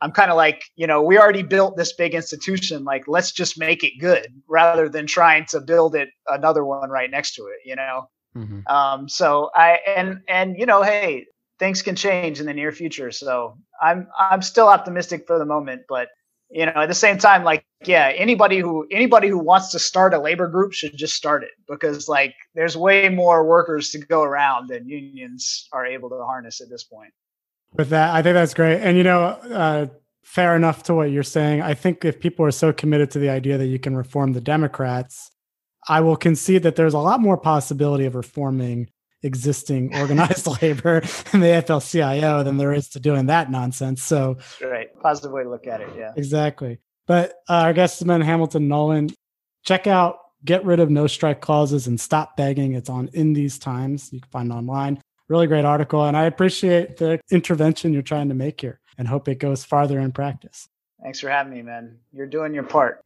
I'm 0.00 0.12
kind 0.12 0.30
of 0.30 0.36
like, 0.36 0.64
you 0.76 0.86
know, 0.86 1.02
we 1.02 1.18
already 1.18 1.42
built 1.42 1.76
this 1.76 1.94
big 1.94 2.14
institution. 2.14 2.84
Like, 2.84 3.04
let's 3.06 3.32
just 3.32 3.58
make 3.58 3.84
it 3.84 3.92
good 3.98 4.26
rather 4.48 4.88
than 4.88 5.06
trying 5.06 5.46
to 5.46 5.60
build 5.60 5.94
it 5.94 6.10
another 6.28 6.64
one 6.64 6.90
right 6.90 7.10
next 7.10 7.34
to 7.36 7.42
it, 7.42 7.60
you 7.64 7.76
know. 7.76 8.08
Mm-hmm. 8.36 8.66
Um, 8.66 9.08
so 9.08 9.50
I 9.54 9.78
and 9.86 10.20
and 10.28 10.56
you 10.58 10.66
know, 10.66 10.82
hey, 10.82 11.26
things 11.58 11.82
can 11.82 11.96
change 11.96 12.40
in 12.40 12.46
the 12.46 12.54
near 12.54 12.72
future. 12.72 13.10
So 13.10 13.56
I'm 13.80 14.08
I'm 14.18 14.42
still 14.42 14.68
optimistic 14.68 15.26
for 15.26 15.38
the 15.38 15.44
moment, 15.44 15.82
but 15.88 16.08
you 16.50 16.66
know, 16.66 16.72
at 16.76 16.88
the 16.88 16.94
same 16.94 17.18
time, 17.18 17.44
like 17.44 17.64
yeah, 17.84 18.12
anybody 18.14 18.58
who 18.58 18.86
anybody 18.90 19.28
who 19.28 19.38
wants 19.38 19.70
to 19.72 19.78
start 19.78 20.14
a 20.14 20.18
labor 20.18 20.48
group 20.48 20.72
should 20.72 20.96
just 20.96 21.14
start 21.14 21.42
it 21.42 21.50
because 21.68 22.08
like 22.08 22.34
there's 22.54 22.76
way 22.76 23.08
more 23.08 23.46
workers 23.46 23.90
to 23.90 23.98
go 23.98 24.22
around 24.22 24.68
than 24.68 24.88
unions 24.88 25.68
are 25.72 25.86
able 25.86 26.08
to 26.10 26.16
harness 26.24 26.60
at 26.60 26.68
this 26.70 26.84
point. 26.84 27.12
With 27.72 27.88
that, 27.88 28.14
I 28.14 28.22
think 28.22 28.34
that's 28.34 28.54
great, 28.54 28.80
and 28.80 28.96
you 28.96 29.04
know. 29.04 29.24
Uh, 29.24 29.86
fair 30.24 30.56
enough 30.56 30.82
to 30.84 30.94
what 30.94 31.10
you're 31.10 31.22
saying. 31.22 31.60
I 31.60 31.74
think 31.74 32.02
if 32.02 32.18
people 32.18 32.46
are 32.46 32.50
so 32.50 32.72
committed 32.72 33.10
to 33.10 33.18
the 33.18 33.28
idea 33.28 33.58
that 33.58 33.66
you 33.66 33.78
can 33.78 33.94
reform 33.94 34.32
the 34.32 34.40
Democrats, 34.40 35.30
I 35.86 36.00
will 36.00 36.16
concede 36.16 36.62
that 36.62 36.76
there's 36.76 36.94
a 36.94 36.98
lot 36.98 37.20
more 37.20 37.36
possibility 37.36 38.06
of 38.06 38.14
reforming 38.14 38.88
existing 39.24 39.96
organized 39.96 40.46
labor 40.62 40.98
in 41.32 41.40
the 41.40 41.46
AFL-CIO 41.46 42.42
than 42.42 42.56
there 42.56 42.72
is 42.72 42.88
to 42.90 43.00
doing 43.00 43.26
that 43.26 43.50
nonsense. 43.50 44.02
So, 44.02 44.36
right, 44.62 44.88
positive 45.00 45.32
way 45.32 45.42
to 45.42 45.50
look 45.50 45.66
at 45.66 45.80
it. 45.80 45.88
Yeah, 45.96 46.12
exactly. 46.16 46.78
But 47.06 47.30
uh, 47.48 47.54
our 47.64 47.72
guest 47.72 47.98
has 47.98 48.06
been 48.06 48.20
Hamilton 48.20 48.68
Nolan. 48.68 49.10
Check 49.64 49.86
out 49.86 50.18
"Get 50.44 50.64
Rid 50.64 50.80
of 50.80 50.90
No 50.90 51.06
Strike 51.06 51.40
Clauses 51.40 51.86
and 51.86 52.00
Stop 52.00 52.36
Begging." 52.36 52.74
It's 52.74 52.88
on 52.90 53.08
In 53.12 53.32
These 53.32 53.58
Times. 53.58 54.12
You 54.12 54.20
can 54.20 54.30
find 54.30 54.50
it 54.50 54.54
online. 54.54 55.00
Really 55.28 55.46
great 55.46 55.64
article, 55.64 56.04
and 56.04 56.16
I 56.16 56.24
appreciate 56.24 56.98
the 56.98 57.18
intervention 57.30 57.92
you're 57.92 58.02
trying 58.02 58.28
to 58.28 58.34
make 58.34 58.60
here, 58.60 58.80
and 58.98 59.08
hope 59.08 59.26
it 59.26 59.38
goes 59.38 59.64
farther 59.64 59.98
in 59.98 60.12
practice. 60.12 60.68
Thanks 61.02 61.20
for 61.20 61.28
having 61.28 61.52
me, 61.52 61.62
man. 61.62 61.98
You're 62.12 62.26
doing 62.26 62.54
your 62.54 62.62
part. 62.62 63.04